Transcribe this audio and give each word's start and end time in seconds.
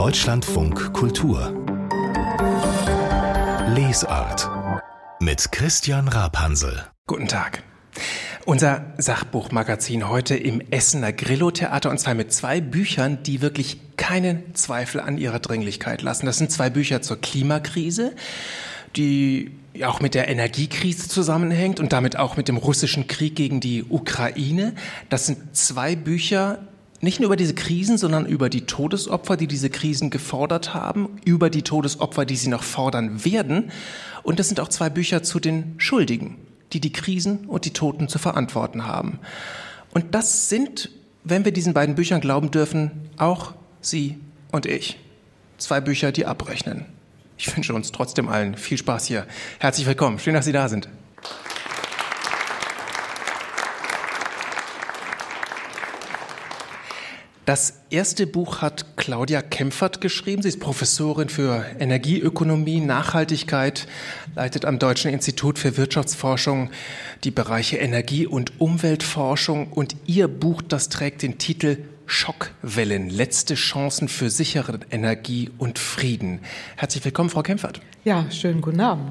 Deutschlandfunk 0.00 0.94
Kultur 0.94 1.52
Lesart 3.76 4.48
mit 5.20 5.52
Christian 5.52 6.08
Rapansel. 6.08 6.86
Guten 7.06 7.28
Tag. 7.28 7.62
Unser 8.46 8.94
Sachbuchmagazin 8.96 10.08
heute 10.08 10.36
im 10.36 10.62
Essener 10.70 11.12
Grillo-Theater 11.12 11.90
und 11.90 11.98
zwar 11.98 12.14
mit 12.14 12.32
zwei 12.32 12.62
Büchern, 12.62 13.22
die 13.24 13.42
wirklich 13.42 13.78
keinen 13.98 14.54
Zweifel 14.54 15.02
an 15.02 15.18
ihrer 15.18 15.38
Dringlichkeit 15.38 16.00
lassen. 16.00 16.24
Das 16.24 16.38
sind 16.38 16.50
zwei 16.50 16.70
Bücher 16.70 17.02
zur 17.02 17.20
Klimakrise, 17.20 18.16
die 18.96 19.50
auch 19.84 20.00
mit 20.00 20.14
der 20.14 20.28
Energiekrise 20.28 21.08
zusammenhängt 21.08 21.78
und 21.78 21.92
damit 21.92 22.16
auch 22.16 22.38
mit 22.38 22.48
dem 22.48 22.56
russischen 22.56 23.06
Krieg 23.06 23.36
gegen 23.36 23.60
die 23.60 23.84
Ukraine. 23.84 24.74
Das 25.10 25.26
sind 25.26 25.54
zwei 25.54 25.94
Bücher, 25.94 26.69
nicht 27.00 27.18
nur 27.18 27.28
über 27.28 27.36
diese 27.36 27.54
Krisen, 27.54 27.96
sondern 27.96 28.26
über 28.26 28.50
die 28.50 28.66
Todesopfer, 28.66 29.36
die 29.36 29.46
diese 29.46 29.70
Krisen 29.70 30.10
gefordert 30.10 30.74
haben, 30.74 31.18
über 31.24 31.48
die 31.48 31.62
Todesopfer, 31.62 32.26
die 32.26 32.36
sie 32.36 32.48
noch 32.48 32.62
fordern 32.62 33.24
werden. 33.24 33.70
Und 34.22 34.38
das 34.38 34.48
sind 34.48 34.60
auch 34.60 34.68
zwei 34.68 34.90
Bücher 34.90 35.22
zu 35.22 35.40
den 35.40 35.74
Schuldigen, 35.78 36.36
die 36.72 36.80
die 36.80 36.92
Krisen 36.92 37.46
und 37.46 37.64
die 37.64 37.72
Toten 37.72 38.08
zu 38.08 38.18
verantworten 38.18 38.86
haben. 38.86 39.18
Und 39.92 40.14
das 40.14 40.48
sind, 40.48 40.90
wenn 41.24 41.44
wir 41.44 41.52
diesen 41.52 41.72
beiden 41.72 41.94
Büchern 41.94 42.20
glauben 42.20 42.50
dürfen, 42.50 42.90
auch 43.16 43.54
Sie 43.80 44.18
und 44.52 44.66
ich. 44.66 44.98
Zwei 45.56 45.80
Bücher, 45.80 46.12
die 46.12 46.26
abrechnen. 46.26 46.84
Ich 47.38 47.54
wünsche 47.56 47.72
uns 47.72 47.92
trotzdem 47.92 48.28
allen 48.28 48.56
viel 48.56 48.76
Spaß 48.76 49.06
hier. 49.06 49.26
Herzlich 49.58 49.86
willkommen. 49.86 50.18
Schön, 50.18 50.34
dass 50.34 50.44
Sie 50.44 50.52
da 50.52 50.68
sind. 50.68 50.88
Das 57.50 57.80
erste 57.90 58.28
Buch 58.28 58.62
hat 58.62 58.96
Claudia 58.96 59.42
Kempfert 59.42 60.00
geschrieben. 60.00 60.40
Sie 60.40 60.50
ist 60.50 60.60
Professorin 60.60 61.28
für 61.28 61.66
Energieökonomie, 61.80 62.78
Nachhaltigkeit, 62.78 63.88
leitet 64.36 64.64
am 64.64 64.78
Deutschen 64.78 65.10
Institut 65.10 65.58
für 65.58 65.76
Wirtschaftsforschung 65.76 66.70
die 67.24 67.32
Bereiche 67.32 67.78
Energie- 67.78 68.28
und 68.28 68.60
Umweltforschung. 68.60 69.66
Und 69.72 69.96
ihr 70.06 70.28
Buch, 70.28 70.62
das 70.62 70.90
trägt 70.90 71.22
den 71.22 71.38
Titel 71.38 71.78
Schockwellen, 72.06 73.10
letzte 73.10 73.56
Chancen 73.56 74.06
für 74.06 74.30
sichere 74.30 74.78
Energie 74.92 75.50
und 75.58 75.80
Frieden. 75.80 76.42
Herzlich 76.76 77.04
willkommen, 77.04 77.30
Frau 77.30 77.42
Kempfert. 77.42 77.80
Ja, 78.04 78.30
schönen 78.30 78.60
guten 78.60 78.80
Abend. 78.80 79.10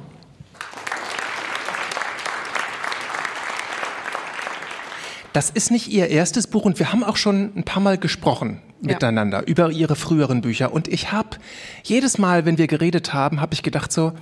Das 5.34 5.50
ist 5.50 5.72
nicht 5.72 5.88
Ihr 5.88 6.08
erstes 6.08 6.48
Buch 6.48 6.66
und 6.66 6.80
wir 6.80 6.92
haben 6.92 7.04
auch 7.04 7.18
schon 7.18 7.52
ein 7.56 7.64
paar 7.64 7.82
Mal 7.82 7.98
gesprochen 7.98 8.62
ja. 8.82 8.94
miteinander 8.94 9.48
über 9.48 9.72
Ihre 9.72 9.96
früheren 9.96 10.42
Bücher. 10.42 10.74
Und 10.74 10.88
ich 10.88 11.12
habe 11.12 11.38
jedes 11.84 12.18
Mal, 12.18 12.46
wenn 12.46 12.58
wir 12.58 12.68
geredet 12.68 13.14
haben, 13.14 13.42
habe 13.42 13.54
ich 13.54 13.64
gedacht 13.64 13.92
so, 13.92 14.14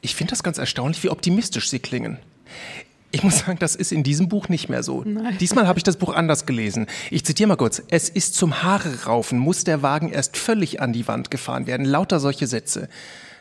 ich 0.00 0.14
finde 0.14 0.30
das 0.30 0.42
ganz 0.42 0.58
erstaunlich, 0.58 1.02
wie 1.02 1.10
optimistisch 1.10 1.70
Sie 1.70 1.78
klingen. 1.78 2.18
Ich 3.10 3.22
muss 3.22 3.38
sagen, 3.38 3.58
das 3.58 3.74
ist 3.74 3.90
in 3.90 4.02
diesem 4.02 4.28
Buch 4.28 4.50
nicht 4.50 4.68
mehr 4.68 4.82
so. 4.82 5.02
Nein. 5.02 5.38
Diesmal 5.38 5.66
habe 5.66 5.78
ich 5.78 5.82
das 5.82 5.96
Buch 5.96 6.14
anders 6.14 6.44
gelesen. 6.44 6.86
Ich 7.10 7.24
zitiere 7.24 7.48
mal 7.48 7.56
kurz. 7.56 7.82
Es 7.88 8.10
ist 8.10 8.34
zum 8.34 8.62
Haare 8.62 9.04
raufen, 9.06 9.38
muss 9.38 9.64
der 9.64 9.80
Wagen 9.82 10.10
erst 10.10 10.36
völlig 10.36 10.82
an 10.82 10.92
die 10.92 11.08
Wand 11.08 11.30
gefahren 11.30 11.66
werden. 11.66 11.86
Lauter 11.86 12.20
solche 12.20 12.46
Sätze. 12.46 12.88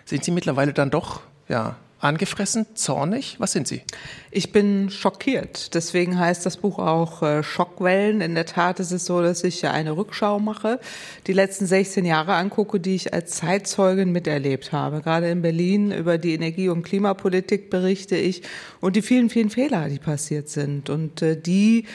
Sind 0.06 0.24
Sie 0.24 0.32
mittlerweile 0.32 0.72
dann 0.72 0.90
doch, 0.90 1.20
ja, 1.50 1.76
Angefressen, 2.00 2.68
zornig? 2.76 3.38
Was 3.40 3.54
sind 3.54 3.68
Sie? 3.68 3.82
Ich 4.30 4.52
bin 4.52 4.92
schockiert. 4.92 5.74
Deswegen 5.74 6.20
heißt 6.20 6.46
das 6.46 6.58
Buch 6.58 6.78
auch 6.78 7.24
äh, 7.24 7.42
Schockwellen. 7.42 8.22
In 8.22 8.36
der 8.36 8.46
Tat 8.46 8.80
ist 8.80 8.92
es 8.92 9.06
so, 9.06 9.22
dass 9.22 9.44
ich 9.44 9.66
eine 9.66 9.98
Rückschau 9.98 10.40
mache, 10.40 10.80
die 11.26 11.34
letzten 11.34 11.66
16 11.66 12.06
Jahre 12.06 12.36
angucke, 12.36 12.80
die 12.80 12.94
ich 12.94 13.14
als 13.14 13.32
Zeitzeugin 13.32 14.12
miterlebt 14.12 14.72
habe. 14.72 15.02
Gerade 15.02 15.30
in 15.30 15.42
Berlin 15.42 15.92
über 15.92 16.20
die 16.20 16.36
Energie- 16.36 16.70
und 16.70 16.84
Klimapolitik 16.84 17.72
berichte 17.72 18.16
ich 18.16 18.44
und 18.80 18.96
die 18.96 19.02
vielen, 19.02 19.32
vielen 19.32 19.50
Fehler, 19.50 19.90
die 19.90 20.00
passiert 20.00 20.50
sind 20.50 20.92
und 20.92 21.24
äh, 21.24 21.36
die 21.40 21.86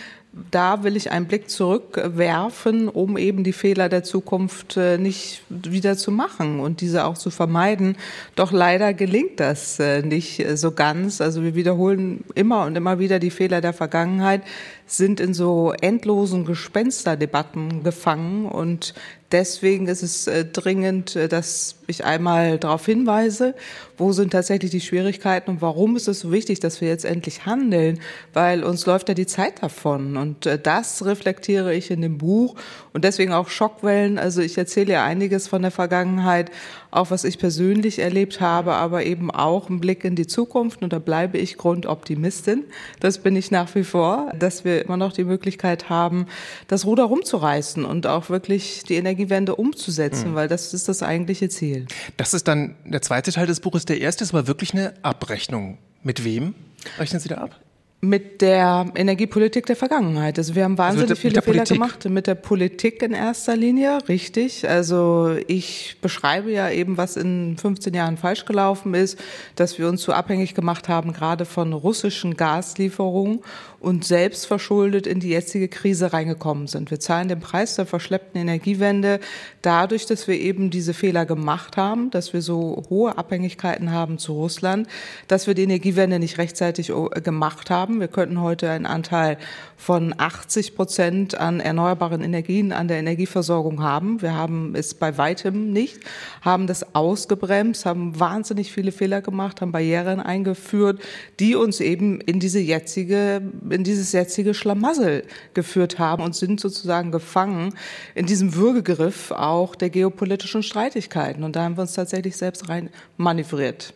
da 0.50 0.82
will 0.82 0.96
ich 0.96 1.10
einen 1.10 1.26
Blick 1.26 1.50
zurückwerfen, 1.50 2.88
um 2.88 3.18
eben 3.18 3.44
die 3.44 3.52
Fehler 3.52 3.90
der 3.90 4.02
Zukunft 4.02 4.78
äh, 4.78 4.96
nicht 4.96 5.42
wieder 5.50 5.96
zu 5.96 6.10
machen 6.10 6.60
und 6.60 6.80
diese 6.80 7.04
auch 7.04 7.18
zu 7.18 7.30
vermeiden. 7.30 7.96
Doch 8.34 8.50
leider 8.50 8.94
gelingt 8.94 9.40
das 9.40 9.78
äh, 9.78 10.00
nicht 10.00 10.42
so 10.54 10.72
ganz. 10.72 11.20
Also 11.20 11.42
wir 11.42 11.54
wiederholen 11.54 12.24
immer 12.34 12.64
und 12.64 12.76
immer 12.76 12.98
wieder 12.98 13.18
die 13.18 13.30
Fehler 13.30 13.60
der 13.60 13.74
Vergangenheit, 13.74 14.42
sind 14.86 15.20
in 15.20 15.34
so 15.34 15.72
endlosen 15.80 16.44
Gespensterdebatten 16.44 17.82
gefangen 17.82 18.46
und 18.46 18.94
deswegen 19.32 19.86
ist 19.86 20.02
es 20.02 20.26
äh, 20.26 20.44
dringend, 20.44 21.16
dass 21.30 21.76
ich 21.86 22.04
einmal 22.04 22.58
darauf 22.58 22.84
hinweise, 22.86 23.54
wo 24.02 24.12
sind 24.12 24.32
tatsächlich 24.32 24.72
die 24.72 24.80
Schwierigkeiten 24.80 25.48
und 25.48 25.62
warum 25.62 25.94
ist 25.94 26.08
es 26.08 26.20
so 26.20 26.32
wichtig, 26.32 26.58
dass 26.58 26.80
wir 26.80 26.88
jetzt 26.88 27.04
endlich 27.04 27.46
handeln, 27.46 28.00
weil 28.32 28.64
uns 28.64 28.84
läuft 28.84 29.08
ja 29.08 29.14
die 29.14 29.26
Zeit 29.26 29.62
davon 29.62 30.16
und 30.16 30.44
äh, 30.44 30.58
das 30.58 31.04
reflektiere 31.04 31.72
ich 31.72 31.90
in 31.90 32.02
dem 32.02 32.18
Buch 32.18 32.56
und 32.92 33.04
deswegen 33.04 33.32
auch 33.32 33.48
Schockwellen. 33.48 34.18
Also 34.18 34.42
ich 34.42 34.58
erzähle 34.58 34.94
ja 34.94 35.04
einiges 35.04 35.46
von 35.46 35.62
der 35.62 35.70
Vergangenheit, 35.70 36.50
auch 36.90 37.10
was 37.10 37.24
ich 37.24 37.38
persönlich 37.38 38.00
erlebt 38.00 38.40
habe, 38.40 38.74
aber 38.74 39.04
eben 39.04 39.30
auch 39.30 39.70
ein 39.70 39.80
Blick 39.80 40.04
in 40.04 40.16
die 40.16 40.26
Zukunft 40.26 40.82
und 40.82 40.92
da 40.92 40.98
bleibe 40.98 41.38
ich 41.38 41.56
Grundoptimistin. 41.56 42.64
Das 43.00 43.18
bin 43.18 43.36
ich 43.36 43.50
nach 43.50 43.72
wie 43.74 43.84
vor, 43.84 44.32
dass 44.38 44.64
wir 44.64 44.84
immer 44.84 44.96
noch 44.96 45.12
die 45.12 45.24
Möglichkeit 45.24 45.88
haben, 45.88 46.26
das 46.66 46.84
Ruder 46.84 47.04
rumzureißen 47.04 47.84
und 47.84 48.06
auch 48.06 48.30
wirklich 48.30 48.82
die 48.82 48.96
Energiewende 48.96 49.54
umzusetzen, 49.54 50.32
mhm. 50.32 50.34
weil 50.34 50.48
das 50.48 50.74
ist 50.74 50.88
das 50.88 51.02
eigentliche 51.02 51.48
Ziel. 51.48 51.86
Das 52.16 52.34
ist 52.34 52.48
dann 52.48 52.74
der 52.84 53.00
zweite 53.00 53.32
Teil 53.32 53.46
des 53.46 53.60
Buches. 53.60 53.86
Der 53.92 54.00
erste 54.00 54.24
ist 54.24 54.32
aber 54.32 54.46
wirklich 54.46 54.72
eine 54.72 54.94
Abrechnung. 55.02 55.76
Mit 56.02 56.24
wem 56.24 56.54
rechnen 56.98 57.20
Sie 57.20 57.28
da 57.28 57.36
ab? 57.36 57.60
Mit 58.04 58.42
der 58.42 58.86
Energiepolitik 58.96 59.64
der 59.66 59.76
Vergangenheit. 59.76 60.36
Also 60.36 60.56
wir 60.56 60.64
haben 60.64 60.72
also 60.72 60.82
wahnsinnig 60.82 61.10
also 61.10 61.20
viele 61.20 61.40
Fehler 61.40 61.58
Politik. 61.58 61.76
gemacht 61.76 62.04
mit 62.08 62.26
der 62.26 62.34
Politik 62.34 63.00
in 63.00 63.12
erster 63.12 63.54
Linie, 63.54 63.98
richtig. 64.08 64.68
Also 64.68 65.36
ich 65.46 65.98
beschreibe 66.02 66.50
ja 66.50 66.68
eben, 66.68 66.96
was 66.96 67.16
in 67.16 67.56
15 67.56 67.94
Jahren 67.94 68.16
falsch 68.16 68.44
gelaufen 68.44 68.94
ist, 68.94 69.20
dass 69.54 69.78
wir 69.78 69.88
uns 69.88 70.00
zu 70.00 70.06
so 70.06 70.12
abhängig 70.14 70.54
gemacht 70.54 70.88
haben, 70.88 71.12
gerade 71.12 71.44
von 71.44 71.72
russischen 71.72 72.36
Gaslieferungen 72.36 73.38
und 73.82 74.04
selbst 74.04 74.46
verschuldet 74.46 75.08
in 75.08 75.18
die 75.18 75.30
jetzige 75.30 75.66
Krise 75.66 76.12
reingekommen 76.12 76.68
sind. 76.68 76.90
Wir 76.92 77.00
zahlen 77.00 77.26
den 77.26 77.40
Preis 77.40 77.74
der 77.74 77.84
verschleppten 77.84 78.40
Energiewende 78.40 79.18
dadurch, 79.60 80.06
dass 80.06 80.28
wir 80.28 80.38
eben 80.38 80.70
diese 80.70 80.94
Fehler 80.94 81.26
gemacht 81.26 81.76
haben, 81.76 82.10
dass 82.10 82.32
wir 82.32 82.42
so 82.42 82.84
hohe 82.90 83.18
Abhängigkeiten 83.18 83.90
haben 83.90 84.18
zu 84.18 84.34
Russland, 84.34 84.86
dass 85.26 85.48
wir 85.48 85.54
die 85.54 85.64
Energiewende 85.64 86.20
nicht 86.20 86.38
rechtzeitig 86.38 86.92
gemacht 87.24 87.70
haben. 87.70 87.91
Wir 88.00 88.08
könnten 88.08 88.40
heute 88.40 88.70
einen 88.70 88.86
Anteil 88.86 89.38
von 89.76 90.14
80 90.16 90.76
Prozent 90.76 91.34
an 91.34 91.60
erneuerbaren 91.60 92.22
Energien 92.22 92.72
an 92.72 92.88
der 92.88 92.98
Energieversorgung 92.98 93.82
haben. 93.82 94.22
Wir 94.22 94.34
haben 94.34 94.74
es 94.74 94.94
bei 94.94 95.18
weitem 95.18 95.72
nicht, 95.72 96.00
haben 96.40 96.66
das 96.66 96.94
ausgebremst, 96.94 97.84
haben 97.84 98.18
wahnsinnig 98.20 98.72
viele 98.72 98.92
Fehler 98.92 99.20
gemacht, 99.20 99.60
haben 99.60 99.72
Barrieren 99.72 100.20
eingeführt, 100.20 101.00
die 101.40 101.56
uns 101.56 101.80
eben 101.80 102.20
in 102.20 102.38
diese 102.38 102.60
jetzige 102.60 103.42
in 103.70 103.84
dieses 103.84 104.12
jetzige 104.12 104.54
Schlamassel 104.54 105.24
geführt 105.54 105.98
haben 105.98 106.22
und 106.22 106.34
sind 106.34 106.60
sozusagen 106.60 107.10
gefangen 107.10 107.74
in 108.14 108.26
diesem 108.26 108.54
Würgegriff 108.54 109.30
auch 109.30 109.74
der 109.74 109.90
geopolitischen 109.90 110.62
Streitigkeiten. 110.62 111.42
Und 111.42 111.56
da 111.56 111.64
haben 111.64 111.76
wir 111.76 111.82
uns 111.82 111.94
tatsächlich 111.94 112.36
selbst 112.36 112.68
rein 112.68 112.90
manövriert. 113.16 113.94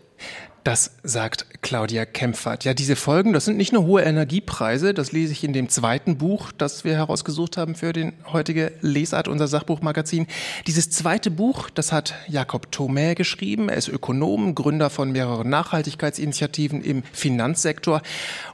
Das 0.66 0.90
sagt 1.04 1.62
Claudia 1.62 2.04
Kempfert. 2.04 2.64
Ja, 2.64 2.74
diese 2.74 2.96
Folgen, 2.96 3.32
das 3.32 3.44
sind 3.44 3.56
nicht 3.56 3.72
nur 3.72 3.84
hohe 3.84 4.02
Energiepreise, 4.02 4.94
das 4.94 5.12
lese 5.12 5.30
ich 5.30 5.44
in 5.44 5.52
dem 5.52 5.68
zweiten 5.68 6.18
Buch, 6.18 6.50
das 6.50 6.82
wir 6.82 6.94
herausgesucht 6.94 7.56
haben 7.56 7.76
für 7.76 7.92
den 7.92 8.14
heutige 8.32 8.72
Lesart, 8.80 9.28
unser 9.28 9.46
Sachbuchmagazin. 9.46 10.26
Dieses 10.66 10.90
zweite 10.90 11.30
Buch, 11.30 11.70
das 11.70 11.92
hat 11.92 12.14
Jakob 12.26 12.70
Thomé 12.72 13.14
geschrieben. 13.14 13.68
Er 13.68 13.76
ist 13.76 13.86
Ökonom, 13.86 14.56
Gründer 14.56 14.90
von 14.90 15.12
mehreren 15.12 15.48
Nachhaltigkeitsinitiativen 15.48 16.82
im 16.82 17.04
Finanzsektor. 17.12 18.02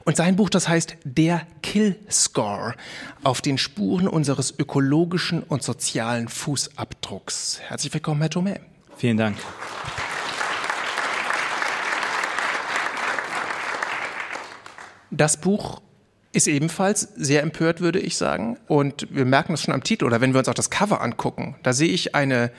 Und 0.03 0.15
sein 0.15 0.35
Buch, 0.35 0.51
das 0.51 0.67
heißt 0.67 0.97
Der 1.05 1.41
Kill 1.63 1.95
Score 2.11 2.75
auf 3.23 3.41
den 3.41 3.57
Spuren 3.57 4.07
unseres 4.07 4.53
ökologischen 4.55 5.41
und 5.41 5.63
sozialen 5.63 6.27
Fußabdrucks. 6.27 7.59
Herzlich 7.67 7.91
willkommen, 7.91 8.21
Herr 8.21 8.29
Thomé. 8.29 8.59
Vielen 8.97 9.17
Dank. 9.17 9.37
Das 15.15 15.37
Buch 15.37 15.79
ist 16.31 16.47
ebenfalls 16.47 17.01
sehr 17.15 17.43
empört, 17.43 17.81
würde 17.81 17.99
ich 17.99 18.17
sagen. 18.17 18.57
Und 18.67 19.07
wir 19.11 19.25
merken 19.25 19.53
das 19.53 19.61
schon 19.61 19.73
am 19.73 19.83
Titel 19.83 20.05
oder 20.05 20.21
wenn 20.21 20.33
wir 20.33 20.39
uns 20.39 20.49
auch 20.49 20.55
das 20.55 20.71
Cover 20.71 21.01
angucken. 21.01 21.55
Da 21.61 21.71
sehe 21.71 21.89
ich 21.89 22.15
eine 22.15 22.51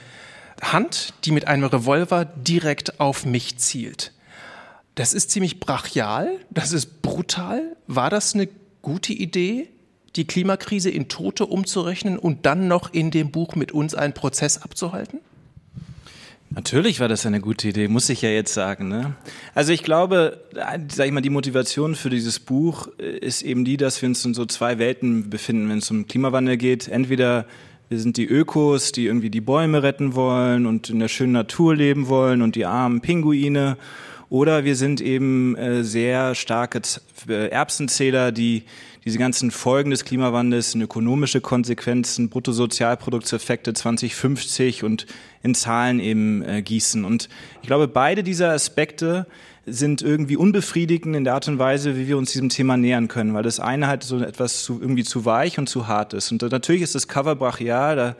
Hand, 0.63 1.15
die 1.25 1.33
mit 1.33 1.49
einem 1.49 1.65
Revolver 1.65 2.25
direkt 2.25 3.01
auf 3.01 3.27
mich 3.27 3.59
zielt. 3.59 4.13
Das 4.95 5.13
ist 5.13 5.33
ziemlich 5.33 5.59
brachial, 5.59 6.31
das 6.51 6.73
ist 6.73 7.03
brutal. 7.03 7.77
War 7.89 8.11
das 8.11 8.35
eine 8.35 8.49
gute 8.81 9.13
Idee, 9.13 9.69
die 10.15 10.25
Klimakrise 10.25 10.91
in 10.91 11.09
Tote 11.09 11.47
umzurechnen 11.47 12.21
und 12.21 12.47
dann 12.47 12.69
noch 12.69 12.93
in 12.93 13.11
dem 13.11 13.33
Buch 13.33 13.57
mit 13.57 13.73
uns 13.73 13.97
einen 13.97 14.13
Prozess 14.13 14.63
abzuhalten? 14.63 15.19
Natürlich 16.55 17.01
war 17.01 17.09
das 17.09 17.27
eine 17.27 17.41
gute 17.41 17.69
Idee, 17.69 17.89
muss 17.89 18.09
ich 18.09 18.23
ja 18.23 18.29
jetzt 18.29 18.55
sagen. 18.55 18.89
Ne? 18.89 19.15
Also 19.55 19.73
ich 19.73 19.83
glaube, 19.83 20.41
sag 20.89 21.07
ich 21.07 21.13
mal, 21.13 21.21
die 21.21 21.31
Motivation 21.31 21.95
für 21.95 22.11
dieses 22.11 22.39
Buch 22.39 22.87
ist 22.99 23.43
eben 23.43 23.65
die, 23.65 23.77
dass 23.77 24.01
wir 24.01 24.09
uns 24.09 24.25
in 24.25 24.35
so 24.35 24.47
zwei 24.47 24.79
Welten 24.79 25.31
befinden, 25.31 25.69
wenn 25.69 25.79
es 25.79 25.91
um 25.91 26.07
Klimawandel 26.07 26.57
geht. 26.57 26.87
Entweder 26.89 27.47
wir 27.89 27.99
sind 27.99 28.17
die 28.17 28.27
Ökos, 28.27 28.93
die 28.93 29.07
irgendwie 29.07 29.31
die 29.31 29.41
Bäume 29.41 29.83
retten 29.83 30.15
wollen 30.15 30.67
und 30.67 30.91
in 30.91 31.01
der 31.01 31.09
schönen 31.09 31.33
Natur 31.33 31.75
leben 31.75 32.09
wollen 32.09 32.41
und 32.41 32.55
die 32.55 32.67
armen 32.67 33.01
Pinguine. 33.01 33.77
Oder 34.31 34.65
wir 34.65 34.75
sind 34.75 35.01
eben 35.01 35.55
äh, 35.57 35.85
sehr 35.85 36.35
starke 36.35 36.81
äh, 37.29 37.49
Erbsenzähler, 37.49 38.33
die 38.33 38.65
diese 39.05 39.19
ganzen 39.19 39.51
Folgen 39.51 39.91
des 39.91 40.05
Klimawandels 40.05 40.75
ökonomische 40.75 41.41
Konsequenzen, 41.41 42.31
Bruttosozialproduktseffekte 42.31 43.75
2050 43.75 44.85
und 44.85 45.07
in 45.43 45.55
Zahlen 45.55 46.01
eben 46.01 46.43
äh, 46.43 46.63
gießen. 46.63 47.05
Und 47.05 47.29
ich 47.61 47.67
glaube, 47.67 47.87
beide 47.87 48.23
dieser 48.23 48.53
Aspekte 48.53 49.27
sind 49.67 50.03
irgendwie 50.03 50.37
unbefriedigend 50.37 51.17
in 51.17 51.25
der 51.25 51.35
Art 51.35 51.49
und 51.49 51.59
Weise, 51.59 51.97
wie 51.97 52.07
wir 52.07 52.19
uns 52.19 52.33
diesem 52.33 52.49
Thema 52.49 52.77
nähern 52.77 53.09
können, 53.09 53.35
weil 53.35 53.43
das 53.43 53.61
eine 53.61 53.87
halt 53.87 54.03
so 54.03 54.19
etwas 54.19 54.63
zu, 54.63 54.81
irgendwie 54.81 55.05
zu 55.05 55.25
weich 55.25 55.59
und 55.59 55.69
zu 55.69 55.87
hart 55.87 56.13
ist. 56.13 56.33
Und 56.33 56.43
natürlich 56.43 56.83
ist 56.83 56.95
das 56.95 57.09
Cover 57.09 57.35
brachial, 57.35 57.97
da 57.97 58.17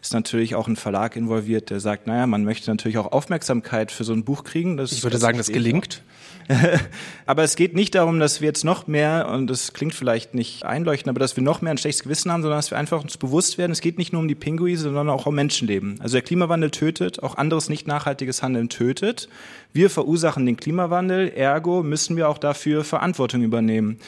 ist 0.00 0.14
natürlich 0.14 0.54
auch 0.54 0.68
ein 0.68 0.76
Verlag 0.76 1.16
involviert, 1.16 1.70
der 1.70 1.80
sagt, 1.80 2.06
naja, 2.06 2.26
man 2.26 2.44
möchte 2.44 2.70
natürlich 2.70 2.98
auch 2.98 3.12
Aufmerksamkeit 3.12 3.90
für 3.90 4.04
so 4.04 4.12
ein 4.12 4.24
Buch 4.24 4.44
kriegen. 4.44 4.76
Das, 4.76 4.92
ich 4.92 5.02
würde 5.02 5.18
sagen, 5.18 5.38
das 5.38 5.48
gelingt. 5.48 6.02
Aber 7.26 7.42
es 7.42 7.56
geht 7.56 7.74
nicht 7.74 7.94
darum, 7.94 8.20
dass 8.20 8.40
wir 8.40 8.46
jetzt 8.46 8.64
noch 8.64 8.86
mehr, 8.86 9.28
und 9.28 9.48
das 9.48 9.72
klingt 9.72 9.94
vielleicht 9.94 10.34
nicht 10.34 10.64
einleuchtend, 10.64 11.08
aber 11.10 11.18
dass 11.18 11.36
wir 11.36 11.42
noch 11.42 11.60
mehr 11.60 11.72
ein 11.72 11.78
schlechtes 11.78 12.04
Gewissen 12.04 12.30
haben, 12.30 12.42
sondern 12.42 12.58
dass 12.58 12.70
wir 12.70 12.78
einfach 12.78 13.02
uns 13.02 13.16
bewusst 13.16 13.58
werden, 13.58 13.72
es 13.72 13.80
geht 13.80 13.98
nicht 13.98 14.12
nur 14.12 14.22
um 14.22 14.28
die 14.28 14.34
Pinguine, 14.34 14.76
sondern 14.76 15.08
auch 15.08 15.26
um 15.26 15.34
Menschenleben. 15.34 16.00
Also 16.00 16.14
der 16.14 16.22
Klimawandel 16.22 16.70
tötet, 16.70 17.22
auch 17.22 17.36
anderes 17.36 17.68
nicht 17.68 17.86
nachhaltiges 17.86 18.42
Handeln 18.42 18.68
tötet. 18.68 19.28
Wir 19.76 19.90
verursachen 19.90 20.46
den 20.46 20.56
Klimawandel, 20.56 21.28
ergo 21.36 21.82
müssen 21.82 22.16
wir 22.16 22.30
auch 22.30 22.38
dafür 22.38 22.82
Verantwortung 22.82 23.42
übernehmen. 23.42 23.98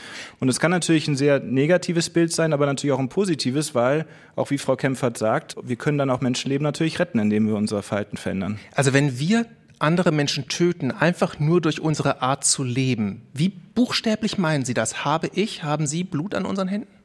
Und 0.40 0.48
es 0.48 0.60
kann 0.60 0.70
natürlich 0.70 1.06
ein 1.08 1.14
sehr 1.14 1.40
negatives 1.40 2.08
Bild 2.08 2.32
sein, 2.32 2.54
aber 2.54 2.64
natürlich 2.64 2.94
auch 2.94 2.98
ein 2.98 3.10
positives, 3.10 3.74
weil, 3.74 4.06
auch 4.34 4.48
wie 4.50 4.56
Frau 4.56 4.76
Kempfert 4.76 5.18
sagt, 5.18 5.56
wir 5.62 5.76
können 5.76 5.98
dann 5.98 6.08
auch 6.08 6.22
Menschenleben 6.22 6.62
natürlich 6.64 6.98
retten, 6.98 7.18
indem 7.18 7.48
wir 7.48 7.54
unser 7.54 7.82
Verhalten 7.82 8.16
verändern. 8.16 8.58
Also 8.74 8.94
wenn 8.94 9.18
wir 9.18 9.44
andere 9.78 10.10
Menschen 10.10 10.48
töten, 10.48 10.90
einfach 10.90 11.38
nur 11.38 11.60
durch 11.60 11.82
unsere 11.82 12.22
Art 12.22 12.44
zu 12.44 12.64
leben. 12.64 13.20
Wie 13.34 13.50
buchstäblich 13.50 14.38
meinen 14.38 14.64
Sie 14.64 14.72
das? 14.72 15.04
Habe 15.04 15.28
ich, 15.34 15.64
haben 15.64 15.86
Sie 15.86 16.02
Blut 16.02 16.34
an 16.34 16.46
unseren 16.46 16.68
Händen? 16.68 16.97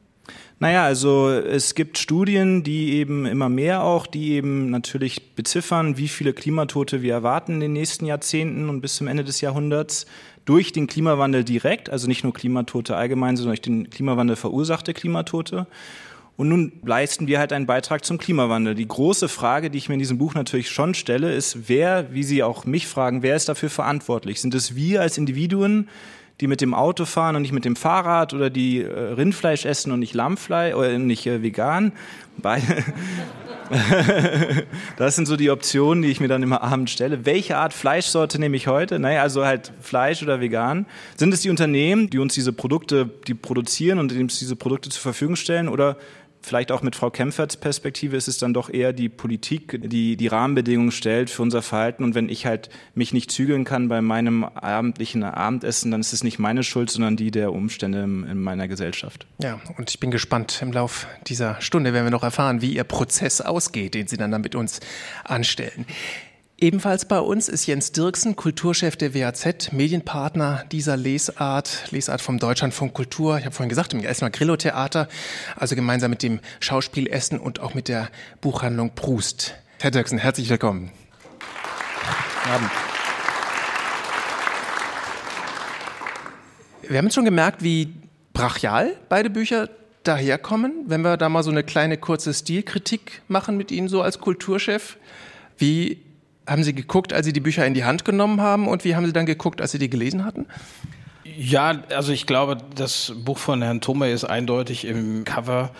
Naja, 0.60 0.84
also 0.84 1.30
es 1.30 1.74
gibt 1.74 1.98
Studien, 1.98 2.62
die 2.62 2.94
eben 2.94 3.26
immer 3.26 3.48
mehr 3.48 3.82
auch, 3.82 4.06
die 4.06 4.32
eben 4.32 4.70
natürlich 4.70 5.34
beziffern, 5.34 5.98
wie 5.98 6.08
viele 6.08 6.32
Klimatote 6.32 7.02
wir 7.02 7.12
erwarten 7.12 7.54
in 7.54 7.60
den 7.60 7.72
nächsten 7.72 8.06
Jahrzehnten 8.06 8.68
und 8.68 8.80
bis 8.80 8.96
zum 8.96 9.08
Ende 9.08 9.24
des 9.24 9.40
Jahrhunderts 9.40 10.06
durch 10.44 10.72
den 10.72 10.86
Klimawandel 10.86 11.42
direkt, 11.44 11.90
also 11.90 12.06
nicht 12.06 12.22
nur 12.22 12.32
Klimatote 12.32 12.96
allgemein, 12.96 13.36
sondern 13.36 13.52
durch 13.52 13.62
den 13.62 13.90
Klimawandel 13.90 14.36
verursachte 14.36 14.94
Klimatote. 14.94 15.66
Und 16.36 16.48
nun 16.48 16.72
leisten 16.84 17.28
wir 17.28 17.38
halt 17.38 17.52
einen 17.52 17.66
Beitrag 17.66 18.04
zum 18.04 18.18
Klimawandel. 18.18 18.74
Die 18.74 18.88
große 18.88 19.28
Frage, 19.28 19.70
die 19.70 19.78
ich 19.78 19.88
mir 19.88 19.94
in 19.94 20.00
diesem 20.00 20.18
Buch 20.18 20.34
natürlich 20.34 20.68
schon 20.68 20.94
stelle, 20.94 21.32
ist, 21.32 21.68
wer, 21.68 22.12
wie 22.12 22.24
Sie 22.24 22.42
auch 22.42 22.64
mich 22.64 22.88
fragen, 22.88 23.22
wer 23.22 23.36
ist 23.36 23.48
dafür 23.48 23.70
verantwortlich? 23.70 24.40
Sind 24.40 24.54
es 24.54 24.74
wir 24.74 25.00
als 25.00 25.16
Individuen, 25.16 25.88
die 26.40 26.46
mit 26.46 26.60
dem 26.60 26.74
Auto 26.74 27.04
fahren 27.04 27.36
und 27.36 27.42
nicht 27.42 27.52
mit 27.52 27.64
dem 27.64 27.76
Fahrrad 27.76 28.34
oder 28.34 28.50
die 28.50 28.82
äh, 28.82 28.90
Rindfleisch 28.90 29.64
essen 29.64 29.92
und 29.92 30.00
nicht 30.00 30.14
Lammfleisch 30.14 30.74
oder 30.74 30.98
nicht 30.98 31.26
äh, 31.26 31.42
vegan? 31.42 31.92
das 34.96 35.16
sind 35.16 35.26
so 35.26 35.36
die 35.36 35.50
Optionen, 35.50 36.02
die 36.02 36.10
ich 36.10 36.20
mir 36.20 36.28
dann 36.28 36.42
immer 36.42 36.62
abends 36.62 36.92
stelle. 36.92 37.24
Welche 37.24 37.56
Art 37.56 37.72
Fleischsorte 37.72 38.38
nehme 38.40 38.56
ich 38.56 38.66
heute? 38.66 38.98
Naja, 38.98 39.22
also 39.22 39.44
halt 39.46 39.72
Fleisch 39.80 40.22
oder 40.22 40.40
vegan. 40.40 40.86
Sind 41.16 41.32
es 41.32 41.42
die 41.42 41.50
Unternehmen, 41.50 42.10
die 42.10 42.18
uns 42.18 42.34
diese 42.34 42.52
Produkte, 42.52 43.08
die 43.26 43.34
produzieren 43.34 43.98
und 44.00 44.12
uns 44.12 44.38
diese 44.38 44.56
Produkte 44.56 44.90
zur 44.90 45.02
Verfügung 45.02 45.36
stellen? 45.36 45.68
Oder 45.68 45.96
vielleicht 46.44 46.70
auch 46.70 46.82
mit 46.82 46.94
Frau 46.96 47.10
Kempferts 47.10 47.56
Perspektive 47.56 48.16
ist 48.16 48.28
es 48.28 48.38
dann 48.38 48.54
doch 48.54 48.70
eher 48.70 48.92
die 48.92 49.08
Politik, 49.08 49.80
die 49.82 50.16
die 50.16 50.26
Rahmenbedingungen 50.26 50.92
stellt 50.92 51.30
für 51.30 51.42
unser 51.42 51.62
Verhalten. 51.62 52.04
Und 52.04 52.14
wenn 52.14 52.28
ich 52.28 52.46
halt 52.46 52.68
mich 52.94 53.12
nicht 53.12 53.30
zügeln 53.30 53.64
kann 53.64 53.88
bei 53.88 54.00
meinem 54.00 54.44
abendlichen 54.44 55.24
Abendessen, 55.24 55.90
dann 55.90 56.00
ist 56.00 56.12
es 56.12 56.22
nicht 56.22 56.38
meine 56.38 56.62
Schuld, 56.62 56.90
sondern 56.90 57.16
die 57.16 57.30
der 57.30 57.52
Umstände 57.52 58.02
in 58.02 58.40
meiner 58.40 58.68
Gesellschaft. 58.68 59.26
Ja, 59.42 59.60
und 59.76 59.90
ich 59.90 60.00
bin 60.00 60.10
gespannt. 60.10 60.60
Im 60.62 60.72
Lauf 60.72 61.06
dieser 61.26 61.60
Stunde 61.60 61.92
werden 61.92 62.06
wir 62.06 62.10
noch 62.10 62.22
erfahren, 62.22 62.60
wie 62.60 62.74
Ihr 62.74 62.84
Prozess 62.84 63.40
ausgeht, 63.40 63.94
den 63.94 64.06
Sie 64.06 64.16
dann, 64.16 64.30
dann 64.30 64.42
mit 64.42 64.54
uns 64.54 64.80
anstellen. 65.24 65.86
Ebenfalls 66.64 67.04
bei 67.04 67.20
uns 67.20 67.50
ist 67.50 67.66
Jens 67.66 67.92
Dirksen, 67.92 68.36
Kulturchef 68.36 68.96
der 68.96 69.14
WAZ, 69.14 69.70
Medienpartner 69.72 70.64
dieser 70.72 70.96
Lesart, 70.96 71.90
Lesart 71.90 72.22
vom 72.22 72.38
Deutschlandfunk 72.38 72.94
Kultur. 72.94 73.36
Ich 73.36 73.44
habe 73.44 73.54
vorhin 73.54 73.68
gesagt, 73.68 73.92
im 73.92 74.02
Essener 74.02 74.30
Grillo 74.30 74.56
Theater, 74.56 75.06
also 75.56 75.74
gemeinsam 75.74 76.08
mit 76.08 76.22
dem 76.22 76.40
Schauspiel 76.60 77.06
Essen 77.06 77.38
und 77.38 77.60
auch 77.60 77.74
mit 77.74 77.88
der 77.88 78.08
Buchhandlung 78.40 78.94
Prust. 78.94 79.56
Herr 79.78 79.90
Dirksen, 79.90 80.16
herzlich 80.16 80.48
willkommen. 80.48 80.90
Abend. 82.50 82.70
Wir 86.88 86.96
haben 86.96 87.04
jetzt 87.04 87.14
schon 87.14 87.26
gemerkt, 87.26 87.62
wie 87.62 87.92
brachial 88.32 88.96
beide 89.10 89.28
Bücher 89.28 89.68
daherkommen. 90.02 90.72
Wenn 90.86 91.02
wir 91.02 91.18
da 91.18 91.28
mal 91.28 91.42
so 91.42 91.50
eine 91.50 91.62
kleine 91.62 91.98
kurze 91.98 92.32
Stilkritik 92.32 93.20
machen 93.28 93.58
mit 93.58 93.70
Ihnen 93.70 93.88
so 93.88 94.00
als 94.00 94.18
Kulturchef, 94.18 94.96
wie 95.58 95.98
haben 96.46 96.64
Sie 96.64 96.74
geguckt, 96.74 97.12
als 97.12 97.26
Sie 97.26 97.32
die 97.32 97.40
Bücher 97.40 97.66
in 97.66 97.74
die 97.74 97.84
Hand 97.84 98.04
genommen 98.04 98.40
haben 98.40 98.68
und 98.68 98.84
wie 98.84 98.96
haben 98.96 99.06
Sie 99.06 99.12
dann 99.12 99.26
geguckt, 99.26 99.60
als 99.60 99.72
Sie 99.72 99.78
die 99.78 99.90
gelesen 99.90 100.24
hatten? 100.24 100.46
Ja, 101.24 101.82
also 101.88 102.12
ich 102.12 102.26
glaube, 102.26 102.58
das 102.74 103.12
Buch 103.16 103.38
von 103.38 103.62
Herrn 103.62 103.80
Thome 103.80 104.10
ist 104.10 104.24
eindeutig 104.24 104.84
im 104.84 105.24
Cover. 105.24 105.70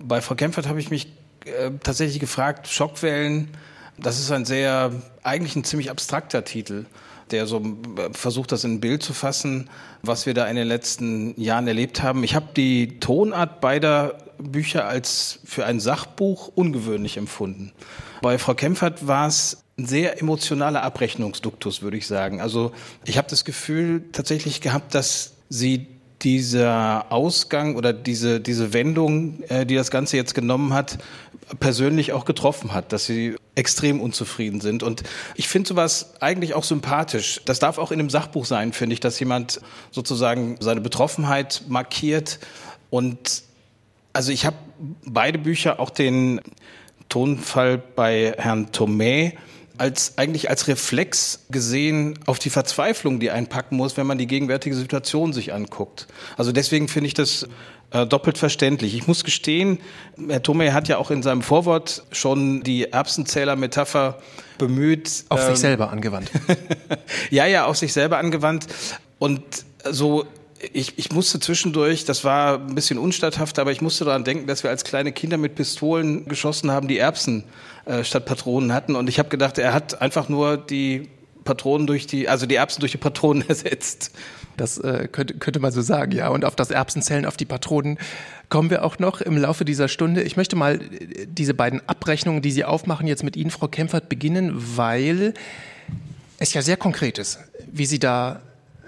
Bei 0.00 0.20
Frau 0.20 0.34
Kempfert 0.34 0.68
habe 0.68 0.80
ich 0.80 0.90
mich 0.90 1.08
äh, 1.44 1.70
tatsächlich 1.82 2.20
gefragt, 2.20 2.68
Schockwellen, 2.68 3.48
das 3.98 4.18
ist 4.20 4.30
ein 4.30 4.44
sehr, 4.44 4.92
eigentlich 5.22 5.56
ein 5.56 5.64
ziemlich 5.64 5.90
abstrakter 5.90 6.44
Titel, 6.44 6.86
der 7.30 7.46
so 7.46 7.58
äh, 7.58 8.12
versucht, 8.12 8.52
das 8.52 8.64
in 8.64 8.74
ein 8.74 8.80
Bild 8.80 9.02
zu 9.02 9.12
fassen, 9.12 9.68
was 10.02 10.24
wir 10.24 10.34
da 10.34 10.46
in 10.46 10.56
den 10.56 10.68
letzten 10.68 11.38
Jahren 11.40 11.66
erlebt 11.66 12.02
haben. 12.02 12.22
Ich 12.22 12.34
habe 12.34 12.48
die 12.56 13.00
Tonart 13.00 13.60
beider 13.60 14.18
Bücher 14.38 14.86
als 14.86 15.40
für 15.44 15.66
ein 15.66 15.80
Sachbuch 15.80 16.48
ungewöhnlich 16.54 17.16
empfunden. 17.16 17.72
Bei 18.22 18.38
Frau 18.38 18.54
Kempfert 18.54 19.06
war 19.06 19.26
es 19.26 19.64
ein 19.78 19.86
sehr 19.86 20.20
emotionaler 20.20 20.82
Abrechnungsduktus, 20.82 21.82
würde 21.82 21.96
ich 21.96 22.06
sagen. 22.06 22.40
Also 22.40 22.72
ich 23.04 23.16
habe 23.18 23.28
das 23.28 23.44
Gefühl 23.44 24.04
tatsächlich 24.12 24.60
gehabt, 24.60 24.94
dass 24.94 25.34
sie 25.48 25.86
dieser 26.22 27.10
Ausgang 27.10 27.76
oder 27.76 27.92
diese, 27.92 28.40
diese 28.40 28.72
Wendung, 28.72 29.42
äh, 29.48 29.66
die 29.66 29.74
das 29.74 29.90
Ganze 29.90 30.16
jetzt 30.16 30.34
genommen 30.34 30.72
hat, 30.72 30.98
persönlich 31.58 32.12
auch 32.12 32.24
getroffen 32.24 32.72
hat, 32.72 32.92
dass 32.92 33.06
sie 33.06 33.36
extrem 33.54 34.00
unzufrieden 34.00 34.60
sind. 34.60 34.82
Und 34.82 35.02
ich 35.34 35.48
finde 35.48 35.68
sowas 35.68 36.14
eigentlich 36.20 36.54
auch 36.54 36.64
sympathisch. 36.64 37.40
Das 37.44 37.58
darf 37.58 37.78
auch 37.78 37.90
in 37.90 37.98
einem 37.98 38.10
Sachbuch 38.10 38.46
sein, 38.46 38.72
finde 38.72 38.94
ich, 38.94 39.00
dass 39.00 39.18
jemand 39.18 39.60
sozusagen 39.90 40.56
seine 40.60 40.80
Betroffenheit 40.80 41.64
markiert. 41.68 42.38
Und 42.88 43.42
also 44.12 44.32
ich 44.32 44.46
habe 44.46 44.56
beide 45.04 45.38
Bücher, 45.38 45.80
auch 45.80 45.90
den 45.90 46.40
Tonfall 47.08 47.78
bei 47.78 48.34
Herrn 48.38 48.68
Thomé, 48.70 49.34
als 49.82 50.16
eigentlich 50.16 50.48
als 50.48 50.68
Reflex 50.68 51.40
gesehen 51.50 52.16
auf 52.26 52.38
die 52.38 52.50
Verzweiflung, 52.50 53.18
die 53.18 53.32
einpacken 53.32 53.76
muss, 53.76 53.96
wenn 53.96 54.06
man 54.06 54.16
die 54.16 54.28
gegenwärtige 54.28 54.76
Situation 54.76 55.32
sich 55.32 55.52
anguckt. 55.52 56.06
Also 56.36 56.52
deswegen 56.52 56.86
finde 56.86 57.08
ich 57.08 57.14
das 57.14 57.48
äh, 57.90 58.06
doppelt 58.06 58.38
verständlich. 58.38 58.94
Ich 58.94 59.08
muss 59.08 59.24
gestehen, 59.24 59.78
Herr 60.28 60.40
Thome 60.40 60.72
hat 60.72 60.86
ja 60.86 60.98
auch 60.98 61.10
in 61.10 61.24
seinem 61.24 61.42
Vorwort 61.42 62.04
schon 62.12 62.62
die 62.62 62.92
Erbsenzähler-Metapher 62.92 64.20
bemüht. 64.56 65.24
Auf 65.30 65.40
ähm, 65.40 65.48
sich 65.48 65.58
selber 65.58 65.90
angewandt. 65.90 66.30
ja, 67.30 67.46
ja, 67.46 67.66
auf 67.66 67.76
sich 67.76 67.92
selber 67.92 68.18
angewandt. 68.18 68.68
Und 69.18 69.42
so 69.90 70.26
ich, 70.72 70.96
ich 70.96 71.10
musste 71.10 71.40
zwischendurch, 71.40 72.04
das 72.04 72.22
war 72.22 72.60
ein 72.60 72.76
bisschen 72.76 72.98
unstatthaft, 72.98 73.58
aber 73.58 73.72
ich 73.72 73.80
musste 73.80 74.04
daran 74.04 74.22
denken, 74.22 74.46
dass 74.46 74.62
wir 74.62 74.70
als 74.70 74.84
kleine 74.84 75.10
Kinder 75.10 75.36
mit 75.36 75.56
Pistolen 75.56 76.28
geschossen 76.28 76.70
haben, 76.70 76.86
die 76.86 76.98
Erbsen 76.98 77.42
äh, 77.84 78.04
statt 78.04 78.24
Patronen 78.26 78.72
hatten. 78.72 78.94
Und 78.94 79.08
ich 79.08 79.18
habe 79.18 79.28
gedacht, 79.28 79.58
er 79.58 79.72
hat 79.72 80.00
einfach 80.00 80.28
nur 80.28 80.56
die 80.56 81.08
Patronen 81.44 81.86
durch 81.86 82.06
die, 82.06 82.28
also 82.28 82.46
die 82.46 82.54
Erbsen 82.54 82.80
durch 82.80 82.92
die 82.92 82.98
Patronen 82.98 83.42
ersetzt. 83.48 84.12
Das 84.56 84.78
äh, 84.78 85.08
könnte, 85.10 85.34
könnte 85.34 85.60
man 85.60 85.72
so 85.72 85.80
sagen, 85.80 86.12
ja. 86.12 86.28
Und 86.28 86.44
auf 86.44 86.54
das 86.54 86.70
Erbsenzellen, 86.70 87.26
auf 87.26 87.36
die 87.36 87.44
Patronen 87.44 87.98
kommen 88.48 88.70
wir 88.70 88.84
auch 88.84 88.98
noch 88.98 89.20
im 89.20 89.36
Laufe 89.36 89.64
dieser 89.64 89.88
Stunde. 89.88 90.22
Ich 90.22 90.36
möchte 90.36 90.56
mal 90.56 90.80
äh, 90.80 91.26
diese 91.26 91.54
beiden 91.54 91.86
Abrechnungen, 91.88 92.42
die 92.42 92.50
Sie 92.50 92.64
aufmachen, 92.64 93.06
jetzt 93.06 93.24
mit 93.24 93.36
Ihnen, 93.36 93.50
Frau 93.50 93.68
Kempfert, 93.68 94.08
beginnen, 94.08 94.52
weil 94.54 95.34
es 96.38 96.52
ja 96.54 96.62
sehr 96.62 96.76
konkret 96.76 97.18
ist, 97.18 97.38
wie 97.70 97.86
Sie 97.86 97.98
da 97.98 98.40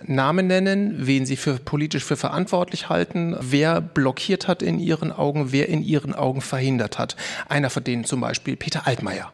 Namen 0.06 0.46
nennen, 0.46 0.94
wen 0.98 1.26
Sie 1.26 1.36
für 1.36 1.54
politisch 1.54 2.04
für 2.04 2.16
verantwortlich 2.16 2.88
halten, 2.88 3.36
wer 3.40 3.80
blockiert 3.80 4.48
hat 4.48 4.62
in 4.62 4.78
Ihren 4.78 5.12
Augen, 5.12 5.52
wer 5.52 5.68
in 5.68 5.82
Ihren 5.82 6.14
Augen 6.14 6.40
verhindert 6.40 6.98
hat. 6.98 7.16
Einer 7.48 7.70
von 7.70 7.84
denen 7.84 8.04
zum 8.04 8.20
Beispiel 8.20 8.56
Peter 8.56 8.86
Altmaier. 8.86 9.32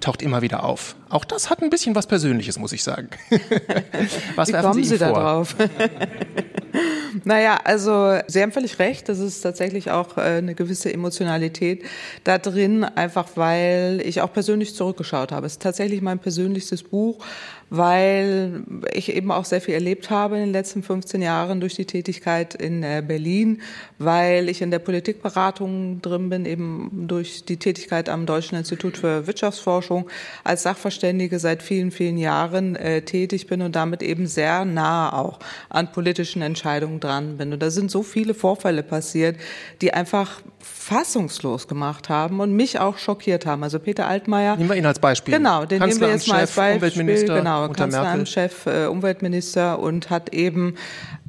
taucht 0.00 0.22
immer 0.22 0.42
wieder 0.42 0.64
auf. 0.64 0.96
Auch 1.08 1.24
das 1.24 1.50
hat 1.50 1.62
ein 1.62 1.70
bisschen 1.70 1.94
was 1.94 2.06
Persönliches, 2.06 2.58
muss 2.58 2.72
ich 2.72 2.82
sagen. 2.82 3.08
was 4.36 4.48
Wie 4.48 4.52
kommen 4.52 4.74
Sie, 4.74 4.84
Sie 4.84 4.98
da 4.98 5.12
drauf? 5.12 5.56
Naja, 7.22 7.60
also 7.62 8.18
Sie 8.26 8.42
haben 8.42 8.50
völlig 8.50 8.78
recht. 8.78 9.08
Das 9.08 9.18
ist 9.18 9.40
tatsächlich 9.40 9.90
auch 9.90 10.18
äh, 10.18 10.22
eine 10.22 10.54
gewisse 10.54 10.92
Emotionalität 10.92 11.84
da 12.24 12.38
drin, 12.38 12.84
einfach 12.84 13.28
weil 13.36 14.02
ich 14.04 14.20
auch 14.20 14.32
persönlich 14.32 14.74
zurückgeschaut 14.74 15.30
habe. 15.30 15.46
Es 15.46 15.52
ist 15.52 15.62
tatsächlich 15.62 16.02
mein 16.02 16.18
persönlichstes 16.18 16.82
Buch, 16.82 17.24
weil 17.70 18.64
ich 18.92 19.14
eben 19.14 19.30
auch 19.30 19.44
sehr 19.44 19.60
viel 19.60 19.74
erlebt 19.74 20.10
habe 20.10 20.36
in 20.36 20.42
den 20.42 20.52
letzten 20.52 20.82
15 20.82 21.22
Jahren 21.22 21.60
durch 21.60 21.74
die 21.74 21.84
Tätigkeit 21.84 22.54
in 22.54 22.82
äh, 22.82 23.02
Berlin, 23.06 23.60
weil 23.98 24.48
ich 24.48 24.62
in 24.62 24.70
der 24.70 24.78
Politikberatung 24.78 26.00
drin 26.02 26.28
bin, 26.28 26.44
eben 26.44 27.06
durch 27.08 27.44
die 27.44 27.56
Tätigkeit 27.56 28.08
am 28.08 28.26
Deutschen 28.26 28.56
Institut 28.56 28.96
für 28.96 29.26
Wirtschaftsforschung 29.26 30.08
als 30.44 30.62
Sachverständige 30.62 31.38
seit 31.38 31.62
vielen, 31.62 31.90
vielen 31.90 32.18
Jahren 32.18 32.76
äh, 32.76 33.02
tätig 33.02 33.46
bin 33.46 33.62
und 33.62 33.76
damit 33.76 34.02
eben 34.02 34.26
sehr 34.26 34.64
nah 34.64 35.12
auch 35.12 35.38
an 35.68 35.92
politischen 35.92 36.42
Entscheidungen 36.42 37.00
dran 37.00 37.36
bin. 37.38 37.52
Und 37.52 37.62
da 37.62 37.70
sind 37.70 37.90
so 37.90 38.02
viele 38.02 38.34
Vorfälle 38.34 38.82
passiert, 38.82 39.36
die 39.80 39.92
einfach 39.92 40.42
fassungslos 40.64 41.68
gemacht 41.68 42.08
haben 42.08 42.40
und 42.40 42.52
mich 42.52 42.78
auch 42.78 42.98
schockiert 42.98 43.46
haben. 43.46 43.62
Also 43.62 43.78
Peter 43.78 44.06
Altmaier. 44.06 44.56
Nehmen 44.56 44.70
wir 44.70 44.76
ihn 44.76 44.86
als 44.86 44.98
Beispiel. 44.98 45.34
Genau, 45.34 45.64
den 45.64 45.80
nehmen 45.80 46.00
wir 46.00 46.08
jetzt 46.08 46.28
mal 46.28 46.40
als 46.40 46.54
Beispiel. 46.54 47.24
Genau, 47.24 47.68
Kanzleramtschef, 47.68 48.66
äh, 48.66 48.86
Umweltminister 48.86 49.78
und 49.78 50.10
hat 50.10 50.32
eben 50.32 50.74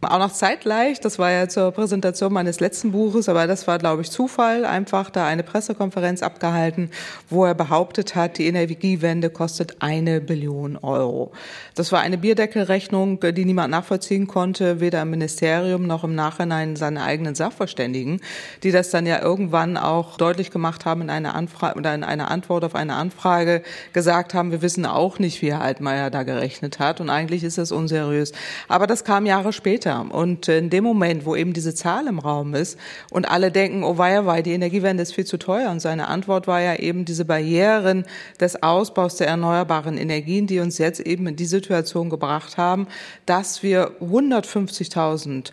auch 0.02 0.20
noch 0.20 0.32
zeitgleich, 0.32 1.00
das 1.00 1.20
war 1.20 1.32
ja 1.32 1.48
zur 1.48 1.72
Präsentation 1.72 2.34
meines 2.34 2.60
letzten 2.60 2.92
Buches, 2.92 3.30
aber 3.30 3.48
das 3.48 3.66
war, 3.66 3.78
glaube 3.78 4.02
ich, 4.02 4.12
Zufall, 4.12 4.66
einfach 4.66 5.10
da 5.10 5.26
eine 5.26 5.42
Pressekonferenz 5.42 6.22
abgehalten, 6.22 6.92
wo 7.30 7.46
er 7.46 7.56
behauptet 7.56 8.14
hat, 8.14 8.38
die 8.38 8.46
Energiewende 8.46 9.30
kostet 9.30 9.78
eine 9.80 10.20
Billion 10.20 10.78
Euro. 10.78 11.32
Das 11.76 11.92
war 11.92 12.02
eine 12.02 12.18
Bierdeckelrechnung, 12.18 13.20
die 13.22 13.46
niemand 13.46 13.72
nachvollziehen 13.72 14.28
konnte, 14.28 14.80
weder 14.82 15.02
im 15.02 15.12
Ministerium 15.12 15.88
noch 15.88 16.04
im 16.04 16.14
Nachhinein 16.14 16.76
seine 16.76 17.04
eigenen 17.04 17.36
Sachverständigen, 17.36 18.20
die 18.64 18.72
das 18.72 18.90
dann 18.90 19.06
ja 19.06 19.22
irgendwann 19.22 19.78
auch 19.78 20.18
deutlich 20.18 20.52
gemacht 20.52 20.86
haben 20.86 21.04
in 21.04 21.10
einer 21.10 21.36
Anfrage 21.36 21.78
oder 21.78 21.96
in 21.96 22.04
einer 22.04 22.30
Antwort 22.30 22.66
auf 22.66 22.76
eine 22.76 22.96
Anfrage 22.96 23.64
gesagt 23.94 24.34
haben, 24.34 24.52
wir 24.52 24.62
wissen 24.62 24.86
auch 24.86 25.20
nicht, 25.20 25.42
wie 25.42 25.52
Herr 25.52 25.62
Altmaier 25.62 26.10
da 26.10 26.24
gerechnet 26.24 26.80
hat 26.80 27.00
und 27.00 27.10
eigentlich 27.10 27.44
ist 27.44 27.58
das 27.58 27.72
unseriös. 27.72 28.34
Aber 28.68 28.88
das 28.88 29.04
kam 29.06 29.26
Jahre 29.26 29.54
später. 29.54 29.85
Und 29.86 30.48
in 30.48 30.70
dem 30.70 30.84
Moment, 30.84 31.26
wo 31.26 31.36
eben 31.36 31.54
diese 31.54 31.76
Zahl 31.76 32.08
im 32.08 32.20
Raum 32.20 32.54
ist 32.56 32.78
und 33.12 33.30
alle 33.30 33.52
denken, 33.52 33.84
oh 33.84 33.98
weia, 33.98 34.26
wei, 34.26 34.42
die 34.42 34.54
Energiewende 34.54 35.04
ist 35.04 35.14
viel 35.14 35.26
zu 35.26 35.38
teuer. 35.38 35.70
Und 35.70 35.80
seine 35.80 36.08
Antwort 36.08 36.48
war 36.48 36.62
ja 36.62 36.76
eben 36.76 37.06
diese 37.06 37.26
Barrieren 37.26 38.06
des 38.40 38.62
Ausbaus 38.62 39.18
der 39.18 39.28
erneuerbaren 39.28 39.98
Energien, 39.98 40.48
die 40.48 40.60
uns 40.60 40.78
jetzt 40.78 41.00
eben 41.00 41.28
in 41.28 41.36
die 41.36 41.46
Situation 41.46 42.10
gebracht 42.10 42.58
haben, 42.58 42.88
dass 43.26 43.64
wir 43.64 43.92
150.000 44.02 45.52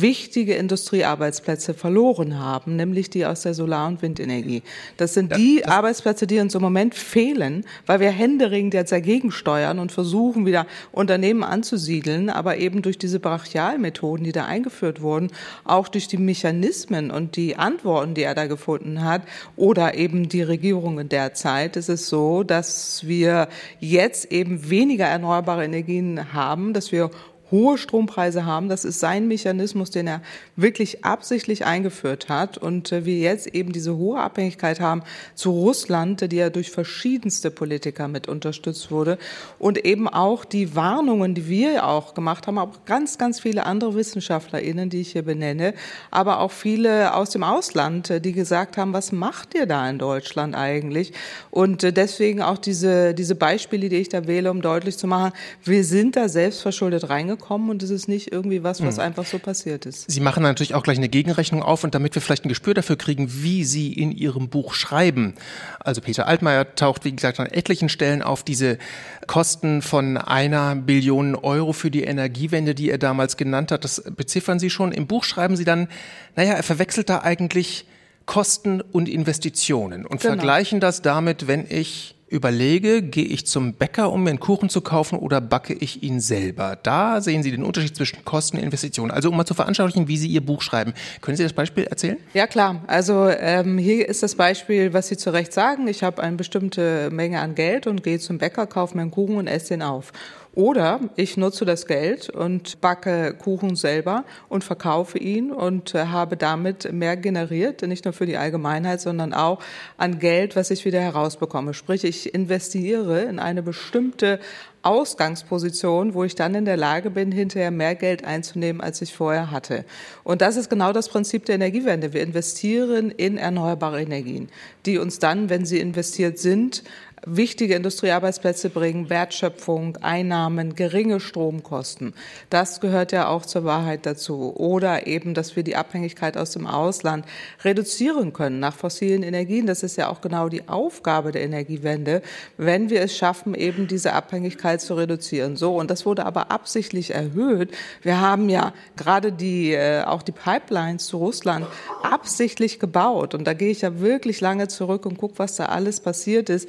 wichtige 0.00 0.54
Industriearbeitsplätze 0.54 1.74
verloren 1.74 2.38
haben, 2.38 2.76
nämlich 2.76 3.10
die 3.10 3.26
aus 3.26 3.42
der 3.42 3.54
Solar- 3.54 3.88
und 3.88 4.02
Windenergie. 4.02 4.62
Das 4.96 5.14
sind 5.14 5.36
die 5.36 5.60
das 5.62 5.72
Arbeitsplätze, 5.72 6.26
die 6.26 6.38
uns 6.38 6.54
im 6.54 6.62
Moment 6.62 6.94
fehlen, 6.94 7.64
weil 7.86 8.00
wir 8.00 8.10
händeringend 8.10 8.74
jetzt 8.74 8.92
dagegen 8.92 9.32
steuern 9.32 9.78
und 9.78 9.92
versuchen, 9.92 10.46
wieder 10.46 10.66
Unternehmen 10.92 11.42
anzusiedeln, 11.42 12.30
aber 12.30 12.58
eben 12.58 12.82
durch 12.82 12.98
diese 12.98 13.20
Brachialmethoden, 13.20 14.24
die 14.24 14.32
da 14.32 14.46
eingeführt 14.46 15.00
wurden, 15.00 15.30
auch 15.64 15.88
durch 15.88 16.08
die 16.08 16.18
Mechanismen 16.18 17.10
und 17.10 17.36
die 17.36 17.56
Antworten, 17.56 18.14
die 18.14 18.22
er 18.22 18.34
da 18.34 18.46
gefunden 18.46 19.04
hat, 19.04 19.22
oder 19.56 19.94
eben 19.94 20.28
die 20.28 20.42
Regierungen 20.42 21.08
derzeit, 21.08 21.76
ist 21.76 21.88
es 21.88 22.08
so, 22.08 22.42
dass 22.42 23.06
wir 23.06 23.48
jetzt 23.80 24.32
eben 24.32 24.70
weniger 24.70 25.06
erneuerbare 25.06 25.64
Energien 25.64 26.32
haben, 26.32 26.72
dass 26.72 26.92
wir 26.92 27.10
hohe 27.52 27.78
Strompreise 27.78 28.46
haben. 28.46 28.68
Das 28.68 28.84
ist 28.84 28.98
sein 28.98 29.28
Mechanismus, 29.28 29.90
den 29.90 30.08
er 30.08 30.22
wirklich 30.56 31.04
absichtlich 31.04 31.64
eingeführt 31.64 32.28
hat 32.28 32.58
und 32.58 32.90
äh, 32.90 33.04
wir 33.04 33.18
jetzt 33.18 33.46
eben 33.48 33.72
diese 33.72 33.96
hohe 33.96 34.18
Abhängigkeit 34.18 34.80
haben 34.80 35.02
zu 35.34 35.50
Russland, 35.50 36.32
die 36.32 36.36
ja 36.36 36.50
durch 36.50 36.70
verschiedenste 36.70 37.50
Politiker 37.50 38.08
mit 38.08 38.26
unterstützt 38.26 38.90
wurde 38.90 39.18
und 39.58 39.84
eben 39.84 40.08
auch 40.08 40.44
die 40.44 40.74
Warnungen, 40.74 41.34
die 41.34 41.46
wir 41.48 41.86
auch 41.86 42.14
gemacht 42.14 42.46
haben, 42.46 42.58
auch 42.58 42.84
ganz, 42.86 43.18
ganz 43.18 43.38
viele 43.38 43.66
andere 43.66 43.94
WissenschaftlerInnen, 43.94 44.88
die 44.88 45.02
ich 45.02 45.12
hier 45.12 45.22
benenne, 45.22 45.74
aber 46.10 46.40
auch 46.40 46.50
viele 46.50 47.14
aus 47.14 47.30
dem 47.30 47.44
Ausland, 47.44 48.08
äh, 48.10 48.20
die 48.20 48.32
gesagt 48.32 48.78
haben, 48.78 48.94
was 48.94 49.12
macht 49.12 49.54
ihr 49.54 49.66
da 49.66 49.88
in 49.88 49.98
Deutschland 49.98 50.54
eigentlich? 50.54 51.12
Und 51.50 51.84
äh, 51.84 51.92
deswegen 51.92 52.40
auch 52.40 52.56
diese, 52.56 53.12
diese 53.12 53.34
Beispiele, 53.34 53.90
die 53.90 53.96
ich 53.96 54.08
da 54.08 54.26
wähle, 54.26 54.50
um 54.50 54.62
deutlich 54.62 54.96
zu 54.96 55.06
machen, 55.06 55.32
wir 55.62 55.84
sind 55.84 56.16
da 56.16 56.30
selbstverschuldet 56.30 57.10
reingekommen 57.10 57.41
kommen 57.42 57.68
und 57.68 57.82
es 57.82 57.90
ist 57.90 58.08
nicht 58.08 58.32
irgendwie 58.32 58.62
was, 58.62 58.82
was 58.82 58.96
mhm. 58.96 59.02
einfach 59.02 59.26
so 59.26 59.38
passiert 59.38 59.84
ist. 59.84 60.10
Sie 60.10 60.20
machen 60.20 60.42
natürlich 60.42 60.74
auch 60.74 60.82
gleich 60.82 60.96
eine 60.96 61.10
Gegenrechnung 61.10 61.62
auf 61.62 61.84
und 61.84 61.94
damit 61.94 62.14
wir 62.14 62.22
vielleicht 62.22 62.46
ein 62.46 62.48
Gespür 62.48 62.72
dafür 62.72 62.96
kriegen, 62.96 63.42
wie 63.42 63.64
Sie 63.64 63.92
in 63.92 64.12
Ihrem 64.12 64.48
Buch 64.48 64.72
schreiben. 64.72 65.34
Also 65.80 66.00
Peter 66.00 66.26
Altmaier 66.26 66.74
taucht, 66.74 67.04
wie 67.04 67.14
gesagt, 67.14 67.38
an 67.40 67.46
etlichen 67.46 67.90
Stellen 67.90 68.22
auf 68.22 68.42
diese 68.42 68.78
Kosten 69.26 69.82
von 69.82 70.16
einer 70.16 70.74
Billion 70.76 71.34
Euro 71.34 71.74
für 71.74 71.90
die 71.90 72.04
Energiewende, 72.04 72.74
die 72.74 72.88
er 72.88 72.98
damals 72.98 73.36
genannt 73.36 73.72
hat. 73.72 73.84
Das 73.84 74.02
beziffern 74.16 74.58
Sie 74.58 74.70
schon. 74.70 74.92
Im 74.92 75.06
Buch 75.06 75.24
schreiben 75.24 75.56
Sie 75.56 75.64
dann, 75.64 75.88
naja, 76.36 76.54
er 76.54 76.62
verwechselt 76.62 77.10
da 77.10 77.20
eigentlich 77.20 77.84
Kosten 78.24 78.80
und 78.80 79.08
Investitionen 79.08 80.06
und 80.06 80.20
genau. 80.20 80.34
vergleichen 80.34 80.80
das 80.80 81.02
damit, 81.02 81.48
wenn 81.48 81.66
ich 81.68 82.14
überlege, 82.32 83.02
gehe 83.02 83.24
ich 83.24 83.46
zum 83.46 83.74
Bäcker, 83.74 84.10
um 84.10 84.24
mir 84.24 84.30
einen 84.30 84.40
Kuchen 84.40 84.68
zu 84.68 84.80
kaufen 84.80 85.18
oder 85.18 85.40
backe 85.40 85.74
ich 85.74 86.02
ihn 86.02 86.18
selber? 86.18 86.78
Da 86.82 87.20
sehen 87.20 87.42
Sie 87.42 87.50
den 87.50 87.62
Unterschied 87.62 87.94
zwischen 87.94 88.24
Kosten 88.24 88.56
und 88.56 88.62
Investitionen. 88.62 89.10
Also 89.10 89.28
um 89.28 89.36
mal 89.36 89.44
zu 89.44 89.54
veranschaulichen, 89.54 90.08
wie 90.08 90.16
Sie 90.16 90.28
Ihr 90.28 90.44
Buch 90.44 90.62
schreiben. 90.62 90.94
Können 91.20 91.36
Sie 91.36 91.42
das 91.42 91.52
Beispiel 91.52 91.84
erzählen? 91.84 92.16
Ja 92.32 92.46
klar. 92.46 92.82
Also 92.86 93.28
ähm, 93.28 93.76
hier 93.78 94.08
ist 94.08 94.22
das 94.22 94.34
Beispiel, 94.34 94.92
was 94.94 95.08
Sie 95.08 95.16
zu 95.16 95.30
Recht 95.30 95.52
sagen. 95.52 95.86
Ich 95.86 96.02
habe 96.02 96.22
eine 96.22 96.36
bestimmte 96.36 97.10
Menge 97.10 97.40
an 97.40 97.54
Geld 97.54 97.86
und 97.86 98.02
gehe 98.02 98.18
zum 98.18 98.38
Bäcker, 98.38 98.66
kaufe 98.66 98.96
mir 98.96 99.02
einen 99.02 99.10
Kuchen 99.10 99.36
und 99.36 99.46
esse 99.46 99.68
den 99.68 99.82
auf. 99.82 100.12
Oder 100.54 101.00
ich 101.16 101.38
nutze 101.38 101.64
das 101.64 101.86
Geld 101.86 102.28
und 102.28 102.82
backe 102.82 103.34
Kuchen 103.34 103.74
selber 103.74 104.24
und 104.50 104.62
verkaufe 104.64 105.16
ihn 105.16 105.50
und 105.50 105.94
äh, 105.94 106.06
habe 106.06 106.36
damit 106.36 106.92
mehr 106.92 107.16
generiert, 107.16 107.80
nicht 107.82 108.04
nur 108.04 108.12
für 108.12 108.26
die 108.26 108.36
Allgemeinheit, 108.36 109.00
sondern 109.00 109.32
auch 109.32 109.60
an 109.96 110.18
Geld, 110.18 110.54
was 110.54 110.70
ich 110.70 110.84
wieder 110.84 111.00
herausbekomme. 111.00 111.72
Sprich, 111.72 112.04
ich 112.04 112.34
investiere 112.34 113.22
in 113.22 113.38
eine 113.38 113.62
bestimmte 113.62 114.40
Ausgangsposition, 114.82 116.12
wo 116.12 116.24
ich 116.24 116.34
dann 116.34 116.54
in 116.54 116.64
der 116.64 116.76
Lage 116.76 117.10
bin, 117.10 117.32
hinterher 117.32 117.70
mehr 117.70 117.94
Geld 117.94 118.24
einzunehmen, 118.24 118.82
als 118.82 119.00
ich 119.00 119.14
vorher 119.14 119.50
hatte. 119.50 119.84
Und 120.24 120.42
das 120.42 120.56
ist 120.56 120.68
genau 120.68 120.92
das 120.92 121.08
Prinzip 121.08 121.46
der 121.46 121.54
Energiewende. 121.54 122.12
Wir 122.12 122.22
investieren 122.22 123.10
in 123.10 123.38
erneuerbare 123.38 124.02
Energien, 124.02 124.48
die 124.84 124.98
uns 124.98 125.18
dann, 125.18 125.48
wenn 125.48 125.64
sie 125.64 125.78
investiert 125.78 126.38
sind, 126.38 126.82
wichtige 127.24 127.76
Industriearbeitsplätze 127.76 128.68
bringen, 128.70 129.08
Wertschöpfung, 129.08 129.96
Einnahmen, 129.98 130.74
geringe 130.74 131.20
Stromkosten. 131.20 132.14
Das 132.50 132.80
gehört 132.80 133.12
ja 133.12 133.28
auch 133.28 133.46
zur 133.46 133.64
Wahrheit 133.64 134.06
dazu. 134.06 134.52
Oder 134.56 135.06
eben, 135.06 135.34
dass 135.34 135.54
wir 135.54 135.62
die 135.62 135.76
Abhängigkeit 135.76 136.36
aus 136.36 136.50
dem 136.50 136.66
Ausland 136.66 137.24
reduzieren 137.64 138.32
können 138.32 138.58
nach 138.58 138.74
fossilen 138.74 139.22
Energien. 139.22 139.66
Das 139.66 139.82
ist 139.82 139.96
ja 139.96 140.08
auch 140.08 140.20
genau 140.20 140.48
die 140.48 140.68
Aufgabe 140.68 141.32
der 141.32 141.42
Energiewende, 141.42 142.22
wenn 142.56 142.90
wir 142.90 143.02
es 143.02 143.16
schaffen, 143.16 143.54
eben 143.54 143.86
diese 143.86 144.12
Abhängigkeit 144.12 144.80
zu 144.80 144.94
reduzieren. 144.94 145.56
So. 145.56 145.76
Und 145.76 145.90
das 145.90 146.04
wurde 146.04 146.26
aber 146.26 146.50
absichtlich 146.50 147.14
erhöht. 147.14 147.70
Wir 148.02 148.20
haben 148.20 148.48
ja 148.48 148.72
gerade 148.96 149.32
die, 149.32 149.72
äh, 149.72 150.02
auch 150.02 150.22
die 150.22 150.32
Pipelines 150.32 151.06
zu 151.06 151.18
Russland 151.18 151.66
absichtlich 152.02 152.80
gebaut. 152.80 153.34
Und 153.34 153.44
da 153.44 153.54
gehe 153.54 153.70
ich 153.70 153.82
ja 153.82 154.00
wirklich 154.00 154.40
lange 154.40 154.66
zurück 154.66 155.06
und 155.06 155.18
gucke, 155.18 155.38
was 155.38 155.56
da 155.56 155.66
alles 155.66 156.00
passiert 156.00 156.50
ist 156.50 156.68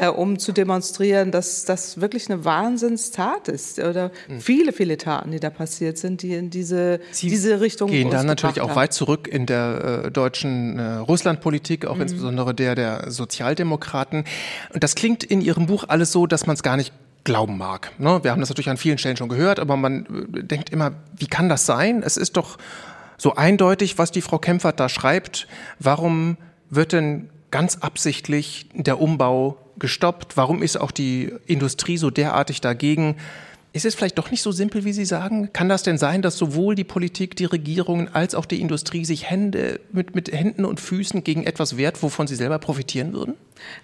äh, 0.00 0.08
um 0.08 0.38
zu 0.38 0.52
demonstrieren, 0.52 1.30
dass 1.30 1.64
das 1.64 2.00
wirklich 2.00 2.28
eine 2.28 2.44
Wahnsinnstat 2.44 3.48
ist 3.48 3.78
oder 3.78 4.10
mhm. 4.28 4.40
viele, 4.40 4.72
viele 4.72 4.98
Taten, 4.98 5.30
die 5.30 5.40
da 5.40 5.50
passiert 5.50 5.98
sind, 5.98 6.22
die 6.22 6.34
in 6.34 6.50
diese, 6.50 7.00
Sie 7.12 7.28
diese 7.28 7.60
Richtung 7.60 7.90
gehen 7.90 8.10
dann 8.10 8.26
natürlich 8.26 8.60
auch 8.60 8.70
haben. 8.70 8.76
weit 8.76 8.92
zurück 8.92 9.28
in 9.28 9.46
der 9.46 10.04
äh, 10.06 10.10
deutschen 10.10 10.78
äh, 10.78 10.94
Russlandpolitik, 10.94 11.86
auch 11.86 11.96
mhm. 11.96 12.02
insbesondere 12.02 12.54
der 12.54 12.74
der 12.74 13.10
Sozialdemokraten. 13.10 14.24
Und 14.72 14.82
das 14.82 14.94
klingt 14.96 15.22
in 15.22 15.40
Ihrem 15.40 15.66
Buch 15.66 15.84
alles 15.86 16.10
so, 16.10 16.26
dass 16.26 16.46
man 16.46 16.54
es 16.54 16.62
gar 16.62 16.76
nicht 16.76 16.92
glauben 17.22 17.56
mag. 17.56 17.92
Ne? 17.98 18.20
Wir 18.22 18.32
haben 18.32 18.40
das 18.40 18.48
natürlich 18.48 18.70
an 18.70 18.76
vielen 18.76 18.98
Stellen 18.98 19.16
schon 19.16 19.28
gehört, 19.28 19.60
aber 19.60 19.76
man 19.76 20.28
äh, 20.34 20.42
denkt 20.42 20.70
immer, 20.70 20.92
wie 21.16 21.26
kann 21.26 21.48
das 21.48 21.66
sein? 21.66 22.02
Es 22.04 22.16
ist 22.16 22.36
doch 22.36 22.58
so 23.16 23.36
eindeutig, 23.36 23.96
was 23.96 24.10
die 24.10 24.22
Frau 24.22 24.38
Kempfert 24.38 24.80
da 24.80 24.88
schreibt. 24.88 25.46
Warum 25.78 26.36
wird 26.68 26.92
denn 26.92 27.30
ganz 27.52 27.76
absichtlich 27.76 28.68
der 28.74 29.00
Umbau 29.00 29.56
gestoppt? 29.78 30.36
Warum 30.36 30.62
ist 30.62 30.80
auch 30.80 30.90
die 30.90 31.32
Industrie 31.46 31.96
so 31.96 32.10
derartig 32.10 32.60
dagegen? 32.60 33.16
Ist 33.72 33.84
es 33.84 33.96
vielleicht 33.96 34.18
doch 34.18 34.30
nicht 34.30 34.42
so 34.42 34.52
simpel, 34.52 34.84
wie 34.84 34.92
Sie 34.92 35.04
sagen? 35.04 35.52
Kann 35.52 35.68
das 35.68 35.82
denn 35.82 35.98
sein, 35.98 36.22
dass 36.22 36.38
sowohl 36.38 36.76
die 36.76 36.84
Politik, 36.84 37.34
die 37.34 37.44
Regierungen 37.44 38.08
als 38.14 38.36
auch 38.36 38.46
die 38.46 38.60
Industrie 38.60 39.04
sich 39.04 39.28
Hände 39.28 39.80
mit, 39.92 40.14
mit 40.14 40.30
Händen 40.30 40.64
und 40.64 40.78
Füßen 40.78 41.24
gegen 41.24 41.44
etwas 41.44 41.76
wehrt, 41.76 42.00
wovon 42.00 42.28
sie 42.28 42.36
selber 42.36 42.60
profitieren 42.60 43.12
würden? 43.12 43.34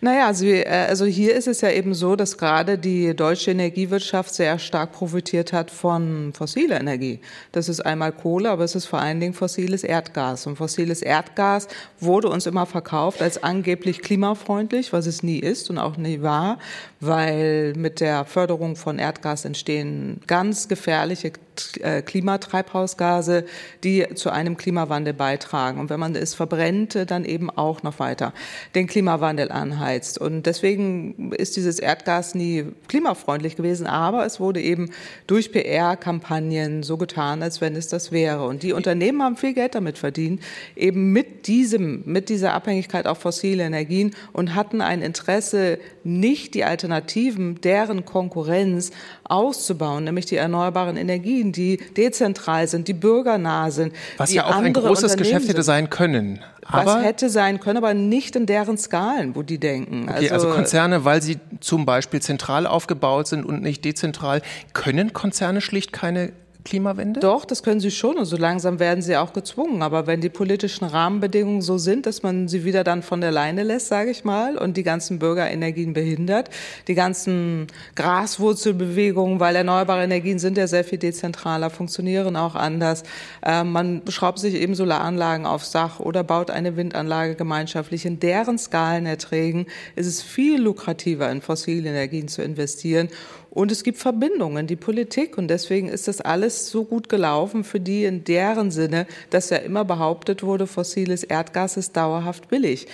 Naja, 0.00 0.26
also, 0.26 0.46
äh, 0.46 0.64
also 0.66 1.04
hier 1.04 1.34
ist 1.34 1.46
es 1.46 1.60
ja 1.60 1.70
eben 1.70 1.94
so, 1.94 2.16
dass 2.16 2.38
gerade 2.38 2.78
die 2.78 3.14
deutsche 3.14 3.50
Energiewirtschaft 3.50 4.34
sehr 4.34 4.58
stark 4.58 4.92
profitiert 4.92 5.52
hat 5.52 5.70
von 5.70 6.32
fossiler 6.32 6.80
Energie. 6.80 7.20
Das 7.52 7.68
ist 7.68 7.80
einmal 7.80 8.12
Kohle, 8.12 8.50
aber 8.50 8.64
es 8.64 8.74
ist 8.74 8.86
vor 8.86 9.00
allen 9.00 9.20
Dingen 9.20 9.34
fossiles 9.34 9.84
Erdgas. 9.84 10.46
Und 10.46 10.56
fossiles 10.56 11.02
Erdgas 11.02 11.68
wurde 11.98 12.28
uns 12.28 12.46
immer 12.46 12.66
verkauft 12.66 13.22
als 13.22 13.42
angeblich 13.42 14.00
klimafreundlich, 14.00 14.92
was 14.92 15.06
es 15.06 15.22
nie 15.22 15.38
ist 15.38 15.70
und 15.70 15.78
auch 15.78 15.96
nie 15.96 16.22
war, 16.22 16.58
weil 17.00 17.74
mit 17.76 18.00
der 18.00 18.24
Förderung 18.24 18.76
von 18.76 18.98
Erdgas 18.98 19.44
entstehen 19.44 20.20
ganz 20.26 20.68
gefährliche 20.68 21.32
äh, 21.80 22.02
Klimatreibhausgase, 22.02 23.44
die 23.84 24.06
zu 24.14 24.30
einem 24.30 24.56
Klimawandel 24.56 25.14
beitragen. 25.14 25.78
Und 25.78 25.90
wenn 25.90 26.00
man 26.00 26.14
es 26.14 26.34
verbrennt, 26.34 26.98
dann 27.08 27.24
eben 27.24 27.50
auch 27.50 27.82
noch 27.82 27.98
weiter 27.98 28.32
den 28.74 28.86
Klimawandel 28.86 29.50
anheizt. 29.70 30.18
Und 30.18 30.46
deswegen 30.46 31.32
ist 31.32 31.56
dieses 31.56 31.78
Erdgas 31.78 32.34
nie 32.34 32.66
klimafreundlich 32.88 33.56
gewesen, 33.56 33.86
aber 33.86 34.26
es 34.26 34.40
wurde 34.40 34.60
eben 34.60 34.90
durch 35.26 35.52
PR-Kampagnen 35.52 36.82
so 36.82 36.96
getan, 36.96 37.42
als 37.42 37.60
wenn 37.60 37.76
es 37.76 37.88
das 37.88 38.12
wäre. 38.12 38.46
Und 38.46 38.62
die 38.62 38.72
Unternehmen 38.72 39.22
haben 39.22 39.36
viel 39.36 39.54
Geld 39.54 39.74
damit 39.74 39.98
verdient, 39.98 40.42
eben 40.76 41.12
mit 41.12 41.46
diesem, 41.46 42.02
mit 42.04 42.28
dieser 42.28 42.54
Abhängigkeit 42.54 43.06
auf 43.06 43.18
fossile 43.18 43.64
Energien 43.64 44.14
und 44.32 44.54
hatten 44.54 44.80
ein 44.80 45.02
Interesse, 45.02 45.78
nicht 46.02 46.54
die 46.54 46.64
Alternativen, 46.64 47.60
deren 47.60 48.04
Konkurrenz 48.04 48.90
auszubauen, 49.24 50.04
nämlich 50.04 50.26
die 50.26 50.36
erneuerbaren 50.36 50.96
Energien, 50.96 51.52
die 51.52 51.78
dezentral 51.96 52.66
sind, 52.68 52.88
die 52.88 52.94
bürgernah 52.94 53.70
sind. 53.70 53.94
Was 54.16 54.32
ja 54.32 54.46
auch 54.46 54.56
ein 54.56 54.72
großes 54.72 55.16
Geschäft 55.16 55.48
hätte 55.48 55.62
sein 55.62 55.90
können. 55.90 56.40
Aber 56.66 56.86
was 56.86 57.04
hätte 57.04 57.30
sein 57.30 57.60
können, 57.60 57.78
aber 57.78 57.94
nicht 57.94 58.36
in 58.36 58.46
deren 58.46 58.76
Skalen, 58.76 59.34
wo 59.34 59.42
die 59.42 59.58
denken. 59.58 60.08
Okay, 60.08 60.30
also, 60.30 60.46
also 60.46 60.50
Konzerne, 60.50 61.04
weil 61.04 61.22
sie 61.22 61.38
zum 61.60 61.86
Beispiel 61.86 62.20
zentral 62.20 62.66
aufgebaut 62.66 63.28
sind 63.28 63.44
und 63.44 63.62
nicht 63.62 63.84
dezentral, 63.84 64.42
können 64.72 65.12
Konzerne 65.12 65.60
schlicht 65.60 65.92
keine 65.92 66.32
Klimawende? 66.64 67.20
Doch, 67.20 67.44
das 67.44 67.62
können 67.62 67.80
sie 67.80 67.90
schon 67.90 68.16
und 68.16 68.24
so 68.24 68.36
langsam 68.36 68.78
werden 68.78 69.02
sie 69.02 69.16
auch 69.16 69.32
gezwungen. 69.32 69.82
Aber 69.82 70.06
wenn 70.06 70.20
die 70.20 70.28
politischen 70.28 70.84
Rahmenbedingungen 70.84 71.62
so 71.62 71.78
sind, 71.78 72.06
dass 72.06 72.22
man 72.22 72.48
sie 72.48 72.64
wieder 72.64 72.84
dann 72.84 73.02
von 73.02 73.20
der 73.20 73.30
Leine 73.30 73.62
lässt, 73.62 73.88
sage 73.88 74.10
ich 74.10 74.24
mal, 74.24 74.56
und 74.56 74.76
die 74.76 74.82
ganzen 74.82 75.18
Bürgerenergien 75.18 75.92
behindert, 75.92 76.50
die 76.88 76.94
ganzen 76.94 77.66
Graswurzelbewegungen, 77.94 79.40
weil 79.40 79.56
erneuerbare 79.56 80.04
Energien 80.04 80.38
sind 80.38 80.58
ja 80.58 80.66
sehr 80.66 80.84
viel 80.84 80.98
dezentraler, 80.98 81.70
funktionieren 81.70 82.36
auch 82.36 82.54
anders. 82.54 83.02
Äh, 83.44 83.64
man 83.64 84.02
schraubt 84.08 84.38
sich 84.38 84.54
eben 84.54 84.74
Solaranlagen 84.74 85.46
aufs 85.46 85.70
Dach 85.70 86.00
oder 86.00 86.24
baut 86.24 86.50
eine 86.50 86.76
Windanlage 86.76 87.34
gemeinschaftlich. 87.34 88.06
In 88.06 88.20
deren 88.20 88.58
Skalenerträgen 88.58 89.66
ist 89.96 90.06
es 90.06 90.22
viel 90.22 90.60
lukrativer, 90.60 91.30
in 91.30 91.40
fossile 91.40 91.90
Energien 91.90 92.28
zu 92.28 92.42
investieren 92.42 93.08
und 93.50 93.72
es 93.72 93.82
gibt 93.82 93.98
Verbindungen, 93.98 94.68
die 94.68 94.76
Politik. 94.76 95.36
Und 95.36 95.48
deswegen 95.48 95.88
ist 95.88 96.06
das 96.06 96.20
alles 96.20 96.70
so 96.70 96.84
gut 96.84 97.08
gelaufen 97.08 97.64
für 97.64 97.80
die 97.80 98.04
in 98.04 98.22
deren 98.22 98.70
Sinne, 98.70 99.06
dass 99.30 99.50
ja 99.50 99.58
immer 99.58 99.84
behauptet 99.84 100.42
wurde, 100.42 100.68
fossiles 100.68 101.24
Erdgas 101.24 101.76
ist 101.76 101.96
dauerhaft 101.96 102.48
billig. 102.48 102.86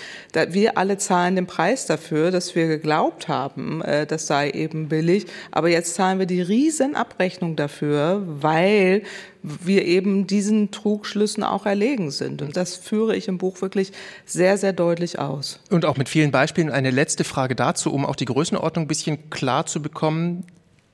wir 0.48 0.78
alle 0.78 0.96
zahlen 0.96 1.36
den 1.36 1.46
Preis 1.46 1.86
dafür, 1.86 2.30
dass 2.30 2.54
wir 2.54 2.68
geglaubt 2.68 3.28
haben, 3.28 3.82
äh, 3.82 4.06
das 4.06 4.26
sei 4.26 4.50
eben 4.50 4.88
billig. 4.88 5.26
Aber 5.50 5.68
jetzt 5.68 5.94
zahlen 5.94 6.18
wir 6.18 6.26
die 6.26 6.42
Riesenabrechnung 6.42 7.56
dafür, 7.56 8.22
weil 8.26 9.02
wir 9.46 9.84
eben 9.84 10.26
diesen 10.26 10.72
Trugschlüssen 10.72 11.44
auch 11.44 11.66
erlegen 11.66 12.10
sind. 12.10 12.42
Und 12.42 12.56
das 12.56 12.74
führe 12.74 13.14
ich 13.14 13.28
im 13.28 13.38
Buch 13.38 13.62
wirklich 13.62 13.92
sehr, 14.24 14.58
sehr 14.58 14.72
deutlich 14.72 15.18
aus. 15.18 15.60
Und 15.70 15.84
auch 15.84 15.96
mit 15.96 16.08
vielen 16.08 16.32
Beispielen. 16.32 16.70
Eine 16.70 16.90
letzte 16.90 17.22
Frage 17.22 17.54
dazu, 17.54 17.92
um 17.92 18.04
auch 18.04 18.16
die 18.16 18.24
Größenordnung 18.24 18.84
ein 18.84 18.88
bisschen 18.88 19.30
klar 19.30 19.66
zu 19.66 19.80
bekommen. 19.80 20.44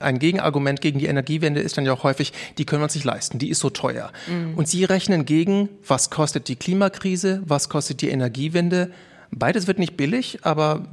Ein 0.01 0.19
Gegenargument 0.19 0.81
gegen 0.81 0.99
die 0.99 1.07
Energiewende 1.07 1.61
ist 1.61 1.79
dann 1.79 1.87
ja 1.87 1.93
auch 1.95 2.03
häufig, 2.03 2.33
die 2.59 2.67
können 2.67 2.83
wir 2.83 2.85
uns 2.85 2.95
nicht 2.95 3.05
leisten, 3.05 3.39
die 3.39 3.49
ist 3.49 3.61
so 3.61 3.71
teuer. 3.71 4.13
Mhm. 4.27 4.55
Und 4.55 4.69
Sie 4.69 4.85
rechnen 4.85 5.25
gegen, 5.25 5.69
was 5.87 6.11
kostet 6.11 6.49
die 6.49 6.57
Klimakrise, 6.57 7.43
was 7.47 7.69
kostet 7.69 8.03
die 8.03 8.09
Energiewende. 8.09 8.91
Beides 9.31 9.67
wird 9.67 9.79
nicht 9.79 9.97
billig, 9.97 10.41
aber 10.43 10.85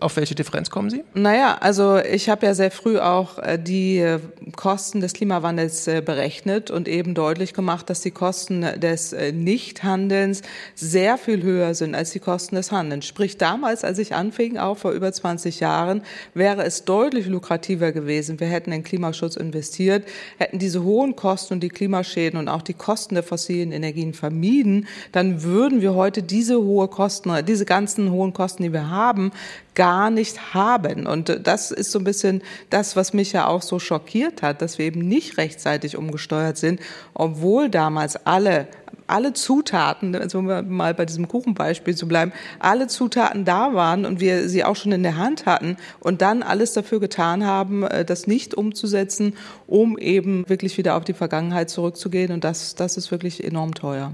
auf 0.00 0.16
welche 0.16 0.34
Differenz 0.34 0.68
kommen 0.68 0.90
Sie? 0.90 1.04
Naja, 1.14 1.56
also 1.60 1.98
ich 1.98 2.28
habe 2.28 2.44
ja 2.44 2.54
sehr 2.54 2.70
früh 2.70 2.98
auch 2.98 3.38
äh, 3.38 3.58
die 3.58 3.98
äh, 3.98 4.18
Kosten 4.54 5.00
des 5.00 5.14
Klimawandels 5.14 5.86
äh, 5.88 6.02
berechnet 6.04 6.70
und 6.70 6.86
eben 6.86 7.14
deutlich 7.14 7.54
gemacht, 7.54 7.88
dass 7.88 8.02
die 8.02 8.10
Kosten 8.10 8.60
des 8.78 9.14
Nichthandelns 9.32 10.42
sehr 10.74 11.16
viel 11.16 11.42
höher 11.42 11.74
sind 11.74 11.94
als 11.94 12.10
die 12.10 12.18
Kosten 12.18 12.56
des 12.56 12.72
Handelns. 12.72 13.06
Sprich, 13.06 13.38
damals, 13.38 13.82
als 13.84 13.98
ich 13.98 14.14
anfing, 14.14 14.58
auch 14.58 14.76
vor 14.76 14.92
über 14.92 15.12
20 15.12 15.60
Jahren, 15.60 16.02
wäre 16.34 16.64
es 16.64 16.84
deutlich 16.84 17.26
lukrativer 17.26 17.92
gewesen. 17.92 18.38
Wir 18.38 18.48
hätten 18.48 18.72
in 18.72 18.82
Klimaschutz 18.82 19.36
investiert, 19.36 20.04
hätten 20.38 20.58
diese 20.58 20.82
hohen 20.84 21.16
Kosten 21.16 21.54
und 21.54 21.60
die 21.60 21.68
Klimaschäden 21.70 22.38
und 22.38 22.48
auch 22.48 22.62
die 22.62 22.74
Kosten 22.74 23.14
der 23.14 23.22
fossilen 23.22 23.72
Energien 23.72 24.12
vermieden, 24.12 24.86
dann 25.12 25.42
würden 25.42 25.80
wir 25.80 25.94
heute 25.94 26.22
diese 26.22 26.60
hohe 26.60 26.88
Kosten, 26.88 27.44
diese 27.46 27.64
ganzen 27.64 28.10
hohen 28.10 28.32
Kosten, 28.32 28.62
die 28.62 28.72
wir 28.72 28.90
haben, 28.90 29.32
gar 29.80 30.10
nicht 30.10 30.52
haben. 30.52 31.06
Und 31.06 31.40
das 31.46 31.70
ist 31.70 31.90
so 31.90 31.98
ein 32.00 32.04
bisschen 32.04 32.42
das, 32.68 32.96
was 32.96 33.14
mich 33.14 33.32
ja 33.32 33.46
auch 33.46 33.62
so 33.62 33.78
schockiert 33.78 34.42
hat, 34.42 34.60
dass 34.60 34.76
wir 34.76 34.84
eben 34.84 35.00
nicht 35.00 35.38
rechtzeitig 35.38 35.96
umgesteuert 35.96 36.58
sind, 36.58 36.80
obwohl 37.14 37.70
damals 37.70 38.26
alle 38.26 38.68
alle 39.06 39.32
Zutaten, 39.32 40.14
also 40.14 40.38
um 40.38 40.44
mal 40.44 40.94
bei 40.94 41.06
diesem 41.06 41.28
Kuchenbeispiel 41.28 41.96
zu 41.96 42.06
bleiben, 42.06 42.32
alle 42.58 42.88
Zutaten 42.88 43.44
da 43.46 43.72
waren 43.72 44.04
und 44.04 44.20
wir 44.20 44.48
sie 44.50 44.64
auch 44.64 44.76
schon 44.76 44.92
in 44.92 45.02
der 45.02 45.16
Hand 45.16 45.46
hatten 45.46 45.78
und 45.98 46.22
dann 46.22 46.42
alles 46.42 46.74
dafür 46.74 47.00
getan 47.00 47.44
haben, 47.44 47.82
äh, 47.82 48.04
das 48.04 48.26
nicht 48.26 48.54
umzusetzen, 48.54 49.34
um 49.66 49.96
eben 49.96 50.48
wirklich 50.48 50.76
wieder 50.76 50.94
auf 50.94 51.04
die 51.04 51.14
Vergangenheit 51.14 51.70
zurückzugehen. 51.70 52.30
Und 52.30 52.44
das, 52.44 52.76
das 52.76 52.98
ist 52.98 53.10
wirklich 53.10 53.42
enorm 53.42 53.74
teuer. 53.74 54.12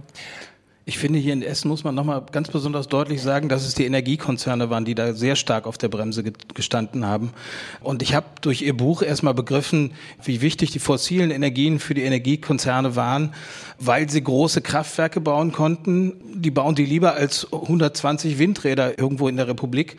Ich 0.89 0.99
finde, 0.99 1.19
hier 1.19 1.33
in 1.33 1.43
Essen 1.43 1.67
muss 1.67 1.83
man 1.83 1.97
nochmal 1.97 2.23
ganz 2.31 2.47
besonders 2.47 2.87
deutlich 2.87 3.21
sagen, 3.21 3.49
dass 3.49 3.67
es 3.67 3.75
die 3.75 3.87
Energiekonzerne 3.87 4.71
waren, 4.71 4.85
die 4.85 4.95
da 4.95 5.15
sehr 5.15 5.35
stark 5.35 5.67
auf 5.67 5.79
der 5.79 5.89
Bremse 5.89 6.23
gestanden 6.55 7.05
haben. 7.05 7.33
Und 7.81 8.03
ich 8.03 8.15
habe 8.15 8.27
durch 8.41 8.63
Ihr 8.63 8.77
Buch 8.77 9.03
erstmal 9.03 9.35
begriffen, 9.35 9.95
wie 10.23 10.43
wichtig 10.43 10.71
die 10.71 10.79
fossilen 10.79 11.33
Energien 11.33 11.81
für 11.81 11.95
die 11.95 12.03
Energiekonzerne 12.03 12.95
waren, 12.95 13.35
weil 13.81 14.09
sie 14.09 14.23
große 14.23 14.61
Kraftwerke 14.63 15.21
bauen 15.21 15.51
konnten. 15.51 16.13
Die 16.41 16.53
bauen 16.53 16.77
die 16.77 16.87
lieber 16.87 17.15
als 17.15 17.53
120 17.53 18.39
Windräder 18.39 18.97
irgendwo 18.97 19.27
in 19.27 19.39
der 19.39 19.49
Republik. 19.49 19.97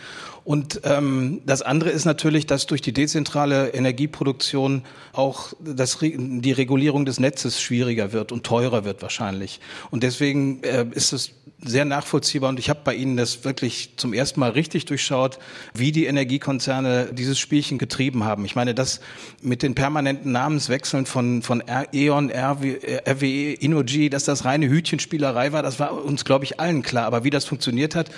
Und 0.47 0.79
ähm, 0.85 1.41
das 1.45 1.61
andere 1.61 1.89
ist 1.89 2.05
natürlich, 2.05 2.45
dass 2.45 2.67
durch 2.67 2.81
die 2.81 2.93
dezentrale 2.93 3.73
Energieproduktion 3.73 4.83
auch 5.11 5.51
das, 5.59 5.97
die 5.99 6.51
Regulierung 6.53 7.03
des 7.03 7.19
Netzes 7.19 7.61
schwieriger 7.61 8.13
wird 8.13 8.31
und 8.31 8.45
teurer 8.45 8.85
wird 8.85 9.01
wahrscheinlich. 9.01 9.59
Und 9.91 10.03
deswegen 10.03 10.63
äh, 10.63 10.85
ist 10.91 11.11
es 11.11 11.31
sehr 11.61 11.83
nachvollziehbar 11.83 12.49
und 12.49 12.59
ich 12.59 12.69
habe 12.69 12.79
bei 12.85 12.95
Ihnen 12.95 13.17
das 13.17 13.43
wirklich 13.43 13.97
zum 13.97 14.13
ersten 14.13 14.39
Mal 14.39 14.51
richtig 14.51 14.85
durchschaut, 14.85 15.37
wie 15.73 15.91
die 15.91 16.05
Energiekonzerne 16.05 17.09
dieses 17.11 17.37
Spielchen 17.37 17.77
getrieben 17.77 18.23
haben. 18.23 18.45
Ich 18.45 18.55
meine, 18.55 18.73
das 18.73 19.01
mit 19.41 19.63
den 19.63 19.75
permanenten 19.75 20.31
Namenswechseln 20.31 21.05
von, 21.05 21.41
von 21.41 21.61
E.ON, 21.91 22.31
RWE, 22.31 23.53
Innogy, 23.53 24.09
dass 24.09 24.23
das 24.23 24.45
reine 24.45 24.69
Hütchenspielerei 24.69 25.51
war, 25.51 25.61
das 25.61 25.77
war 25.81 26.05
uns, 26.05 26.23
glaube 26.23 26.45
ich, 26.45 26.57
allen 26.61 26.83
klar. 26.83 27.05
Aber 27.05 27.25
wie 27.25 27.31
das 27.31 27.43
funktioniert 27.43 27.95
hat, 27.95 28.09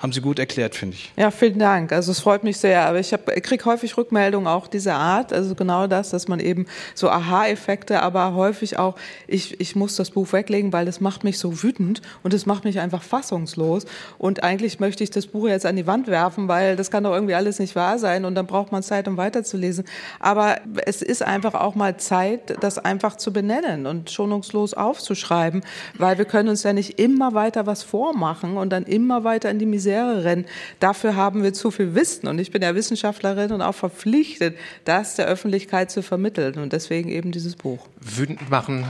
haben 0.00 0.12
Sie 0.12 0.20
gut 0.20 0.38
erklärt, 0.38 0.76
finde 0.76 0.94
ich. 0.94 1.12
Ja, 1.16 1.32
vielen 1.32 1.58
Dank. 1.58 1.92
Also 1.92 2.12
es 2.12 2.20
freut 2.20 2.44
mich 2.44 2.58
sehr. 2.58 2.86
Aber 2.86 3.00
ich, 3.00 3.12
kriege 3.42 3.64
häufig 3.64 3.96
Rückmeldungen 3.96 4.46
auch 4.46 4.68
dieser 4.68 4.94
Art. 4.94 5.32
Also 5.32 5.56
genau 5.56 5.88
das, 5.88 6.10
dass 6.10 6.28
man 6.28 6.38
eben 6.38 6.66
so 6.94 7.10
Aha-Effekte, 7.10 8.00
aber 8.00 8.34
häufig 8.34 8.78
auch, 8.78 8.94
ich, 9.26 9.60
ich 9.60 9.74
muss 9.74 9.96
das 9.96 10.10
Buch 10.10 10.32
weglegen, 10.32 10.72
weil 10.72 10.86
das 10.86 11.00
macht 11.00 11.24
mich 11.24 11.38
so 11.40 11.64
wütend 11.64 12.00
und 12.22 12.32
es 12.32 12.46
macht 12.46 12.64
mich 12.64 12.78
einfach 12.78 13.02
fassungslos. 13.02 13.86
Und 14.18 14.44
eigentlich 14.44 14.78
möchte 14.78 15.02
ich 15.02 15.10
das 15.10 15.26
Buch 15.26 15.48
jetzt 15.48 15.66
an 15.66 15.74
die 15.74 15.88
Wand 15.88 16.06
werfen, 16.06 16.46
weil 16.46 16.76
das 16.76 16.92
kann 16.92 17.02
doch 17.02 17.12
irgendwie 17.12 17.34
alles 17.34 17.58
nicht 17.58 17.74
wahr 17.74 17.98
sein 17.98 18.24
und 18.24 18.36
dann 18.36 18.46
braucht 18.46 18.70
man 18.70 18.84
Zeit, 18.84 19.08
um 19.08 19.16
weiterzulesen. 19.16 19.84
Aber 20.20 20.58
es 20.86 21.02
ist 21.02 21.24
einfach 21.24 21.54
auch 21.54 21.74
mal 21.74 21.96
Zeit, 21.96 22.56
das 22.60 22.78
einfach 22.78 23.16
zu 23.16 23.32
benennen 23.32 23.86
und 23.86 24.10
schonungslos 24.10 24.74
aufzuschreiben, 24.74 25.64
weil 25.94 26.18
wir 26.18 26.24
können 26.24 26.50
uns 26.50 26.62
ja 26.62 26.72
nicht 26.72 27.00
immer 27.00 27.34
weiter 27.34 27.66
was 27.66 27.82
vormachen 27.82 28.56
und 28.56 28.70
dann 28.70 28.84
immer 28.84 29.24
weiter 29.24 29.50
in 29.50 29.58
die 29.58 29.66
Misere 29.66 29.87
Rennen. 29.96 30.46
Dafür 30.80 31.16
haben 31.16 31.42
wir 31.42 31.52
zu 31.52 31.70
viel 31.70 31.94
Wissen. 31.94 32.28
Und 32.28 32.38
ich 32.38 32.50
bin 32.50 32.62
ja 32.62 32.74
Wissenschaftlerin 32.74 33.52
und 33.52 33.62
auch 33.62 33.74
verpflichtet, 33.74 34.56
das 34.84 35.16
der 35.16 35.26
Öffentlichkeit 35.26 35.90
zu 35.90 36.02
vermitteln. 36.02 36.58
Und 36.58 36.72
deswegen 36.72 37.08
eben 37.08 37.32
dieses 37.32 37.56
Buch. 37.56 37.86
Wütend 38.00 38.50
machen. 38.50 38.86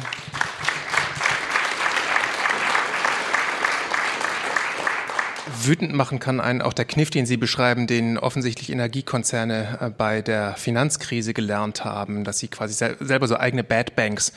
Wütend 5.69 5.93
machen 5.93 6.19
kann 6.19 6.41
einen 6.41 6.63
auch 6.63 6.73
der 6.73 6.85
Kniff, 6.85 7.11
den 7.11 7.27
Sie 7.27 7.37
beschreiben, 7.37 7.87
den 7.87 8.19
offensichtlich 8.19 8.71
Energiekonzerne 8.71 9.79
äh, 9.81 9.91
bei 9.91 10.23
der 10.23 10.55
Finanzkrise 10.55 11.35
gelernt 11.35 11.85
haben, 11.85 12.25
dass 12.25 12.39
sie 12.39 12.49
quasi 12.49 12.75
selber 12.75 13.27
so 13.27 13.37
eigene 13.37 13.65
Bad 13.65 13.97
Banks 13.97 14.33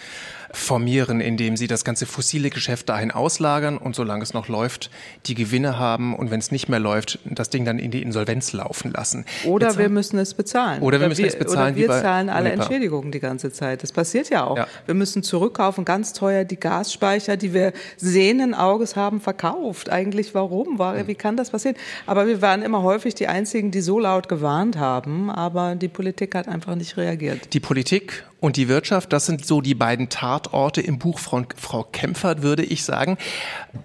formieren, 0.54 1.22
indem 1.22 1.58
sie 1.58 1.68
das 1.68 1.84
ganze 1.84 2.06
fossile 2.06 2.50
Geschäft 2.50 2.90
dahin 2.90 3.12
auslagern 3.12 3.78
und 3.78 3.96
solange 3.96 4.24
es 4.24 4.34
noch 4.34 4.48
läuft, 4.48 4.90
die 5.26 5.36
Gewinne 5.36 5.78
haben 5.80 6.16
und 6.16 6.32
wenn 6.32 6.40
es 6.40 6.52
nicht 6.52 6.70
mehr 6.70 6.80
läuft, 6.80 7.20
das 7.26 7.50
Ding 7.50 7.66
dann 7.66 7.80
in 7.80 7.92
die 7.92 8.02
Insolvenz 8.02 8.54
laufen 8.54 8.92
lassen. 8.92 9.26
Oder 9.46 9.68
Jetzt 9.68 9.78
wir 9.78 9.90
müssen 9.90 10.20
es 10.20 10.34
bezahlen. 10.34 10.82
Oder 10.82 11.00
wir 11.00 11.08
müssen 11.08 11.26
es 11.26 11.38
bezahlen. 11.38 11.76
Oder 11.76 11.76
wir 11.76 11.88
zahlen 11.88 12.30
alle. 12.30 12.52
Entschädigungen 12.52 13.12
die 13.12 13.20
ganze 13.20 13.52
Zeit. 13.52 13.84
Das 13.84 13.92
passiert 13.92 14.30
ja 14.30 14.46
auch. 14.46 14.58
Ja. 14.58 14.68
Wir 14.86 14.94
müssen 14.96 15.24
zurückkaufen, 15.24 15.86
ganz 15.86 16.14
teuer 16.14 16.44
die 16.44 16.60
Gasspeicher, 16.60 17.38
die 17.38 17.54
wir 17.54 17.74
sehenden 17.98 18.54
Auges 18.54 18.96
haben, 18.96 19.22
verkauft. 19.22 19.90
Eigentlich 19.90 20.36
warum? 20.36 20.80
Wie 21.06 21.16
kann 21.16 21.38
das 21.38 21.52
passieren? 21.52 21.78
Aber 22.06 22.28
wir 22.28 22.42
waren 22.42 22.62
immer 22.62 22.84
häufig 22.84 23.16
die 23.16 23.28
Einzigen, 23.28 23.72
die 23.72 23.82
so 23.82 24.00
laut 24.00 24.28
gewarnt 24.28 24.78
haben, 24.78 25.30
aber 25.30 25.76
die 25.76 25.88
Politik 25.88 26.36
hat 26.36 26.48
einfach 26.48 26.76
nicht 26.76 26.98
reagiert. 26.98 27.54
Die 27.54 27.60
Politik 27.60 28.26
und 28.41 28.58
die 28.58 28.67
Wirtschaft, 28.67 29.13
das 29.13 29.27
sind 29.27 29.45
so 29.45 29.62
die 29.62 29.75
beiden 29.75 30.10
Tatorte 30.10 30.82
im 30.82 30.97
Buch 30.97 31.19
von 31.19 31.45
Frau 31.56 31.84
Kempfert, 31.84 32.41
würde 32.41 32.63
ich 32.63 32.84
sagen. 32.84 33.17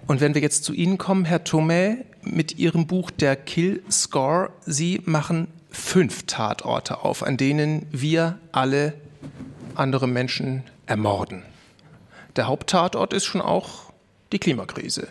Und 0.07 0.19
wenn 0.19 0.33
wir 0.33 0.41
jetzt 0.41 0.63
zu 0.63 0.73
Ihnen 0.73 0.97
kommen, 0.97 1.25
Herr 1.25 1.43
Thome, 1.43 2.03
mit 2.23 2.57
Ihrem 2.57 2.87
Buch 2.87 3.11
Der 3.11 3.35
Kill 3.35 3.83
Score, 3.89 4.49
Sie 4.65 4.99
machen 5.05 5.47
fünf 5.69 6.23
Tatorte 6.25 7.03
auf, 7.03 7.21
an 7.21 7.37
denen 7.37 7.85
wir 7.91 8.39
alle 8.51 8.95
andere 9.75 10.07
Menschen 10.07 10.63
ermorden. 10.87 11.43
Der 12.35 12.47
Haupttatort 12.47 13.13
ist 13.13 13.25
schon 13.25 13.41
auch 13.41 13.93
die 14.31 14.39
Klimakrise. 14.39 15.07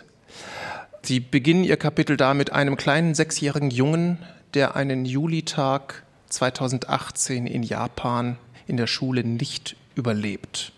Sie 1.03 1.21
beginnen 1.21 1.63
Ihr 1.63 1.77
Kapitel 1.77 2.17
da 2.17 2.33
mit 2.33 2.51
einem 2.51 2.75
kleinen 2.75 3.15
sechsjährigen 3.15 3.71
Jungen, 3.71 4.17
der 4.53 4.75
einen 4.75 5.05
Julitag 5.05 6.03
2018 6.27 7.47
in 7.47 7.63
Japan 7.63 8.37
in 8.67 8.77
der 8.77 8.87
Schule 8.87 9.23
nicht 9.23 9.75
überlebt. 9.95 10.71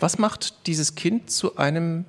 Was 0.00 0.18
macht 0.18 0.66
dieses 0.66 0.94
Kind 0.94 1.30
zu 1.30 1.56
einem 1.56 2.04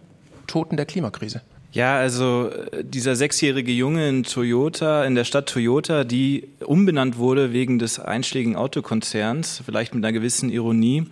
Toten 0.48 0.78
der 0.78 0.86
Klimakrise? 0.86 1.42
Ja, 1.74 1.98
also 1.98 2.50
äh, 2.50 2.84
dieser 2.84 3.16
sechsjährige 3.16 3.72
Junge 3.72 4.08
in 4.08 4.24
Toyota, 4.24 5.06
in 5.06 5.16
der 5.16 5.24
Stadt 5.24 5.50
Toyota, 5.50 6.04
die 6.04 6.50
umbenannt 6.64 7.18
wurde 7.18 7.52
wegen 7.52 7.80
des 7.80 8.00
einschlägigen 8.00 8.56
Autokonzerns, 8.56 9.64
vielleicht 9.66 9.96
mit 9.96 10.06
einer 10.06 10.14
gewissen 10.14 10.50
Ironie, 10.50 11.06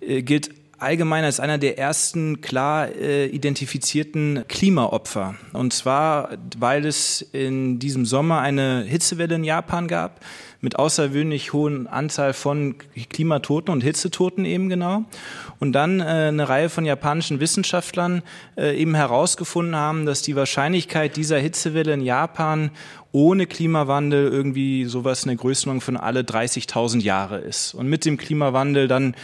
äh, 0.00 0.22
gilt 0.22 0.50
allgemein 0.78 1.24
als 1.24 1.40
einer 1.40 1.58
der 1.58 1.78
ersten 1.78 2.40
klar 2.40 2.88
äh, 2.88 3.26
identifizierten 3.26 4.44
Klimaopfer. 4.48 5.36
Und 5.52 5.72
zwar, 5.72 6.30
weil 6.56 6.86
es 6.86 7.22
in 7.32 7.78
diesem 7.78 8.04
Sommer 8.04 8.40
eine 8.40 8.82
Hitzewelle 8.82 9.36
in 9.36 9.44
Japan 9.44 9.88
gab 9.88 10.20
mit 10.60 10.78
außergewöhnlich 10.78 11.52
hohen 11.52 11.86
Anzahl 11.86 12.32
von 12.32 12.74
Klimatoten 13.10 13.72
und 13.72 13.82
Hitzetoten 13.82 14.44
eben 14.44 14.68
genau. 14.68 15.04
Und 15.60 15.72
dann 15.72 16.00
äh, 16.00 16.04
eine 16.04 16.48
Reihe 16.48 16.68
von 16.68 16.84
japanischen 16.84 17.38
Wissenschaftlern 17.38 18.22
äh, 18.56 18.76
eben 18.76 18.94
herausgefunden 18.94 19.76
haben, 19.76 20.04
dass 20.04 20.22
die 20.22 20.34
Wahrscheinlichkeit 20.34 21.16
dieser 21.16 21.38
Hitzewelle 21.38 21.92
in 21.92 22.00
Japan 22.00 22.70
ohne 23.12 23.46
Klimawandel 23.46 24.28
irgendwie 24.28 24.84
sowas 24.84 25.22
in 25.22 25.28
der 25.28 25.36
Größenordnung 25.36 25.80
von 25.80 25.96
alle 25.96 26.22
30.000 26.22 27.00
Jahre 27.02 27.38
ist. 27.38 27.74
Und 27.74 27.88
mit 27.88 28.04
dem 28.04 28.16
Klimawandel 28.16 28.88
dann 28.88 29.14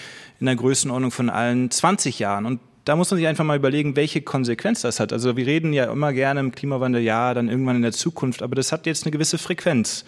in 0.41 0.47
der 0.47 0.57
Größenordnung 0.57 1.11
von 1.11 1.31
allen 1.31 1.71
20 1.71 2.19
Jahren. 2.19 2.47
Und 2.47 2.61
da 2.85 2.97
muss 2.97 3.11
man 3.11 3.19
sich 3.19 3.27
einfach 3.27 3.45
mal 3.45 3.57
überlegen, 3.57 3.97
welche 3.97 4.21
Konsequenz 4.21 4.83
das 4.83 5.01
hat. 5.01 5.13
Also 5.13 5.37
wir 5.37 5.47
reden 5.47 5.73
ja 5.73 5.91
immer 5.91 6.13
gerne 6.13 6.41
im 6.41 6.53
Klimawandel, 6.53 7.03
ja, 7.03 7.35
dann 7.35 7.49
irgendwann 7.49 7.77
in 7.77 7.83
der 7.83 7.93
Zukunft, 7.93 8.43
aber 8.43 8.55
das 8.55 8.73
hat 8.73 8.87
jetzt 8.87 9.05
eine 9.05 9.11
gewisse 9.11 9.39
Frequenz. 9.39 10.05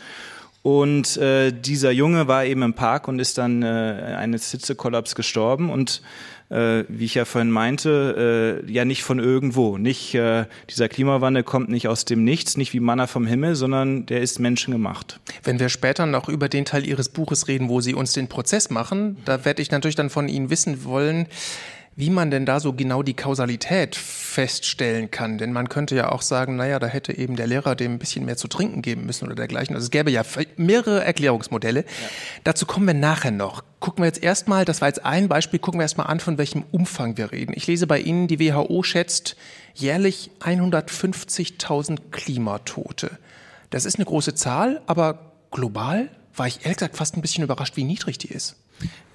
Und 0.66 1.16
äh, 1.18 1.52
dieser 1.52 1.92
Junge 1.92 2.26
war 2.26 2.44
eben 2.44 2.62
im 2.62 2.74
Park 2.74 3.07
und 3.07 3.20
ist 3.20 3.38
dann 3.38 3.62
äh, 3.62 4.16
eines 4.18 4.50
Hitzekollaps 4.50 5.14
gestorben 5.14 5.70
und 5.70 6.02
äh, 6.48 6.83
wie 6.88 7.05
ich 7.05 7.14
ja 7.14 7.24
vorhin 7.24 7.52
meinte, 7.52 8.64
äh, 8.66 8.72
ja 8.72 8.85
nicht 8.85 9.05
von 9.05 9.20
irgendwo. 9.20 9.79
Nicht 9.79 10.16
äh, 10.16 10.46
dieser 10.68 10.88
Klimawandel 10.88 11.44
kommt 11.44 11.68
nicht 11.68 11.87
aus 11.87 12.05
dem 12.05 12.24
Nichts, 12.24 12.57
nicht 12.57 12.72
wie 12.72 12.81
Manna 12.81 13.07
vom 13.07 13.29
Himmel, 13.29 13.55
sondern 13.55 14.07
der 14.07 14.22
ist 14.22 14.40
menschengemacht. 14.40 15.20
Wenn 15.44 15.61
wir 15.61 15.68
später 15.68 16.05
noch 16.05 16.29
über 16.29 16.48
den 16.48 16.64
Teil 16.64 16.85
Ihres 16.85 17.11
Buches 17.11 17.46
reden, 17.46 17.68
wo 17.68 17.81
Sie 17.81 17.94
uns 17.94 18.12
den 18.12 18.26
Prozess 18.26 18.68
machen, 18.68 19.18
da 19.24 19.44
werde 19.44 19.62
ich 19.62 19.70
natürlich 19.70 19.94
dann 19.94 20.11
von 20.11 20.26
Ihnen 20.26 20.50
wissen 20.50 20.83
wollen, 20.83 21.29
wie 21.98 22.11
man 22.11 22.30
denn 22.30 22.44
da 22.44 22.61
so 22.61 22.74
genau 22.74 23.02
die 23.02 23.14
Kausalität 23.14 23.96
feststellen 23.96 25.11
kann. 25.11 25.38
Denn 25.38 25.52
man 25.52 25.70
könnte 25.70 25.96
ja 25.96 26.12
auch 26.12 26.20
sagen, 26.20 26.56
naja, 26.56 26.78
da 26.78 26.87
hätte 26.87 27.16
eben 27.16 27.37
der 27.37 27.46
Lehrer 27.46 27.74
dem 27.74 27.92
ein 27.94 27.98
bisschen 27.98 28.26
mehr 28.26 28.37
zu 28.37 28.48
trinken 28.48 28.82
geben 28.82 29.06
müssen 29.06 29.24
oder 29.24 29.35
dergleichen. 29.35 29.74
Also 29.74 29.87
es 29.87 29.90
gäbe 29.90 30.11
ja 30.11 30.22
mehrere 30.56 31.02
Erklärungsmodelle. 31.02 31.80
Ja. 31.80 31.87
Dazu 32.44 32.66
kommen 32.66 32.87
wir 32.87 32.94
nachher 32.94 33.30
noch. 33.30 33.64
Gucken 33.80 34.02
wir 34.02 34.09
jetzt 34.09 34.22
erstmal, 34.22 34.66
das 34.66 34.82
war 34.82 34.88
jetzt 34.88 35.06
ein 35.06 35.28
Beispiel, 35.28 35.59
gucken 35.59 35.80
wir 35.80 35.85
erstmal 35.85 36.09
an, 36.09 36.20
von 36.20 36.37
welchem 36.37 36.64
Umfang 36.70 37.16
wir 37.16 37.32
reden. 37.32 37.54
Ich 37.56 37.66
lese 37.66 37.87
bei 37.87 37.98
Ihnen, 37.98 38.28
die 38.28 38.40
WHO 38.40 38.82
schätzt 38.82 39.37
jährlich 39.72 40.30
150.000 40.40 42.11
Klimatote. 42.11 43.18
Das 43.70 43.87
ist 43.87 43.96
eine 43.96 44.04
große 44.04 44.35
Zahl, 44.35 44.82
aber 44.87 45.32
global 45.50 46.11
war 46.35 46.46
ich 46.46 46.61
ehrlich 46.62 46.76
gesagt 46.76 46.96
fast 46.98 47.16
ein 47.16 47.22
bisschen 47.22 47.42
überrascht, 47.42 47.76
wie 47.78 47.85
niedrig 47.85 48.18
die 48.18 48.28
ist. 48.28 48.56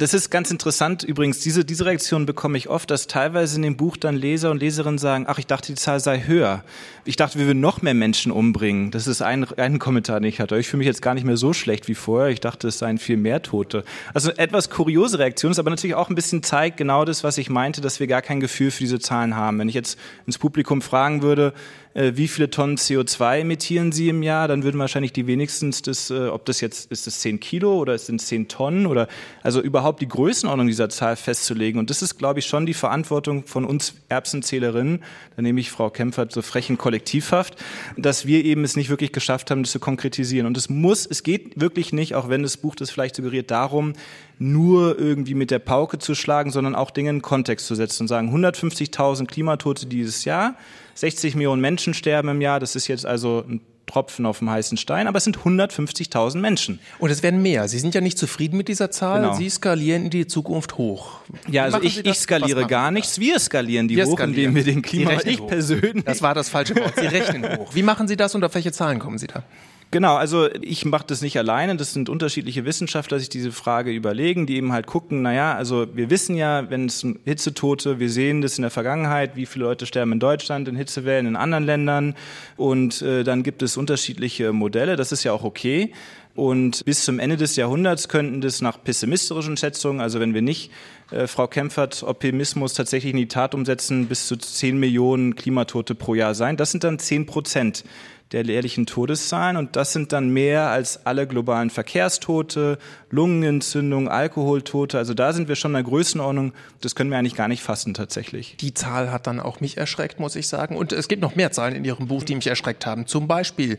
Das 0.02 0.15
ist 0.15 0.32
ganz 0.32 0.50
interessant. 0.50 1.04
Übrigens, 1.04 1.41
diese, 1.41 1.63
diese 1.63 1.86
Reaktion 1.86 2.26
bekomme 2.26 2.58
ich 2.58 2.69
oft, 2.69 2.89
dass 2.89 3.06
teilweise 3.06 3.58
in 3.58 3.62
dem 3.62 3.78
Buch 3.78 3.97
dann 3.97 4.15
Leser 4.15 4.50
und 4.50 4.60
Leserinnen 4.60 4.97
sagen, 4.97 5.26
ach, 5.28 5.38
ich 5.38 5.45
dachte, 5.45 5.67
die 5.67 5.76
Zahl 5.76 6.00
sei 6.00 6.24
höher. 6.26 6.63
Ich 7.06 7.17
dachte, 7.17 7.38
wir 7.38 7.45
würden 7.45 7.60
noch 7.60 7.84
mehr 7.84 7.93
Menschen 7.93 8.32
umbringen. 8.32 8.89
Das 8.89 9.06
ist 9.06 9.21
ein, 9.21 9.47
ein 9.60 9.78
Kommentar, 9.78 10.19
den 10.19 10.28
ich 10.28 10.39
hatte. 10.39 10.58
Ich 10.58 10.69
fühle 10.69 10.80
mich 10.80 10.88
jetzt 10.88 11.04
gar 11.04 11.13
nicht 11.13 11.24
mehr 11.24 11.38
so 11.38 11.54
schlecht 11.54 11.88
wie 11.88 11.93
vorher. 11.93 12.32
Ich 12.32 12.39
dachte, 12.39 12.69
es 12.69 12.80
seien 12.80 12.97
viel 12.97 13.17
mehr 13.17 13.43
Tote. 13.43 13.84
Also 14.12 14.32
etwas 14.32 14.71
kuriose 14.71 15.19
Reaktion, 15.19 15.52
ist 15.52 15.60
aber 15.60 15.69
natürlich 15.69 15.95
auch 15.95 16.10
ein 16.10 16.15
bisschen 16.15 16.41
zeigt 16.41 16.78
genau 16.78 17.06
das, 17.06 17.24
was 17.24 17.38
ich 17.38 17.52
meinte, 17.52 17.80
dass 17.82 18.00
wir 18.00 18.08
gar 18.08 18.24
kein 18.24 18.39
Gefühl 18.39 18.71
für 18.71 18.80
diese 18.80 18.97
Zahlen 18.97 19.36
haben. 19.36 19.60
Wenn 19.60 19.69
ich 19.69 19.76
jetzt 19.76 20.00
ins 20.26 20.39
Publikum 20.39 20.82
fragen 20.82 21.21
würde, 21.21 21.54
wie 21.93 22.27
viele 22.27 22.49
Tonnen 22.49 22.77
CO2 22.77 23.39
emittieren 23.39 23.91
Sie 23.91 24.10
im 24.10 24.23
Jahr, 24.23 24.47
dann 24.47 24.63
würden 24.63 24.80
wahrscheinlich 24.80 25.12
die 25.12 25.27
wenigstens 25.27 25.82
das, 25.82 26.10
äh, 26.10 26.27
ob 26.27 26.45
das 26.45 26.62
jetzt, 26.62 26.91
ist 26.91 27.06
es 27.08 27.19
10 27.19 27.39
Kilo 27.39 27.77
oder 27.77 27.97
sind 27.97 28.21
es 28.21 28.27
10 28.27 28.47
Tonnen 28.47 28.86
oder, 28.86 29.08
also 29.43 29.62
überhaupt 29.62 30.01
die 30.01 30.08
Größenordnung 30.08 30.67
dieser 30.67 30.89
Zahl 30.89 31.15
festzulegen. 31.15 31.80
Und 31.80 31.89
das 31.89 32.01
ist, 32.01 32.17
glaube 32.17 32.39
ich, 32.39 32.45
schon 32.45 32.65
die 32.65 32.73
Verantwortung 32.73 33.45
von 33.45 33.65
uns 33.65 33.95
Erbsenzählerinnen, 34.10 35.04
da 35.36 35.41
nehme 35.41 35.60
ich 35.60 35.69
Frau 35.69 35.89
Kempfert 35.89 36.32
so 36.32 36.41
frechen 36.41 36.77
Kollektivhaft, 36.77 37.56
dass 37.97 38.25
wir 38.25 38.45
eben 38.45 38.63
es 38.63 38.75
nicht 38.75 38.89
wirklich 38.89 39.12
geschafft 39.12 39.51
haben, 39.51 39.63
das 39.63 39.71
zu 39.71 39.80
konkretisieren. 39.80 40.47
Und 40.47 40.58
es 40.58 40.69
muss, 40.69 41.06
es 41.06 41.23
geht 41.23 41.60
wirklich 41.60 41.91
nicht, 41.91 42.15
auch 42.15 42.30
wenn 42.30 42.43
das 42.43 42.58
Buch 42.58 42.75
das 42.75 42.89
vielleicht 42.89 43.15
suggeriert, 43.15 43.51
darum, 43.51 43.93
nur 44.41 44.97
irgendwie 44.97 45.36
mit 45.36 45.51
der 45.51 45.60
Pauke 45.60 45.99
zu 45.99 46.15
schlagen, 46.15 46.49
sondern 46.49 46.73
auch 46.73 46.89
Dinge 46.89 47.12
in 47.12 47.21
Kontext 47.21 47.67
zu 47.67 47.75
setzen 47.75 48.04
und 48.04 48.08
sagen, 48.08 48.36
150.000 48.36 49.27
Klimatote 49.27 49.86
dieses 49.86 50.25
Jahr, 50.25 50.56
60 50.95 51.36
Millionen 51.36 51.62
Menschen 51.62 51.93
sterben 51.93 52.27
im 52.30 52.41
Jahr. 52.41 52.60
Das 52.60 52.75
ist 52.75 52.88
jetzt 52.88 53.06
also 53.06 53.45
ein 53.47 53.62
Tropfen 53.86 54.25
auf 54.25 54.39
dem 54.39 54.49
heißen 54.49 54.77
Stein, 54.77 55.08
aber 55.08 55.17
es 55.17 55.25
sind 55.25 55.38
150.000 55.38 56.39
Menschen. 56.39 56.80
Und 56.97 57.12
es 57.12 57.21
werden 57.21 57.43
mehr. 57.43 57.67
Sie 57.67 57.77
sind 57.77 57.93
ja 57.93 58.01
nicht 58.01 58.17
zufrieden 58.17 58.58
mit 58.58 58.67
dieser 58.67 58.89
Zahl. 58.89 59.21
Genau. 59.21 59.36
Sie 59.36 59.49
skalieren 59.49 60.06
in 60.06 60.10
die 60.10 60.25
Zukunft 60.25 60.77
hoch. 60.77 61.19
Ja, 61.47 61.65
also 61.65 61.80
ich, 61.82 62.04
ich 62.04 62.17
skaliere 62.17 62.65
gar 62.65 62.89
nichts. 62.89 63.19
Wir 63.19 63.38
skalieren 63.39 63.88
die 63.88 63.97
wir 63.97 64.06
hoch, 64.06 64.13
skalieren. 64.13 64.56
indem 64.56 64.56
wir 64.56 64.63
den 64.63 64.82
Klima. 64.82 65.12
Ich 65.23 65.45
persönlich. 65.45 66.04
Das 66.06 66.23
war 66.23 66.34
das 66.34 66.49
falsche 66.49 66.75
Wort. 66.77 66.95
Sie 66.95 67.06
rechnen 67.06 67.60
hoch. 67.60 67.75
Wie 67.75 67.84
machen 67.84 68.08
Sie 68.08 68.17
das 68.17 68.34
und 68.34 68.43
auf 68.43 68.56
welche 68.56 68.71
Zahlen 68.71 68.97
kommen 68.97 69.19
Sie 69.19 69.27
da? 69.27 69.43
Genau, 69.91 70.15
also 70.15 70.49
ich 70.62 70.86
mache 70.86 71.04
das 71.06 71.21
nicht 71.21 71.38
alleine. 71.38 71.75
Das 71.75 71.91
sind 71.91 72.08
unterschiedliche 72.08 72.63
Wissenschaftler, 72.63 73.17
die 73.17 73.23
sich 73.23 73.30
diese 73.30 73.51
Frage 73.51 73.91
überlegen, 73.91 74.45
die 74.45 74.56
eben 74.56 74.71
halt 74.71 74.88
gucken, 74.88 75.21
naja, 75.21 75.54
also 75.54 75.86
wir 75.93 76.10
wissen 76.10 76.38
ja, 76.38 76.69
wenn 76.69 76.86
es 76.86 77.06
Hitzetote, 77.25 77.99
wir 77.99 78.10
sehen 78.10 78.41
das 78.41 78.58
in 78.58 78.62
der 78.62 78.71
Vergangenheit, 78.71 79.36
wie 79.36 79.45
viele 79.45 79.65
Leute 79.65 79.86
sterben 79.86 80.13
in 80.13 80.21
Deutschland, 80.21 80.69
in 80.69 80.77
Hitzewellen, 80.77 81.27
in 81.27 81.36
anderen 81.36 81.65
Ländern. 81.65 82.15
Und 82.56 83.01
äh, 83.01 83.25
dann 83.25 83.43
gibt 83.43 83.63
es 83.63 83.75
unterschiedliche 83.75 84.54
Modelle, 84.54 84.95
das 84.95 85.12
ist 85.12 85.25
ja 85.25 85.34
auch 85.34 85.43
okay. 85.43 85.91
Und 86.36 86.86
bis 86.86 87.04
zum 87.04 87.19
Ende 87.19 87.36
des 87.36 87.58
Jahrhunderts 87.58 88.08
könnten 88.08 88.39
das 88.39 88.62
nach 88.62 88.82
pessimistischen 88.82 89.58
Schätzungen, 89.58 89.99
also 89.99 90.21
wenn 90.21 90.34
wir 90.34 90.41
nicht 90.41 90.71
äh, 91.12 91.27
Frau 91.27 91.47
Kempfert 91.47 92.04
Optimismus 92.04 92.73
tatsächlich 92.73 93.12
in 93.12 93.17
die 93.17 93.27
Tat 93.27 93.54
umsetzen, 93.54 94.08
bis 94.08 94.27
zu 94.27 94.38
10 94.38 94.80
Millionen 94.80 95.36
Klimatote 95.36 95.95
pro 95.95 96.15
Jahr 96.15 96.34
sein. 96.34 96.56
Das 96.56 96.71
sind 96.71 96.86
dann 96.86 96.97
10 96.97 97.25
Prozent 97.25 97.84
der 98.32 98.46
jährlichen 98.46 98.86
Todeszahlen 98.86 99.58
und 99.58 99.76
das 99.76 99.91
sind 99.91 100.13
dann 100.13 100.30
mehr 100.30 100.70
als 100.70 101.06
alle 101.06 101.28
globalen 101.28 101.70
Verkehrstote, 101.70 102.78
Lungenentzündung, 103.10 104.08
Alkoholtote. 104.08 104.98
Also 104.98 105.13
da 105.13 105.34
sind 105.34 105.50
wir 105.50 105.56
schon 105.56 105.72
in 105.72 105.76
der 105.76 105.84
Größenordnung, 105.84 106.54
das 106.80 106.96
können 106.96 107.10
wir 107.10 107.17
eigentlich 107.17 107.36
gar 107.36 107.50
nicht 107.50 107.62
fassen 107.62 107.94
tatsächlich. 107.94 108.56
Die 108.60 108.74
Zahl 108.74 109.12
hat 109.12 109.28
dann 109.28 109.39
auch 109.39 109.60
mich 109.60 109.78
erschreckt, 109.78 110.20
muss 110.20 110.36
ich 110.36 110.48
sagen. 110.48 110.78
Und 110.78 110.94
es 110.94 111.08
gibt 111.08 111.22
noch 111.22 111.36
mehr 111.36 111.52
Zahlen 111.52 111.76
in 111.76 111.84
Ihrem 111.84 112.08
Buch, 112.08 112.24
die 112.24 112.36
mich 112.36 112.48
erschreckt 112.48 112.86
haben. 112.86 113.06
Zum 113.06 113.28
Beispiel 113.28 113.78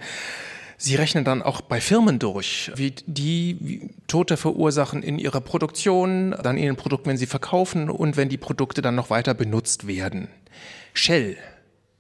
Sie 0.85 0.97
rechnen 0.97 1.23
dann 1.23 1.43
auch 1.43 1.61
bei 1.61 1.81
Firmen 1.81 2.19
durch, 2.19 2.73
wie 2.75 2.93
die 3.07 3.88
Tote 4.09 4.37
verursachen 4.37 5.05
in 5.05 5.21
ihrer 5.21 5.41
Produktion, 5.41 6.35
dann 6.43 6.57
in 6.57 6.65
den 6.65 6.75
Produkten, 6.75 7.09
wenn 7.09 7.17
sie 7.17 7.27
verkaufen 7.27 7.88
und 7.88 8.17
wenn 8.17 8.29
die 8.29 8.37
Produkte 8.37 8.83
dann 8.83 8.97
noch 8.97 9.09
weiter 9.09 9.33
benutzt 9.33 9.87
werden. 9.87 10.27
Shell, 10.93 11.37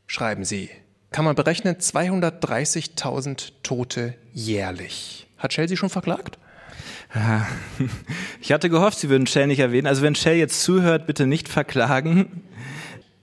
schreiben 0.08 0.44
Sie, 0.44 0.68
kann 1.12 1.24
man 1.24 1.34
berechnen 1.34 1.76
230.000 1.76 3.52
Tote 3.62 4.14
jährlich. 4.32 5.26
Hat 5.38 5.52
Shell 5.52 5.68
sie 5.68 5.76
schon 5.76 5.90
verklagt? 5.90 6.38
Ich 8.40 8.52
hatte 8.52 8.70
gehofft, 8.70 8.98
Sie 8.98 9.10
würden 9.10 9.26
Shell 9.26 9.46
nicht 9.46 9.58
erwähnen. 9.58 9.86
Also 9.86 10.02
wenn 10.02 10.14
Shell 10.14 10.36
jetzt 10.36 10.62
zuhört, 10.62 11.06
bitte 11.06 11.26
nicht 11.26 11.48
verklagen 11.48 12.42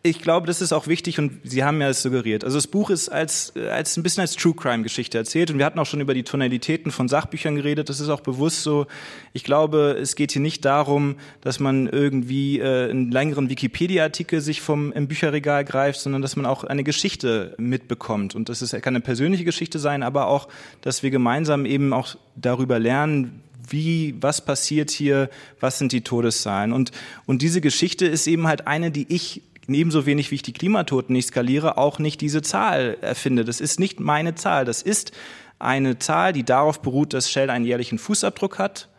ich 0.02 0.22
glaube, 0.22 0.48
das 0.48 0.62
ist 0.62 0.72
auch 0.72 0.88
wichtig 0.88 1.20
und 1.20 1.42
Sie 1.44 1.64
haben 1.66 1.82
ja 1.82 1.90
es 1.90 2.02
suggeriert. 2.02 2.46
Also 2.46 2.58
das 2.58 2.68
Buch 2.68 2.90
ist 2.90 3.10
als, 3.10 3.54
als 3.70 3.98
ein 3.98 4.04
bisschen 4.04 4.22
als 4.22 4.36
True 4.36 4.54
Crime 4.56 4.84
Geschichte 4.84 5.18
erzählt 5.18 5.52
und 5.52 5.58
wir 5.58 5.66
hatten 5.66 5.78
auch 5.78 5.86
schon 5.86 6.00
über 6.00 6.14
die 6.14 6.24
Tonalitäten 6.24 6.92
von 6.92 7.10
Sachbüchern 7.10 7.56
geredet. 7.58 7.90
Das 7.90 8.00
ist 8.00 8.08
auch 8.08 8.22
bewusst 8.22 8.64
so. 8.64 8.88
Ich 9.34 9.44
glaube, 9.44 9.98
es 10.00 10.16
geht 10.16 10.32
hier 10.32 10.42
nicht 10.42 10.64
darum, 10.64 11.18
dass 11.42 11.60
man 11.60 11.88
irgendwie 11.88 12.60
äh, 12.60 12.90
einen 12.90 13.12
längeren 13.12 13.50
Wikipedia-Artikel 13.50 14.40
sich 14.40 14.62
vom 14.62 14.94
im 14.94 15.10
Bücherregal 15.10 15.66
greift, 15.66 16.00
sondern 16.00 16.22
dass 16.22 16.38
man 16.38 16.46
auch 16.46 16.64
eine 16.64 16.86
Geschichte 16.86 17.56
mitbekommt. 17.58 18.36
Und 18.36 18.48
das 18.48 18.62
ist, 18.62 18.72
kann 18.82 18.96
eine 18.96 19.02
persönliche 19.02 19.44
Geschichte 19.44 19.80
sein, 19.80 20.02
aber 20.02 20.28
auch, 20.28 20.48
dass 20.80 21.04
wir 21.04 21.12
gemeinsam 21.12 21.66
eben 21.66 21.92
auch 21.92 22.16
darüber 22.38 22.80
lernen, 22.80 23.44
wie, 23.68 24.16
was 24.22 24.44
passiert 24.46 24.92
hier, 24.92 25.30
was 25.60 25.78
sind 25.78 25.92
die 25.92 26.02
Todeszahlen. 26.02 26.72
Und, 26.72 26.92
und 27.26 27.42
diese 27.42 27.60
Geschichte 27.60 28.06
ist 28.06 28.28
eben 28.28 28.48
halt 28.48 28.66
eine, 28.66 28.92
die 28.92 29.06
ich 29.10 29.44
ebenso 29.74 30.06
wenig 30.06 30.32
wie 30.32 30.36
ich 30.36 30.42
die 30.42 30.54
Klimatoten 30.54 31.14
nicht 31.14 31.30
skaliere, 31.30 31.78
auch 31.78 32.00
nicht 32.00 32.22
diese 32.22 32.42
Zahl 32.42 32.98
erfinde. 33.02 33.46
Das 33.46 33.62
ist 33.62 33.80
nicht 33.80 34.00
meine 34.00 34.36
Zahl. 34.36 34.66
Das 34.66 34.82
ist 34.82 35.12
eine 35.60 36.00
Zahl, 36.00 36.34
die 36.34 36.44
darauf 36.44 36.82
beruht, 36.82 37.14
dass 37.14 37.32
Shell 37.32 37.50
einen 37.50 37.66
jährlichen 37.66 38.00
Fußabdruck 38.00 38.60
hat 38.60 38.90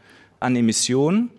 an 0.41 0.57
Emissionen, 0.57 1.31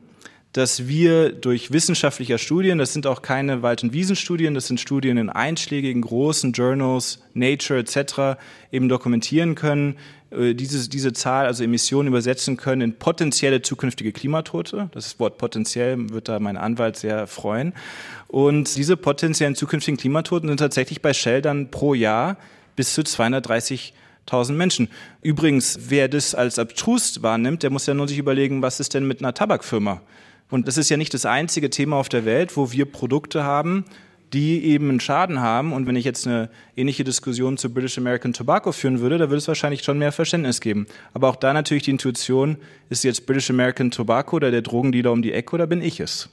dass 0.54 0.88
wir 0.88 1.32
durch 1.32 1.72
wissenschaftliche 1.72 2.38
Studien, 2.38 2.78
das 2.78 2.92
sind 2.92 3.08
auch 3.08 3.22
keine 3.22 3.62
Wald- 3.62 3.84
und 3.84 3.94
Wiesenstudien, 3.94 4.54
das 4.54 4.68
sind 4.68 4.80
Studien 4.82 5.18
in 5.18 5.30
einschlägigen 5.30 6.02
großen 6.02 6.52
Journals, 6.52 7.20
Nature 7.34 7.80
etc., 7.80 8.42
eben 8.72 8.90
dokumentieren 8.90 9.56
können, 9.56 9.98
äh, 10.32 10.54
diese, 10.54 10.90
diese 10.90 11.14
Zahl, 11.14 11.46
also 11.46 11.64
Emissionen 11.64 12.10
übersetzen 12.10 12.58
können 12.58 12.82
in 12.82 12.94
potenzielle 12.98 13.62
zukünftige 13.62 14.12
Klimatote. 14.12 14.90
Das 14.94 15.20
Wort 15.20 15.38
potenziell 15.38 16.10
wird 16.10 16.28
da 16.28 16.40
mein 16.40 16.58
Anwalt 16.58 16.98
sehr 16.98 17.28
freuen. 17.28 17.74
Und 18.28 18.76
diese 18.76 18.98
potenziellen 18.98 19.56
zukünftigen 19.56 19.98
Klimatoten 19.98 20.50
sind 20.50 20.58
tatsächlich 20.58 21.02
bei 21.02 21.14
Shell 21.14 21.42
dann 21.42 21.72
pro 21.72 21.94
Jahr 21.94 22.38
bis 22.76 22.94
zu 22.94 23.02
230.000 23.02 24.52
Menschen. 24.54 24.90
Übrigens, 25.22 25.80
wer 25.88 26.10
das 26.10 26.36
als 26.36 26.60
abstrus 26.60 27.22
wahrnimmt, 27.24 27.64
der 27.64 27.70
muss 27.70 27.86
ja 27.86 27.94
nur 27.94 28.08
sich 28.08 28.18
überlegen, 28.18 28.62
was 28.62 28.80
ist 28.80 28.94
denn 28.94 29.08
mit 29.08 29.20
einer 29.20 29.34
Tabakfirma? 29.34 30.02
Und 30.52 30.68
das 30.68 30.78
ist 30.78 30.90
ja 30.90 30.98
nicht 30.98 31.14
das 31.14 31.26
einzige 31.26 31.70
Thema 31.70 31.96
auf 31.96 32.10
der 32.10 32.26
Welt, 32.26 32.56
wo 32.56 32.72
wir 32.72 32.86
Produkte 32.86 33.44
haben, 33.44 33.86
die 34.34 34.64
eben 34.66 34.90
einen 34.90 35.00
Schaden 35.00 35.42
haben. 35.42 35.74
Und 35.74 35.88
wenn 35.88 35.96
ich 35.96 36.06
jetzt 36.06 36.26
eine 36.26 36.50
ähnliche 36.76 37.04
Diskussion 37.04 37.58
zu 37.58 37.74
British 37.74 37.98
American 37.98 38.34
Tobacco 38.34 38.72
führen 38.72 39.00
würde, 39.00 39.18
da 39.18 39.26
würde 39.26 39.38
es 39.38 39.48
wahrscheinlich 39.48 39.84
schon 39.84 39.98
mehr 39.98 40.12
Verständnis 40.12 40.62
geben. 40.62 40.88
Aber 41.14 41.30
auch 41.30 41.36
da 41.36 41.54
natürlich 41.54 41.84
die 41.84 41.92
Intuition, 41.92 42.58
ist 42.90 43.04
jetzt 43.04 43.26
British 43.26 43.50
American 43.50 43.92
Tobacco 43.92 44.38
oder 44.38 44.52
der 44.52 44.62
Drogendealer 44.62 45.12
um 45.12 45.22
die 45.22 45.34
Ecke 45.34 45.56
oder 45.56 45.68
bin 45.68 45.82
ich 45.82 46.00
es? 46.00 46.30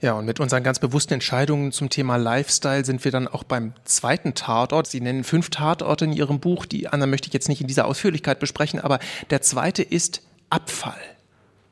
Ja, 0.00 0.14
und 0.14 0.26
mit 0.26 0.40
unseren 0.40 0.62
ganz 0.62 0.78
bewussten 0.78 1.14
Entscheidungen 1.14 1.72
zum 1.72 1.90
Thema 1.90 2.16
Lifestyle 2.16 2.84
sind 2.84 3.04
wir 3.04 3.12
dann 3.12 3.28
auch 3.28 3.44
beim 3.44 3.72
zweiten 3.84 4.34
Tatort. 4.34 4.86
Sie 4.86 5.00
nennen 5.00 5.24
fünf 5.24 5.50
Tatorte 5.50 6.04
in 6.04 6.12
Ihrem 6.12 6.40
Buch. 6.40 6.66
Die 6.66 6.88
anderen 6.88 7.10
möchte 7.10 7.28
ich 7.28 7.34
jetzt 7.34 7.48
nicht 7.48 7.60
in 7.60 7.66
dieser 7.66 7.86
Ausführlichkeit 7.86 8.40
besprechen, 8.40 8.80
aber 8.80 8.98
der 9.30 9.42
zweite 9.42 9.82
ist 9.82 10.22
Abfall. 10.50 11.00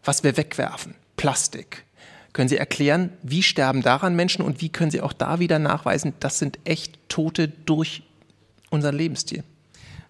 Was 0.05 0.23
wir 0.23 0.37
wegwerfen. 0.37 0.95
Plastik. 1.17 1.86
Können 2.37 2.51
Sie 2.51 2.59
erklären, 2.59 3.15
wie 3.23 3.43
sterben 3.43 3.81
daran 3.81 4.15
Menschen 4.15 4.45
und 4.45 4.61
wie 4.61 4.69
können 4.69 4.91
Sie 4.91 5.01
auch 5.01 5.15
da 5.15 5.39
wieder 5.39 5.59
nachweisen, 5.59 6.13
das 6.21 6.39
sind 6.39 6.59
echt 6.65 6.99
Tote 7.09 7.49
durch 7.49 8.03
unseren 8.69 8.95
Lebensstil? 8.95 9.43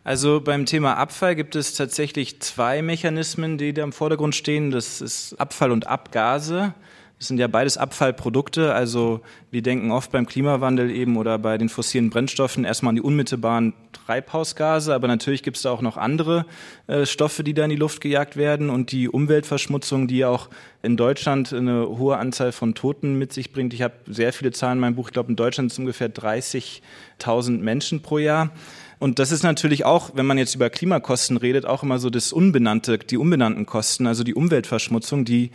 Also 0.02 0.40
beim 0.40 0.66
Thema 0.66 0.96
Abfall 0.96 1.36
gibt 1.36 1.54
es 1.54 1.74
tatsächlich 1.74 2.40
zwei 2.40 2.82
Mechanismen, 2.82 3.58
die 3.58 3.72
da 3.72 3.84
im 3.84 3.92
Vordergrund 3.92 4.34
stehen. 4.34 4.72
Das 4.72 5.00
ist 5.00 5.34
Abfall 5.34 5.70
und 5.70 5.86
Abgase. 5.86 6.74
Das 7.18 7.28
sind 7.28 7.38
ja 7.38 7.46
beides 7.46 7.78
Abfallprodukte. 7.78 8.74
Also 8.74 9.20
wir 9.50 9.62
denken 9.62 9.90
oft 9.90 10.12
beim 10.12 10.26
Klimawandel 10.26 10.90
eben 10.90 11.16
oder 11.16 11.38
bei 11.38 11.56
den 11.56 11.70
fossilen 11.70 12.10
Brennstoffen 12.10 12.64
erstmal 12.64 12.90
an 12.90 12.96
die 12.96 13.02
unmittelbaren 13.02 13.72
Treibhausgase, 13.92 14.94
aber 14.94 15.08
natürlich 15.08 15.42
gibt 15.42 15.56
es 15.56 15.62
da 15.62 15.70
auch 15.70 15.80
noch 15.80 15.96
andere 15.96 16.44
äh, 16.88 17.06
Stoffe, 17.06 17.42
die 17.42 17.54
da 17.54 17.64
in 17.64 17.70
die 17.70 17.76
Luft 17.76 18.02
gejagt 18.02 18.36
werden 18.36 18.68
und 18.68 18.92
die 18.92 19.08
Umweltverschmutzung, 19.08 20.08
die 20.08 20.26
auch 20.26 20.50
in 20.82 20.98
Deutschland 20.98 21.54
eine 21.54 21.88
hohe 21.88 22.18
Anzahl 22.18 22.52
von 22.52 22.74
Toten 22.74 23.18
mit 23.18 23.32
sich 23.32 23.50
bringt. 23.50 23.72
Ich 23.72 23.80
habe 23.80 23.94
sehr 24.06 24.34
viele 24.34 24.52
Zahlen 24.52 24.76
in 24.76 24.80
meinem 24.80 24.94
Buch. 24.96 25.08
Ich 25.08 25.14
glaube, 25.14 25.30
in 25.30 25.36
Deutschland 25.36 25.72
sind 25.72 25.88
es 25.88 25.98
ungefähr 25.98 26.12
30.000 26.12 27.58
Menschen 27.58 28.02
pro 28.02 28.18
Jahr. 28.18 28.50
Und 28.98 29.18
das 29.18 29.30
ist 29.30 29.42
natürlich 29.42 29.84
auch, 29.84 30.12
wenn 30.14 30.24
man 30.24 30.38
jetzt 30.38 30.54
über 30.54 30.70
Klimakosten 30.70 31.36
redet, 31.36 31.66
auch 31.66 31.82
immer 31.82 31.98
so 31.98 32.08
das 32.08 32.32
Unbenannte, 32.32 32.98
die 32.98 33.18
unbenannten 33.18 33.66
Kosten, 33.66 34.06
also 34.06 34.24
die 34.24 34.34
Umweltverschmutzung, 34.34 35.26
die, 35.26 35.50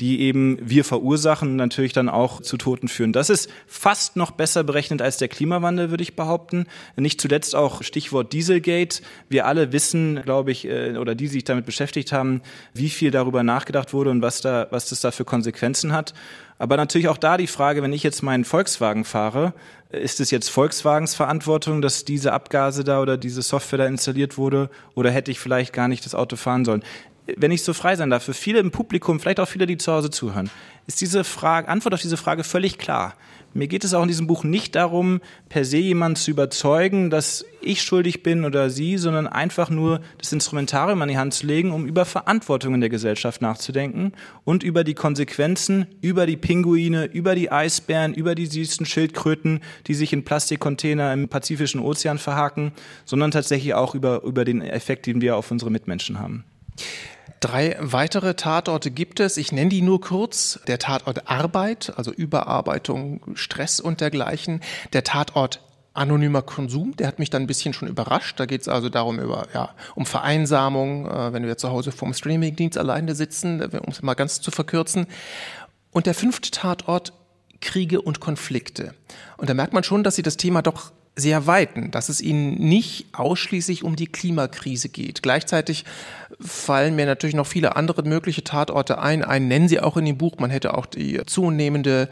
die 0.00 0.20
eben 0.20 0.58
wir 0.62 0.82
verursachen 0.82 1.50
und 1.50 1.56
natürlich 1.56 1.92
dann 1.92 2.08
auch 2.08 2.40
zu 2.40 2.56
Toten 2.56 2.88
führen. 2.88 3.12
Das 3.12 3.28
ist 3.28 3.50
fast 3.66 4.16
noch 4.16 4.30
besser 4.30 4.64
berechnet 4.64 5.02
als 5.02 5.18
der 5.18 5.28
Klimawandel, 5.28 5.90
würde 5.90 6.02
ich 6.02 6.16
behaupten. 6.16 6.66
Nicht 6.96 7.20
zuletzt 7.20 7.54
auch 7.54 7.82
Stichwort 7.82 8.32
Dieselgate. 8.32 9.02
Wir 9.28 9.46
alle 9.46 9.72
wissen, 9.72 10.22
glaube 10.22 10.50
ich, 10.50 10.66
äh, 10.66 10.96
oder 10.96 11.14
die, 11.14 11.26
die 11.26 11.32
sich 11.32 11.44
damit 11.44 11.66
beschäftigt 11.66 12.12
haben, 12.12 12.40
wie 12.72 12.88
viel 12.88 13.10
darüber 13.10 13.42
nachgedacht 13.42 13.92
wurde 13.92 14.10
und 14.10 14.22
was 14.22 14.40
da, 14.40 14.68
was 14.70 14.88
das 14.88 15.00
da 15.00 15.10
für 15.10 15.24
Konsequenzen 15.24 15.92
hat. 15.92 16.14
Aber 16.58 16.76
natürlich 16.76 17.08
auch 17.08 17.18
da 17.18 17.36
die 17.36 17.46
Frage, 17.46 17.82
wenn 17.82 17.92
ich 17.92 18.02
jetzt 18.02 18.22
meinen 18.22 18.44
Volkswagen 18.44 19.04
fahre, 19.04 19.52
ist 19.90 20.20
es 20.20 20.30
jetzt 20.30 20.48
Volkswagens 20.48 21.14
Verantwortung, 21.14 21.82
dass 21.82 22.04
diese 22.04 22.32
Abgase 22.32 22.82
da 22.82 23.00
oder 23.00 23.16
diese 23.16 23.42
Software 23.42 23.78
da 23.78 23.86
installiert 23.86 24.38
wurde? 24.38 24.70
Oder 24.94 25.10
hätte 25.10 25.30
ich 25.30 25.38
vielleicht 25.38 25.72
gar 25.72 25.88
nicht 25.88 26.04
das 26.04 26.14
Auto 26.14 26.36
fahren 26.36 26.64
sollen? 26.64 26.82
Wenn 27.36 27.50
ich 27.50 27.62
so 27.62 27.72
frei 27.72 27.96
sein 27.96 28.10
darf, 28.10 28.24
für 28.24 28.34
viele 28.34 28.60
im 28.60 28.70
Publikum, 28.70 29.20
vielleicht 29.20 29.40
auch 29.40 29.48
viele, 29.48 29.66
die 29.66 29.76
zu 29.76 29.92
Hause 29.92 30.10
zuhören, 30.10 30.48
ist 30.86 31.00
diese 31.00 31.24
Frage, 31.24 31.68
Antwort 31.68 31.94
auf 31.94 32.00
diese 32.00 32.16
Frage 32.16 32.44
völlig 32.44 32.78
klar. 32.78 33.14
Mir 33.56 33.68
geht 33.68 33.84
es 33.84 33.94
auch 33.94 34.02
in 34.02 34.08
diesem 34.08 34.26
Buch 34.26 34.44
nicht 34.44 34.74
darum, 34.74 35.20
per 35.48 35.64
se 35.64 35.78
jemanden 35.78 36.16
zu 36.16 36.30
überzeugen, 36.30 37.08
dass 37.08 37.44
ich 37.62 37.82
schuldig 37.82 38.22
bin 38.22 38.44
oder 38.44 38.68
sie, 38.68 38.98
sondern 38.98 39.26
einfach 39.26 39.70
nur 39.70 40.02
das 40.18 40.30
Instrumentarium 40.32 41.00
an 41.00 41.08
die 41.08 41.16
Hand 41.16 41.32
zu 41.32 41.46
legen, 41.46 41.72
um 41.72 41.86
über 41.86 42.04
Verantwortung 42.04 42.74
in 42.74 42.80
der 42.82 42.90
Gesellschaft 42.90 43.40
nachzudenken 43.40 44.12
und 44.44 44.62
über 44.62 44.84
die 44.84 44.92
Konsequenzen, 44.92 45.86
über 46.02 46.26
die 46.26 46.36
Pinguine, 46.36 47.06
über 47.06 47.34
die 47.34 47.50
Eisbären, 47.50 48.12
über 48.12 48.34
die 48.34 48.46
süßen 48.46 48.84
Schildkröten, 48.84 49.60
die 49.86 49.94
sich 49.94 50.12
in 50.12 50.24
Plastikcontainer 50.24 51.14
im 51.14 51.28
Pazifischen 51.28 51.80
Ozean 51.80 52.18
verhaken, 52.18 52.72
sondern 53.06 53.30
tatsächlich 53.30 53.72
auch 53.72 53.94
über, 53.94 54.22
über 54.22 54.44
den 54.44 54.60
Effekt, 54.60 55.06
den 55.06 55.22
wir 55.22 55.34
auf 55.34 55.50
unsere 55.50 55.70
Mitmenschen 55.70 56.20
haben. 56.20 56.44
Drei 57.40 57.76
weitere 57.80 58.34
Tatorte 58.34 58.90
gibt 58.90 59.20
es. 59.20 59.36
Ich 59.36 59.52
nenne 59.52 59.70
die 59.70 59.82
nur 59.82 60.00
kurz. 60.00 60.60
Der 60.66 60.78
Tatort 60.78 61.28
Arbeit, 61.28 61.92
also 61.96 62.12
Überarbeitung, 62.12 63.20
Stress 63.34 63.80
und 63.80 64.00
dergleichen. 64.00 64.60
Der 64.92 65.04
Tatort 65.04 65.60
anonymer 65.92 66.42
Konsum, 66.42 66.94
der 66.96 67.08
hat 67.08 67.18
mich 67.18 67.30
dann 67.30 67.42
ein 67.42 67.46
bisschen 67.46 67.72
schon 67.72 67.88
überrascht. 67.88 68.38
Da 68.38 68.46
geht 68.46 68.60
es 68.60 68.68
also 68.68 68.88
darum 68.88 69.18
über 69.18 69.48
ja 69.54 69.70
um 69.94 70.06
Vereinsamung, 70.06 71.06
äh, 71.06 71.32
wenn 71.32 71.46
wir 71.46 71.56
zu 71.56 71.70
Hause 71.70 71.92
vorm 71.92 72.14
Streamingdienst 72.14 72.78
alleine 72.78 73.14
sitzen, 73.14 73.60
äh, 73.60 73.78
um 73.78 73.90
es 73.90 74.02
mal 74.02 74.14
ganz 74.14 74.40
zu 74.40 74.50
verkürzen. 74.50 75.06
Und 75.90 76.06
der 76.06 76.14
fünfte 76.14 76.50
Tatort 76.50 77.12
Kriege 77.60 78.02
und 78.02 78.20
Konflikte. 78.20 78.94
Und 79.38 79.48
da 79.48 79.54
merkt 79.54 79.72
man 79.72 79.82
schon, 79.82 80.04
dass 80.04 80.16
sie 80.16 80.22
das 80.22 80.36
Thema 80.36 80.62
doch 80.62 80.92
sehr 81.16 81.46
weiten, 81.46 81.90
dass 81.90 82.10
es 82.10 82.20
ihnen 82.20 82.54
nicht 82.54 83.06
ausschließlich 83.12 83.82
um 83.82 83.96
die 83.96 84.06
Klimakrise 84.06 84.90
geht. 84.90 85.22
Gleichzeitig 85.22 85.86
fallen 86.38 86.94
mir 86.94 87.06
natürlich 87.06 87.34
noch 87.34 87.46
viele 87.46 87.74
andere 87.74 88.02
mögliche 88.02 88.44
Tatorte 88.44 88.98
ein. 88.98 89.24
Einen 89.24 89.48
nennen 89.48 89.68
Sie 89.68 89.80
auch 89.80 89.96
in 89.96 90.04
dem 90.04 90.18
Buch. 90.18 90.38
Man 90.38 90.50
hätte 90.50 90.76
auch 90.76 90.84
die 90.84 91.22
zunehmende 91.24 92.10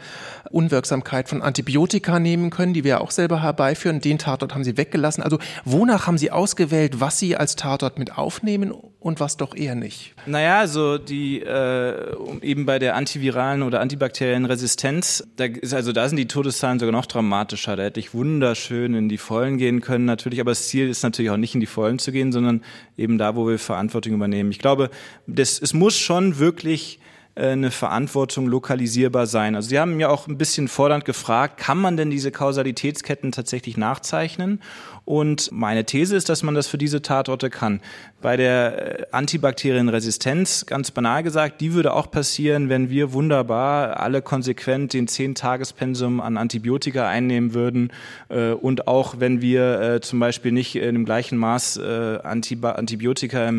Unwirksamkeit 0.49 1.29
von 1.29 1.43
Antibiotika 1.43 2.19
nehmen 2.19 2.49
können, 2.49 2.73
die 2.73 2.83
wir 2.83 3.01
auch 3.01 3.11
selber 3.11 3.43
herbeiführen. 3.43 4.01
Den 4.01 4.17
Tatort 4.17 4.55
haben 4.55 4.63
Sie 4.63 4.77
weggelassen. 4.77 5.21
Also 5.21 5.37
wonach 5.63 6.07
haben 6.07 6.17
Sie 6.17 6.31
ausgewählt, 6.31 6.99
was 6.99 7.19
Sie 7.19 7.37
als 7.37 7.55
Tatort 7.55 7.99
mit 7.99 8.17
aufnehmen 8.17 8.73
und 9.05 9.19
was 9.19 9.37
doch 9.37 9.55
eher 9.55 9.75
nicht? 9.75 10.15
Naja, 10.25 10.65
so 10.65 10.97
die 10.97 11.39
äh, 11.39 12.15
eben 12.41 12.65
bei 12.65 12.79
der 12.79 12.95
antiviralen 12.95 13.61
oder 13.61 13.79
antibakteriellen 13.79 14.45
Resistenz, 14.45 15.27
da 15.35 15.45
ist 15.45 15.75
also 15.75 15.91
da 15.91 16.09
sind 16.09 16.17
die 16.17 16.27
Todeszahlen 16.27 16.79
sogar 16.79 16.91
noch 16.91 17.05
dramatischer. 17.05 17.75
Da 17.75 17.83
hätte 17.83 17.99
ich 17.99 18.15
wunderschön 18.15 18.95
in 18.95 19.07
die 19.07 19.19
Vollen 19.19 19.59
gehen 19.59 19.81
können, 19.81 20.05
natürlich. 20.05 20.39
Aber 20.39 20.49
das 20.49 20.69
Ziel 20.69 20.89
ist 20.89 21.03
natürlich 21.03 21.29
auch 21.29 21.37
nicht 21.37 21.53
in 21.53 21.59
die 21.59 21.67
Vollen 21.67 21.99
zu 21.99 22.11
gehen, 22.11 22.31
sondern 22.31 22.63
eben 22.97 23.19
da, 23.19 23.35
wo 23.35 23.47
wir 23.47 23.59
Verantwortung 23.59 24.11
übernehmen. 24.11 24.49
Ich 24.49 24.57
glaube, 24.57 24.89
das, 25.27 25.61
es 25.61 25.75
muss 25.75 25.95
schon 25.95 26.39
wirklich 26.39 26.99
äh, 27.35 27.49
eine 27.49 27.69
Verantwortung 27.69 28.47
lokalisierbar 28.47 29.27
sein. 29.27 29.55
Also 29.55 29.69
Sie 29.69 29.79
haben 29.79 29.99
ja 29.99 30.09
auch 30.09 30.27
ein 30.27 30.39
bisschen 30.39 30.67
fordernd 30.67 31.05
gefragt, 31.05 31.57
kann 31.57 31.77
man 31.77 31.95
denn 31.95 32.09
diese 32.09 32.31
Kausalitätsketten 32.31 33.31
tatsächlich 33.31 33.77
nachzeichnen? 33.77 34.61
Und 35.05 35.51
meine 35.51 35.85
These 35.85 36.15
ist, 36.15 36.29
dass 36.29 36.41
man 36.41 36.55
das 36.55 36.67
für 36.67 36.79
diese 36.79 37.03
Tatorte 37.03 37.51
kann. 37.51 37.79
Bei 38.21 38.37
der 38.37 39.01
äh, 39.01 39.05
Antibakterienresistenz, 39.11 40.65
ganz 40.65 40.89
banal 40.89 41.21
gesagt, 41.21 41.61
die 41.61 41.73
würde 41.73 41.93
auch 41.93 42.09
passieren, 42.09 42.69
wenn 42.69 42.89
wir 42.89 43.13
wunderbar 43.13 43.99
alle 43.99 44.23
konsequent 44.23 44.93
den 44.93 45.07
10-Tages-Pensum 45.07 46.19
an 46.21 46.37
Antibiotika 46.37 47.07
einnehmen 47.07 47.53
würden 47.53 47.91
äh, 48.29 48.49
und 48.49 48.87
auch 48.87 49.19
wenn 49.19 49.41
wir 49.41 49.79
äh, 49.79 50.01
zum 50.01 50.19
Beispiel 50.19 50.51
nicht 50.51 50.75
in 50.75 50.95
dem 50.95 51.05
gleichen 51.05 51.37
Maß 51.37 51.79
Antibiotika 51.85 53.53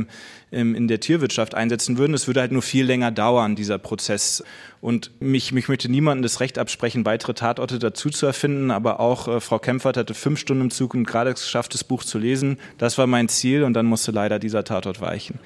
in 0.50 0.88
der 0.88 1.00
Tierwirtschaft 1.00 1.54
einsetzen 1.54 1.98
würden. 1.98 2.14
Es 2.14 2.26
würde 2.26 2.40
halt 2.40 2.52
nur 2.52 2.62
viel 2.62 2.84
länger 2.84 3.10
dauern, 3.10 3.56
dieser 3.56 3.78
Prozess. 3.78 4.42
Und 4.80 5.10
mich, 5.20 5.52
mich 5.52 5.68
möchte 5.68 5.88
niemandem 5.88 6.22
das 6.22 6.40
Recht 6.40 6.58
absprechen, 6.58 7.04
weitere 7.04 7.34
Tatorte 7.34 7.78
dazu 7.78 8.10
zu 8.10 8.26
erfinden, 8.26 8.70
aber 8.70 9.00
auch 9.00 9.28
äh, 9.28 9.40
Frau 9.40 9.58
Kempfert 9.58 9.96
hatte 9.96 10.14
fünf 10.14 10.38
Stunden 10.38 10.64
im 10.64 10.70
Zug 10.70 10.94
und 10.94 11.04
gerade 11.04 11.32
geschafft, 11.32 11.74
das 11.74 11.84
Buch 11.84 12.04
zu 12.04 12.18
lesen. 12.18 12.58
Das 12.78 12.98
war 12.98 13.06
mein 13.06 13.28
Ziel 13.28 13.64
und 13.64 13.74
dann 13.74 13.86
musste 13.86 14.12
leider 14.12 14.38
dieser 14.38 14.64
Tatort 14.64 15.00
weichen. 15.00 15.40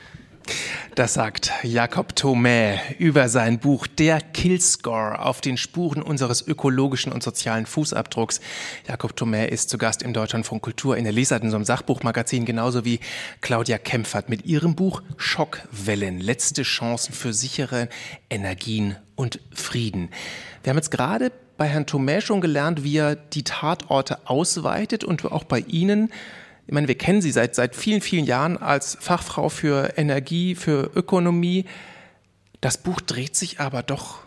Das 0.95 1.15
sagt 1.15 1.53
Jakob 1.63 2.13
Thomé 2.13 2.79
über 2.99 3.29
sein 3.29 3.59
Buch 3.59 3.87
Der 3.87 4.21
Killscore 4.21 5.21
auf 5.21 5.41
den 5.41 5.57
Spuren 5.57 6.03
unseres 6.03 6.47
ökologischen 6.47 7.13
und 7.13 7.23
sozialen 7.23 7.67
Fußabdrucks. 7.67 8.41
Jakob 8.89 9.13
Thomé 9.13 9.47
ist 9.47 9.71
zu 9.71 9.79
Gast 9.79 10.03
im 10.03 10.13
Deutschlandfunk 10.13 10.63
Kultur 10.63 10.97
in 10.97 11.05
der 11.05 11.13
Lesart 11.13 11.45
im 11.45 11.65
Sachbuchmagazin, 11.65 12.45
genauso 12.45 12.85
wie 12.85 13.01
Claudia 13.41 13.79
Kempfert 13.79 14.29
mit 14.29 14.45
ihrem 14.47 14.75
Buch 14.75 15.03
Schockwellen, 15.17 16.21
letzte 16.21 16.63
Chancen 16.63 17.15
für 17.15 17.33
sichere 17.33 17.89
Energien 18.29 18.97
und 19.21 19.39
Frieden. 19.53 20.09
Wir 20.63 20.71
haben 20.71 20.79
jetzt 20.79 20.91
gerade 20.91 21.31
bei 21.59 21.67
Herrn 21.67 21.85
Thomé 21.85 22.23
schon 22.23 22.41
gelernt, 22.41 22.85
wie 22.85 22.97
er 22.97 23.17
die 23.17 23.45
Tatorte 23.45 24.19
ausweitet 24.25 25.05
und 25.05 25.25
auch 25.27 25.45
bei 25.45 25.61
Ihnen 25.61 26.11
ich 26.71 26.75
meine, 26.75 26.87
wir 26.87 26.97
kennen 26.97 27.21
sie 27.21 27.33
seit, 27.33 27.57
seit 27.57 27.75
vielen, 27.75 28.01
vielen 28.01 28.27
Jahren 28.27 28.57
als 28.57 28.97
Fachfrau 29.01 29.49
für 29.49 29.95
Energie, 29.99 30.55
für 30.55 30.89
Ökonomie. 30.95 31.65
Das 32.61 32.79
Buch 32.79 33.01
dreht 33.01 33.35
sich 33.35 33.59
aber 33.59 33.83
doch, 33.83 34.21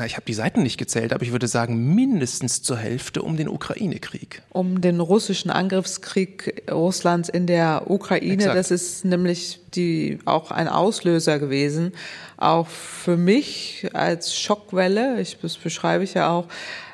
na, 0.00 0.06
ich 0.06 0.16
habe 0.16 0.24
die 0.24 0.34
Seiten 0.34 0.62
nicht 0.62 0.78
gezählt, 0.78 1.12
aber 1.12 1.22
ich 1.22 1.30
würde 1.30 1.46
sagen, 1.46 1.94
mindestens 1.94 2.62
zur 2.62 2.78
Hälfte 2.78 3.20
um 3.20 3.36
den 3.36 3.48
Ukraine-Krieg. 3.48 4.42
Um 4.48 4.80
den 4.80 4.98
russischen 4.98 5.50
Angriffskrieg 5.50 6.62
Russlands 6.70 7.28
in 7.28 7.46
der 7.46 7.90
Ukraine. 7.90 8.32
Exakt. 8.32 8.56
Das 8.56 8.70
ist 8.70 9.04
nämlich 9.04 9.60
die, 9.74 10.18
auch 10.24 10.50
ein 10.52 10.68
Auslöser 10.68 11.38
gewesen. 11.38 11.92
Auch 12.38 12.66
für 12.66 13.18
mich 13.18 13.90
als 13.92 14.34
Schockwelle, 14.34 15.20
ich, 15.20 15.36
das 15.42 15.58
beschreibe 15.58 16.02
ich 16.02 16.14
ja 16.14 16.30
auch, 16.30 16.46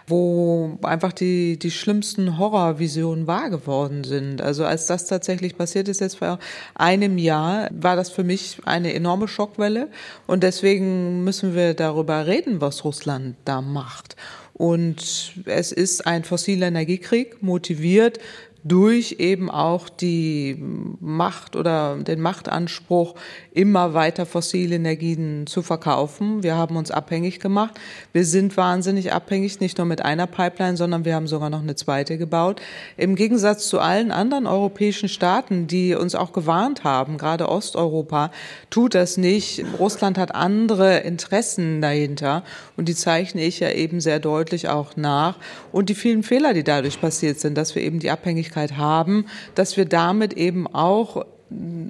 wo 0.07 0.79
einfach 0.83 1.13
die, 1.13 1.59
die 1.59 1.71
schlimmsten 1.71 2.39
Horrorvisionen 2.39 3.27
wahr 3.27 3.51
geworden 3.51 4.05
sind. 4.05 4.41
Also 4.41 4.65
als 4.65 4.87
das 4.87 5.07
tatsächlich 5.07 5.57
passiert 5.57 5.89
ist, 5.89 6.01
jetzt 6.01 6.19
vor 6.19 6.39
einem 6.75 7.19
Jahr, 7.19 7.69
war 7.73 7.97
das 7.97 8.11
für 8.11 8.25
mich 8.25 8.59
eine 8.65 8.95
enorme 8.95 9.27
Schockwelle. 9.27 9.89
Und 10.27 10.43
deswegen 10.43 11.25
müssen 11.25 11.55
wir 11.55 11.75
darüber 11.75 12.27
reden, 12.27 12.61
was 12.61 12.85
Russland 12.85 13.37
da 13.45 13.61
macht. 13.61 14.17
Und 14.55 15.35
es 15.45 15.71
ist 15.71 16.07
ein 16.07 16.25
fossiler 16.25 16.69
Energiekrieg, 16.69 17.43
motiviert 17.43 18.19
durch 18.69 19.17
eben 19.19 19.51
auch 19.51 19.89
die 19.89 20.63
Macht 21.01 21.55
oder 21.55 21.97
den 21.97 22.21
Machtanspruch, 22.21 23.15
immer 23.53 23.95
weiter 23.95 24.27
fossile 24.27 24.77
Energien 24.77 25.47
zu 25.47 25.63
verkaufen. 25.63 26.43
Wir 26.43 26.57
haben 26.57 26.77
uns 26.77 26.91
abhängig 26.91 27.39
gemacht. 27.39 27.75
Wir 28.13 28.25
sind 28.25 28.57
wahnsinnig 28.57 29.13
abhängig, 29.13 29.61
nicht 29.61 29.79
nur 29.79 29.87
mit 29.87 30.05
einer 30.05 30.27
Pipeline, 30.27 30.77
sondern 30.77 31.05
wir 31.05 31.15
haben 31.15 31.29
sogar 31.29 31.49
noch 31.49 31.63
eine 31.63 31.77
zweite 31.77 32.19
gebaut. 32.19 32.61
Im 32.97 33.15
Gegensatz 33.15 33.69
zu 33.69 33.79
allen 33.79 34.11
anderen 34.11 34.47
europäischen 34.47 35.09
Staaten, 35.09 35.69
die 35.69 35.95
uns 35.95 36.15
auch 36.15 36.33
gewarnt 36.33 36.83
haben, 36.83 37.19
gerade 37.19 37.49
Osteuropa, 37.49 38.33
tut 38.71 38.95
das 38.95 39.17
nicht. 39.17 39.65
Russland 39.79 40.19
hat 40.19 40.35
andere 40.35 40.99
Interessen 40.99 41.81
dahinter 41.81 42.43
und 42.77 42.89
die 42.89 42.95
zeichne 42.95 43.43
ich 43.45 43.61
ja 43.61 43.71
eben 43.71 44.01
sehr 44.01 44.19
deutlich 44.19 44.69
auch 44.69 44.97
nach. 44.97 45.37
Und 45.73 45.89
die 45.89 45.95
vielen 45.95 46.23
Fehler, 46.23 46.53
die 46.53 46.65
dadurch 46.65 47.01
passiert 47.01 47.39
sind, 47.39 47.57
dass 47.57 47.75
wir 47.75 47.83
eben 47.83 48.01
die 48.01 48.11
Abhängigkeit 48.11 48.56
haben, 48.57 49.27
dass 49.55 49.77
wir 49.77 49.85
damit 49.85 50.33
eben 50.33 50.67
auch 50.67 51.25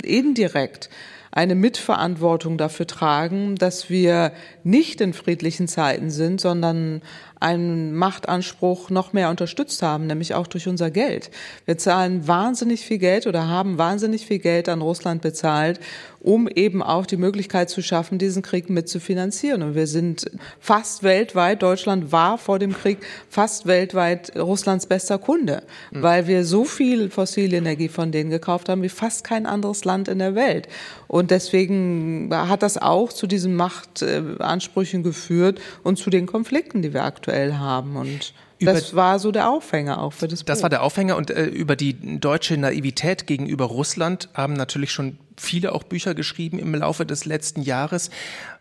indirekt 0.02 0.90
eine 1.37 1.55
Mitverantwortung 1.55 2.57
dafür 2.57 2.87
tragen, 2.87 3.57
dass 3.57 3.90
wir 3.90 4.33
nicht 4.64 5.02
in 5.02 5.12
friedlichen 5.12 5.68
Zeiten 5.68 6.11
sind, 6.11 6.40
sondern 6.40 7.02
einen 7.40 7.94
Machtanspruch 7.94 8.88
noch 8.88 9.12
mehr 9.12 9.29
unterstützt 9.29 9.83
haben, 9.83 10.07
nämlich 10.07 10.33
auch 10.33 10.46
durch 10.46 10.66
unser 10.66 10.90
Geld. 10.90 11.31
Wir 11.66 11.76
zahlen 11.76 12.26
wahnsinnig 12.26 12.87
viel 12.87 12.96
Geld 12.96 13.26
oder 13.26 13.48
haben 13.48 13.76
wahnsinnig 13.76 14.24
viel 14.24 14.38
Geld 14.38 14.70
an 14.70 14.81
Russland 14.81 15.20
bezahlt, 15.20 15.79
um 16.20 16.48
eben 16.48 16.83
auch 16.83 17.07
die 17.07 17.16
Möglichkeit 17.16 17.70
zu 17.70 17.83
schaffen, 17.83 18.18
diesen 18.18 18.42
Krieg 18.42 18.70
mitzufinanzieren. 18.70 19.62
Und 19.62 19.74
wir 19.74 19.87
sind 19.87 20.31
fast 20.61 21.02
weltweit, 21.02 21.62
Deutschland 21.62 22.12
war 22.12 22.38
vor 22.38 22.59
dem 22.59 22.72
Krieg 22.72 22.98
fast 23.29 23.66
weltweit 23.66 24.37
Russlands 24.37 24.87
bester 24.87 25.18
Kunde, 25.18 25.62
mhm. 25.90 26.02
weil 26.02 26.26
wir 26.26 26.44
so 26.44 26.64
viel 26.64 27.11
fossile 27.11 27.59
Energie 27.59 27.88
von 27.88 28.12
denen 28.12 28.31
gekauft 28.31 28.68
haben 28.68 28.83
wie 28.83 28.88
fast 28.88 29.24
kein 29.24 29.46
anderes 29.46 29.85
Land 29.85 30.09
in 30.09 30.18
der 30.18 30.35
Welt. 30.35 30.68
Und 31.09 31.31
deswegen 31.31 32.29
hat 32.33 32.62
das 32.62 32.79
auch 32.79 33.12
zu 33.12 33.26
diesen 33.26 33.55
Machtansprüchen 33.55 35.02
geführt 35.02 35.61
und 35.83 35.98
zu 35.98 36.11
den 36.11 36.26
Konflikten, 36.26 36.83
die 36.83 36.92
wir 36.92 37.05
aktuell 37.05 37.55
haben. 37.55 37.96
Und 37.96 38.35
das 38.60 38.94
war 38.94 39.18
so 39.18 39.32
der 39.32 39.50
Aufhänger 39.50 40.00
auch 40.00 40.12
für 40.12 40.28
das 40.28 40.40
Buch. 40.40 40.46
Das 40.46 40.62
war 40.62 40.70
der 40.70 40.82
Aufhänger 40.82 41.16
und 41.16 41.30
äh, 41.30 41.44
über 41.44 41.76
die 41.76 42.18
deutsche 42.18 42.56
Naivität 42.56 43.26
gegenüber 43.26 43.66
Russland 43.66 44.28
haben 44.34 44.54
natürlich 44.54 44.92
schon 44.92 45.18
viele 45.36 45.72
auch 45.72 45.82
Bücher 45.82 46.14
geschrieben 46.14 46.58
im 46.58 46.74
Laufe 46.74 47.04
des 47.04 47.24
letzten 47.24 47.62
Jahres, 47.62 48.10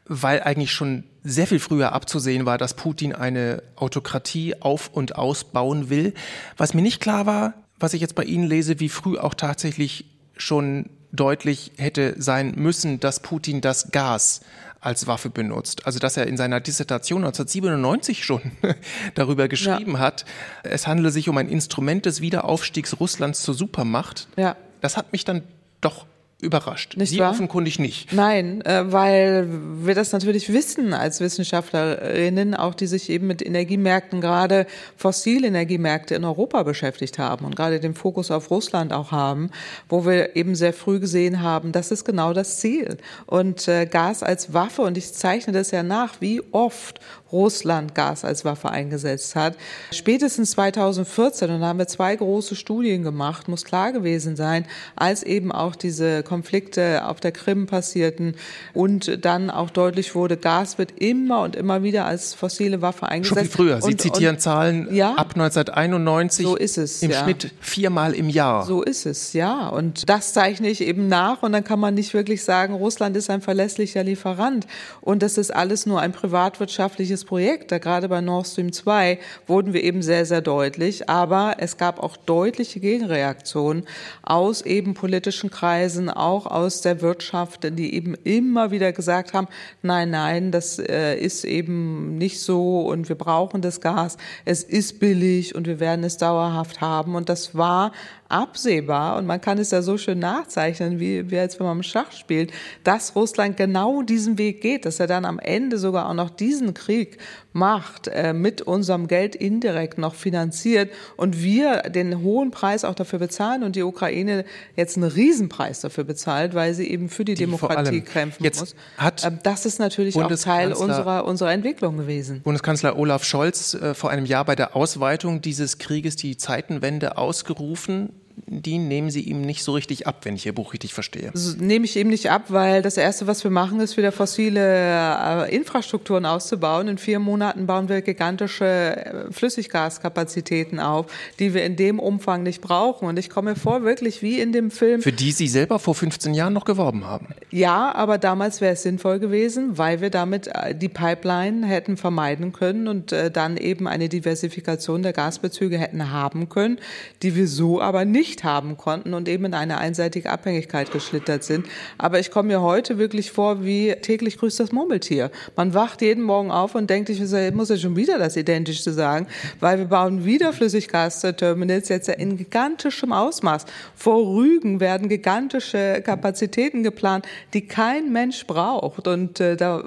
weil 0.05 0.41
eigentlich 0.41 0.71
schon 0.71 1.03
sehr 1.23 1.47
viel 1.47 1.59
früher 1.59 1.93
abzusehen 1.93 2.45
war, 2.45 2.57
dass 2.57 2.73
Putin 2.73 3.13
eine 3.13 3.63
Autokratie 3.75 4.61
auf 4.61 4.89
und 4.93 5.15
ausbauen 5.15 5.89
will. 5.89 6.13
Was 6.57 6.73
mir 6.73 6.81
nicht 6.81 7.01
klar 7.01 7.25
war, 7.25 7.53
was 7.79 7.93
ich 7.93 8.01
jetzt 8.01 8.15
bei 8.15 8.23
Ihnen 8.23 8.47
lese, 8.47 8.79
wie 8.79 8.89
früh 8.89 9.17
auch 9.17 9.33
tatsächlich 9.33 10.05
schon 10.37 10.89
deutlich 11.11 11.71
hätte 11.77 12.15
sein 12.17 12.53
müssen, 12.55 12.99
dass 12.99 13.21
Putin 13.21 13.61
das 13.61 13.91
Gas 13.91 14.41
als 14.85 15.07
Waffe 15.07 15.29
benutzt. 15.29 15.85
Also 15.85 15.99
dass 15.99 16.15
er 16.17 16.27
in 16.27 16.37
seiner 16.37 16.59
Dissertation 16.59 17.23
1997 17.23 18.23
schon 18.23 18.41
darüber 19.15 19.47
geschrieben 19.47 19.93
ja. 19.93 19.99
hat, 19.99 20.25
es 20.63 20.87
handele 20.87 21.11
sich 21.11 21.27
um 21.29 21.37
ein 21.37 21.49
Instrument 21.49 22.05
des 22.05 22.21
Wiederaufstiegs 22.21 22.99
Russlands 22.99 23.41
zur 23.43 23.55
Supermacht. 23.55 24.27
Ja. 24.37 24.55
Das 24.81 24.97
hat 24.97 25.11
mich 25.11 25.25
dann 25.25 25.43
doch 25.81 26.05
überrascht. 26.45 26.95
Nicht 26.95 27.09
Sie 27.09 27.19
wahr? 27.19 27.31
offenkundig 27.31 27.79
nicht. 27.79 28.13
Nein, 28.13 28.61
äh, 28.61 28.91
weil 28.91 29.47
wir 29.83 29.95
das 29.95 30.11
natürlich 30.11 30.53
wissen 30.53 30.93
als 30.93 31.19
Wissenschaftlerinnen, 31.19 32.55
auch 32.55 32.75
die 32.75 32.87
sich 32.87 33.09
eben 33.09 33.27
mit 33.27 33.45
Energiemärkten, 33.45 34.21
gerade 34.21 34.67
fossile 34.95 35.47
Energiemärkte 35.47 36.15
in 36.15 36.23
Europa 36.23 36.63
beschäftigt 36.63 37.19
haben 37.19 37.45
und 37.45 37.55
gerade 37.55 37.79
den 37.79 37.93
Fokus 37.93 38.31
auf 38.31 38.49
Russland 38.51 38.93
auch 38.93 39.11
haben, 39.11 39.49
wo 39.89 40.05
wir 40.05 40.35
eben 40.35 40.55
sehr 40.55 40.73
früh 40.73 40.99
gesehen 40.99 41.41
haben, 41.41 41.71
das 41.71 41.91
ist 41.91 42.05
genau 42.05 42.33
das 42.33 42.59
Ziel. 42.59 42.97
Und 43.25 43.67
äh, 43.67 43.85
Gas 43.85 44.23
als 44.23 44.53
Waffe, 44.53 44.83
und 44.83 44.97
ich 44.97 45.13
zeichne 45.13 45.53
das 45.53 45.71
ja 45.71 45.83
nach, 45.83 46.21
wie 46.21 46.41
oft 46.51 46.99
Russland 47.35 47.93
Gas 47.95 48.23
als 48.23 48.45
Waffe 48.45 48.69
eingesetzt 48.69 49.35
hat. 49.35 49.57
Spätestens 49.91 50.51
2014, 50.51 51.51
und 51.51 51.59
da 51.61 51.67
haben 51.67 51.79
wir 51.79 51.87
zwei 51.87 52.15
große 52.15 52.55
Studien 52.55 53.03
gemacht, 53.03 53.49
muss 53.49 53.65
klar 53.65 53.91
gewesen 53.91 54.35
sein, 54.37 54.65
als 54.95 55.21
eben 55.21 55.51
auch 55.51 55.75
diese 55.75 56.23
Konflikte 56.23 57.05
auf 57.05 57.19
der 57.19 57.33
Krim 57.33 57.67
passierten 57.67 58.35
und 58.73 59.25
dann 59.25 59.49
auch 59.49 59.69
deutlich 59.69 60.15
wurde, 60.15 60.37
Gas 60.37 60.77
wird 60.77 60.93
immer 60.97 61.41
und 61.41 61.55
immer 61.55 61.83
wieder 61.83 62.05
als 62.05 62.33
fossile 62.33 62.81
Waffe 62.81 63.07
eingesetzt. 63.07 63.39
Schon 63.39 63.49
früher. 63.49 63.81
Sie 63.81 63.91
und, 63.91 64.01
zitieren 64.01 64.35
und, 64.35 64.41
Zahlen 64.41 64.87
ja, 64.95 65.13
ab 65.15 65.31
1991. 65.35 66.45
So 66.45 66.55
ist 66.55 66.77
es. 66.77 67.03
Im 67.03 67.11
ja. 67.11 67.23
Schnitt 67.23 67.51
viermal 67.59 68.13
im 68.13 68.29
Jahr. 68.29 68.65
So 68.65 68.81
ist 68.81 69.05
es, 69.05 69.33
ja. 69.33 69.67
Und 69.67 70.09
das 70.09 70.33
zeichne 70.33 70.69
ich 70.69 70.81
eben 70.81 71.07
nach 71.07 71.43
und 71.43 71.51
dann 71.51 71.63
kann 71.63 71.79
man 71.79 71.95
nicht 71.95 72.13
wirklich 72.13 72.43
sagen, 72.43 72.73
Russland 72.75 73.17
ist 73.17 73.29
ein 73.29 73.41
verlässlicher 73.41 74.03
Lieferant 74.03 74.67
und 75.01 75.21
das 75.21 75.37
ist 75.37 75.53
alles 75.53 75.85
nur 75.85 75.99
ein 75.99 76.13
privatwirtschaftliches 76.13 77.24
Projekt. 77.25 77.71
Da 77.71 77.79
gerade 77.79 78.07
bei 78.07 78.21
Nord 78.21 78.47
Stream 78.47 78.71
2 78.71 79.19
wurden 79.47 79.73
wir 79.73 79.83
eben 79.83 80.01
sehr, 80.01 80.25
sehr 80.25 80.41
deutlich. 80.41 81.09
Aber 81.09 81.55
es 81.59 81.77
gab 81.77 82.01
auch 82.01 82.17
deutliche 82.17 82.79
Gegenreaktionen 82.79 83.83
aus 84.23 84.61
eben 84.61 84.93
politischen 84.93 85.49
Kreisen, 85.49 86.09
auch 86.09 86.45
aus 86.45 86.81
der 86.81 87.01
Wirtschaft, 87.01 87.67
die 87.77 87.93
eben 87.93 88.15
immer 88.23 88.71
wieder 88.71 88.91
gesagt 88.91 89.33
haben, 89.33 89.47
nein, 89.81 90.09
nein, 90.11 90.51
das 90.51 90.79
äh, 90.79 91.15
ist 91.17 91.43
eben 91.43 92.17
nicht 92.17 92.39
so 92.39 92.81
und 92.81 93.09
wir 93.09 93.15
brauchen 93.15 93.61
das 93.61 93.81
Gas. 93.81 94.17
Es 94.45 94.63
ist 94.63 94.99
billig 94.99 95.55
und 95.55 95.67
wir 95.67 95.79
werden 95.79 96.03
es 96.03 96.17
dauerhaft 96.17 96.81
haben. 96.81 97.15
Und 97.15 97.29
das 97.29 97.55
war 97.55 97.91
absehbar 98.27 99.17
und 99.17 99.27
man 99.27 99.39
kann 99.39 99.59
es 99.59 99.71
ja 99.71 99.81
so 99.81 99.97
schön 99.97 100.19
nachzeichnen, 100.19 100.99
wie, 100.99 101.29
wie 101.29 101.37
als 101.37 101.59
wenn 101.59 101.67
man 101.67 101.83
Schach 101.83 102.11
spielt, 102.11 102.51
dass 102.83 103.15
Russland 103.15 103.55
genau 103.55 104.01
diesen 104.01 104.37
Weg 104.37 104.61
geht, 104.61 104.85
dass 104.85 104.99
er 104.99 105.07
dann 105.07 105.25
am 105.25 105.37
Ende 105.37 105.77
sogar 105.77 106.09
auch 106.09 106.13
noch 106.13 106.31
diesen 106.31 106.73
Krieg 106.73 107.17
macht, 107.53 108.07
äh, 108.07 108.33
mit 108.33 108.61
unserem 108.61 109.07
Geld 109.07 109.35
indirekt 109.35 109.97
noch 109.97 110.15
finanziert 110.15 110.91
und 111.15 111.41
wir 111.41 111.83
den 111.83 112.21
hohen 112.21 112.51
Preis 112.51 112.83
auch 112.83 112.95
dafür 112.95 113.19
bezahlen 113.19 113.63
und 113.63 113.75
die 113.75 113.83
Ukraine 113.83 114.43
jetzt 114.75 114.97
einen 114.97 115.09
Riesenpreis 115.09 115.79
dafür 115.79 116.03
bezahlt, 116.03 116.53
weil 116.53 116.73
sie 116.73 116.89
eben 116.89 117.09
für 117.09 117.23
die, 117.23 117.35
die 117.35 117.45
Demokratie 117.45 118.01
kämpfen 118.01 118.43
jetzt 118.43 118.59
muss. 118.59 118.75
Hat 118.97 119.23
Ähm, 119.23 119.39
das 119.43 119.65
ist 119.65 119.79
natürlich 119.79 120.15
auch 120.17 120.35
Teil 120.35 120.73
unserer, 120.73 121.25
unserer 121.25 121.53
Entwicklung 121.53 121.97
gewesen. 121.97 122.41
Bundeskanzler 122.41 122.97
Olaf 122.97 123.23
Scholz 123.23 123.73
äh, 123.75 123.93
vor 123.93 124.09
einem 124.09 124.25
Jahr 124.25 124.43
bei 124.43 124.55
der 124.55 124.75
Ausweitung 124.75 125.41
dieses 125.41 125.77
Krieges 125.77 126.15
die 126.17 126.35
Zeitenwende 126.35 127.17
ausgerufen. 127.17 128.09
Die 128.47 128.77
nehmen 128.77 129.09
Sie 129.09 129.21
ihm 129.21 129.41
nicht 129.41 129.63
so 129.63 129.73
richtig 129.73 130.07
ab, 130.07 130.21
wenn 130.23 130.35
ich 130.35 130.45
Ihr 130.45 130.53
Buch 130.53 130.73
richtig 130.73 130.93
verstehe. 130.93 131.29
Das 131.31 131.57
nehme 131.57 131.85
ich 131.85 131.95
eben 131.95 132.09
nicht 132.09 132.29
ab, 132.29 132.45
weil 132.49 132.81
das 132.81 132.97
Erste, 132.97 133.27
was 133.27 133.43
wir 133.43 133.51
machen, 133.51 133.79
ist 133.79 133.95
wieder 133.97 134.11
fossile 134.11 135.47
äh, 135.47 135.55
Infrastrukturen 135.55 136.25
auszubauen. 136.25 136.87
In 136.87 136.97
vier 136.97 137.19
Monaten 137.19 137.65
bauen 137.65 137.87
wir 137.87 138.01
gigantische 138.01 138.65
äh, 138.65 139.31
Flüssiggaskapazitäten 139.31 140.79
auf, 140.79 141.05
die 141.39 141.53
wir 141.53 141.63
in 141.63 141.75
dem 141.75 141.99
Umfang 141.99 142.43
nicht 142.43 142.61
brauchen. 142.61 143.07
Und 143.07 143.17
ich 143.17 143.29
komme 143.29 143.51
mir 143.51 143.55
vor, 143.55 143.83
wirklich 143.83 144.21
wie 144.21 144.39
in 144.39 144.51
dem 144.51 144.69
Film. 144.69 145.01
Für 145.01 145.13
die 145.13 145.31
Sie 145.31 145.47
selber 145.47 145.79
vor 145.79 145.95
15 145.95 146.33
Jahren 146.33 146.53
noch 146.53 146.65
geworben 146.65 147.05
haben. 147.05 147.27
Ja, 147.51 147.95
aber 147.95 148.17
damals 148.17 148.59
wäre 148.59 148.73
es 148.73 148.83
sinnvoll 148.83 149.19
gewesen, 149.19 149.77
weil 149.77 150.01
wir 150.01 150.09
damit 150.09 150.47
äh, 150.47 150.75
die 150.75 150.89
Pipeline 150.89 151.65
hätten 151.65 151.95
vermeiden 151.95 152.51
können 152.51 152.87
und 152.87 153.11
dann 153.11 153.57
eben 153.57 153.87
eine 153.87 154.09
Diversifikation 154.09 155.03
der 155.03 155.13
Gasbezüge 155.13 155.77
hätten 155.77 156.11
haben 156.11 156.49
können, 156.49 156.79
die 157.21 157.35
wir 157.35 157.47
so 157.47 157.81
aber 157.81 158.03
nicht 158.03 158.24
haben 158.43 158.77
konnten 158.77 159.13
und 159.13 159.27
eben 159.29 159.45
in 159.45 159.53
eine 159.53 159.77
einseitige 159.77 160.29
Abhängigkeit 160.29 160.91
geschlittert 160.91 161.43
sind. 161.43 161.65
Aber 161.97 162.19
ich 162.19 162.31
komme 162.31 162.47
mir 162.47 162.61
heute 162.61 162.97
wirklich 162.97 163.31
vor, 163.31 163.63
wie 163.63 163.93
täglich 164.01 164.37
grüßt 164.37 164.59
das 164.59 164.71
Murmeltier. 164.71 165.31
Man 165.55 165.73
wacht 165.73 166.01
jeden 166.01 166.23
Morgen 166.23 166.51
auf 166.51 166.75
und 166.75 166.89
denkt, 166.89 167.09
ich 167.09 167.19
muss 167.19 167.69
ja 167.69 167.77
schon 167.77 167.95
wieder 167.95 168.17
das 168.17 168.35
Identische 168.35 168.91
sagen, 168.91 169.27
weil 169.59 169.77
wir 169.77 169.85
bauen 169.85 170.25
wieder 170.25 170.51
Flüssiggasterminals 170.53 171.89
jetzt 171.89 172.09
in 172.09 172.37
gigantischem 172.37 173.11
Ausmaß. 173.11 173.65
Vor 173.95 174.35
Rügen 174.35 174.79
werden 174.79 175.09
gigantische 175.09 176.01
Kapazitäten 176.03 176.83
geplant, 176.83 177.25
die 177.53 177.67
kein 177.67 178.11
Mensch 178.11 178.45
braucht. 178.47 179.07
Und 179.07 179.39
äh, 179.39 179.55
da 179.55 179.83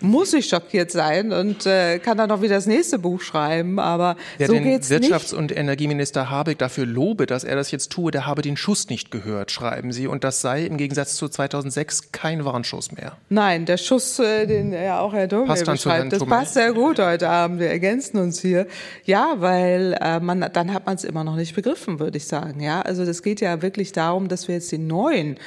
muss 0.00 0.32
ich 0.32 0.48
schockiert 0.48 0.90
sein 0.90 1.32
und 1.32 1.66
äh, 1.66 1.98
kann 1.98 2.16
dann 2.16 2.30
auch 2.30 2.42
wieder 2.42 2.54
das 2.54 2.66
nächste 2.66 2.98
Buch 2.98 3.20
schreiben. 3.20 3.78
Aber 3.78 4.16
Wer 4.38 4.46
so 4.46 4.54
den 4.54 4.64
geht's 4.64 4.90
Wirtschafts- 4.90 5.32
nicht. 5.32 5.32
und 5.32 5.56
Energieminister 5.56 6.30
Habeck 6.30 6.58
dafür 6.58 6.86
lobe, 6.86 7.26
dass 7.26 7.44
er 7.44 7.55
das 7.56 7.70
jetzt 7.70 7.90
tue, 7.90 8.10
der 8.10 8.26
habe 8.26 8.42
den 8.42 8.56
Schuss 8.56 8.88
nicht 8.88 9.10
gehört, 9.10 9.50
schreiben 9.50 9.92
Sie. 9.92 10.06
Und 10.06 10.24
das 10.24 10.40
sei 10.40 10.64
im 10.64 10.76
Gegensatz 10.76 11.16
zu 11.16 11.28
2006 11.28 12.12
kein 12.12 12.44
Warnschuss 12.44 12.92
mehr. 12.92 13.16
Nein, 13.28 13.66
der 13.66 13.76
Schuss, 13.76 14.18
äh, 14.18 14.46
den 14.46 14.72
ja 14.72 15.00
auch 15.00 15.12
Herr 15.12 15.28
Herrn 15.28 15.46
beschreibt, 15.46 16.12
das 16.12 16.24
passt 16.24 16.54
sehr 16.54 16.72
gut 16.72 16.98
heute 16.98 17.28
Abend. 17.28 17.58
Wir 17.60 17.70
ergänzen 17.70 18.18
uns 18.18 18.40
hier. 18.40 18.66
Ja, 19.04 19.34
weil 19.38 19.96
äh, 20.00 20.20
man, 20.20 20.48
dann 20.52 20.72
hat 20.72 20.86
man 20.86 20.94
es 20.94 21.04
immer 21.04 21.24
noch 21.24 21.36
nicht 21.36 21.54
begriffen, 21.54 21.98
würde 21.98 22.18
ich 22.18 22.26
sagen. 22.26 22.60
Ja, 22.60 22.82
also 22.82 23.04
das 23.04 23.22
geht 23.22 23.40
ja 23.40 23.62
wirklich 23.62 23.92
darum, 23.92 24.28
dass 24.28 24.48
wir 24.48 24.54
jetzt 24.54 24.70
die 24.70 24.78
neuen 24.78 25.38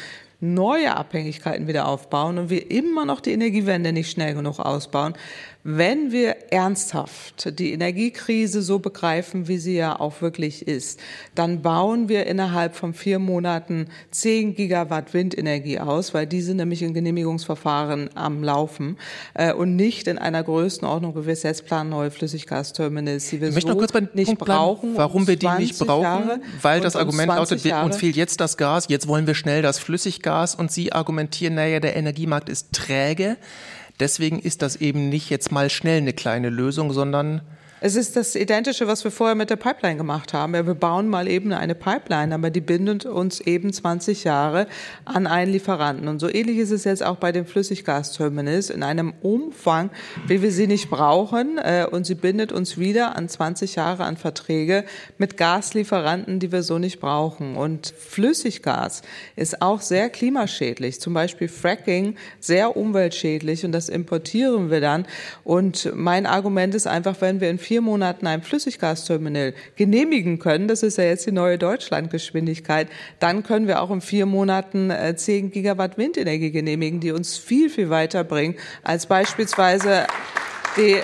neue 0.42 0.96
Abhängigkeiten 0.96 1.68
wieder 1.68 1.88
aufbauen 1.88 2.38
und 2.38 2.50
wir 2.50 2.72
immer 2.72 3.06
noch 3.06 3.20
die 3.20 3.32
Energiewende 3.32 3.92
nicht 3.92 4.10
schnell 4.10 4.34
genug 4.34 4.60
ausbauen. 4.60 5.14
Wenn 5.64 6.14
wir 6.14 6.52
ernsthaft 6.52 7.60
die 7.60 7.74
Energiekrise 7.74 8.62
so 8.62 8.80
begreifen, 8.80 9.50
wie 9.50 9.58
sie 9.58 9.76
ja 9.76 10.00
auch 10.00 10.22
wirklich 10.22 10.66
ist, 10.66 11.02
dann 11.36 11.62
bauen 11.62 12.08
wir 12.08 12.28
innerhalb 12.28 12.76
von 12.76 12.94
vier 12.94 13.20
Monaten 13.20 13.88
10 14.12 14.56
Gigawatt 14.56 15.14
Windenergie 15.14 15.80
aus, 15.80 16.14
weil 16.14 16.28
diese 16.28 16.56
nämlich 16.56 16.82
in 16.82 16.94
Genehmigungsverfahren 16.94 18.10
am 18.16 18.42
Laufen 18.42 18.98
äh, 19.34 19.52
und 19.52 19.76
nicht 19.76 20.08
in 20.08 20.18
einer 20.18 20.44
Größenordnung, 20.44 21.14
wie 21.18 21.26
wir 21.26 21.34
es 21.34 21.44
jetzt 21.44 21.66
planen, 21.66 21.90
neue 21.90 22.10
Flüssiggasterminals, 22.10 23.30
die 23.30 23.42
wir 23.42 23.50
Ich 23.50 23.56
möchte 23.56 23.74
so 23.74 23.78
noch 23.78 23.92
kurz 23.92 24.14
nicht 24.14 24.28
Punkt 24.28 24.46
brauchen. 24.46 24.96
warum 24.96 25.24
um 25.24 25.28
wir 25.28 25.36
die 25.36 25.50
nicht 25.58 25.76
20 25.76 25.88
brauchen, 25.88 26.04
Jahre 26.04 26.40
weil 26.62 26.80
das 26.80 26.96
um 26.96 27.02
Argument 27.02 27.32
20 27.34 27.38
lautet, 27.38 27.64
wir, 27.66 27.76
uns 27.84 27.96
Jahre. 27.96 28.00
fehlt 28.00 28.16
jetzt 28.16 28.40
das 28.40 28.56
Gas, 28.56 28.86
jetzt 28.88 29.10
wollen 29.10 29.28
wir 29.28 29.36
schnell 29.36 29.62
das 29.62 29.78
Flüssiggas 29.78 30.56
und 30.56 30.72
Sie 30.72 30.94
argumentieren, 30.94 31.56
naja, 31.56 31.82
der 31.82 31.98
Energiemarkt 31.98 32.48
ist 32.48 32.72
träge. 32.72 33.36
Deswegen 34.00 34.40
ist 34.40 34.62
das 34.62 34.78
eben 34.78 35.10
nicht 35.10 35.30
jetzt 35.30 35.52
mal 35.52 35.70
schnell 35.70 35.98
eine 35.98 36.14
kleine 36.14 36.50
Lösung, 36.50 36.94
sondern 36.94 37.42
Es 37.82 37.96
ist 37.96 38.18
das 38.18 38.36
Identische, 38.36 38.88
was 38.88 39.06
wir 39.06 39.12
vorher 39.12 39.36
mit 39.36 39.50
der 39.50 39.56
Pipeline 39.56 39.96
gemacht 39.96 40.34
haben. 40.34 40.54
Ja, 40.54 40.68
wir 40.68 40.74
bauen 40.74 41.08
mal 41.08 41.30
eben 41.30 41.54
eine 41.54 41.76
Pipeline, 41.76 42.36
aber 42.36 42.50
die 42.50 42.60
bindet 42.60 43.06
uns 43.06 43.40
eben 43.40 43.72
20 43.72 44.26
Jahre 44.26 44.68
an 45.06 45.28
einen 45.28 45.54
Lieferanten. 45.54 46.10
Und 46.10 46.20
so 46.20 46.28
ähnlich 46.28 46.58
ist 46.58 46.72
es 46.72 46.84
jetzt 46.84 47.02
auch 47.06 47.16
bei 47.16 47.32
den 47.32 47.46
Flüssiggasterminals 47.46 48.70
in 48.70 48.84
einem 48.84 49.14
Umfang, 49.22 49.92
wie 50.28 50.42
wir 50.42 50.52
sie 50.52 50.68
nicht 50.68 50.90
brauchen. 50.90 51.58
Äh, 51.58 51.88
Und 51.90 52.06
sie 52.06 52.16
bindet 52.16 52.52
uns 52.52 52.78
wieder 52.78 53.16
an 53.16 53.30
20 53.30 53.76
Jahre 53.76 54.04
an 54.04 54.18
Verträge 54.18 54.84
mit 55.18 55.38
Gaslieferanten, 55.38 56.40
die 56.40 56.52
wir 56.52 56.64
so 56.64 56.80
nicht 56.80 57.00
brauchen. 57.00 57.56
Und 57.56 57.94
Flüssiggas 57.98 59.04
ist 59.38 59.62
auch 59.62 59.80
sehr 59.80 60.10
klimaschädlich. 60.10 61.00
Zum 61.00 61.14
Beispiel 61.14 61.48
Fracking 61.48 62.16
sehr 62.42 62.76
umweltschädlich 62.76 63.64
und 63.64 63.72
das 63.72 63.88
importieren 63.88 64.70
wir 64.70 64.82
dann. 64.82 65.06
Und 65.46 65.94
mein 65.96 66.26
Argument 66.26 66.76
ist 66.76 66.86
einfach, 66.86 67.22
wenn 67.22 67.40
wir 67.40 67.50
in 67.50 67.58
vier 67.70 67.82
Monaten 67.82 68.26
ein 68.26 68.42
Flüssiggasterminal 68.42 69.54
genehmigen 69.76 70.40
können, 70.40 70.68
das 70.68 70.82
ist 70.82 70.98
ja 70.98 71.04
jetzt 71.04 71.28
die 71.28 71.32
neue 71.32 71.60
Deutschlandgeschwindigkeit, 71.60 72.88
dann 73.20 73.44
können 73.44 73.68
wir 73.68 73.84
auch 73.84 73.92
in 73.92 74.02
vier 74.02 74.26
Monaten 74.26 74.90
äh, 74.90 75.16
10 75.16 75.52
Gigawatt 75.52 75.96
Windenergie 75.96 76.50
genehmigen, 76.50 77.00
die 77.00 77.12
uns 77.12 77.38
viel, 77.38 77.70
viel 77.70 77.92
weiterbringen 77.92 78.56
als 78.82 79.06
beispielsweise 79.06 80.08
die 80.78 80.96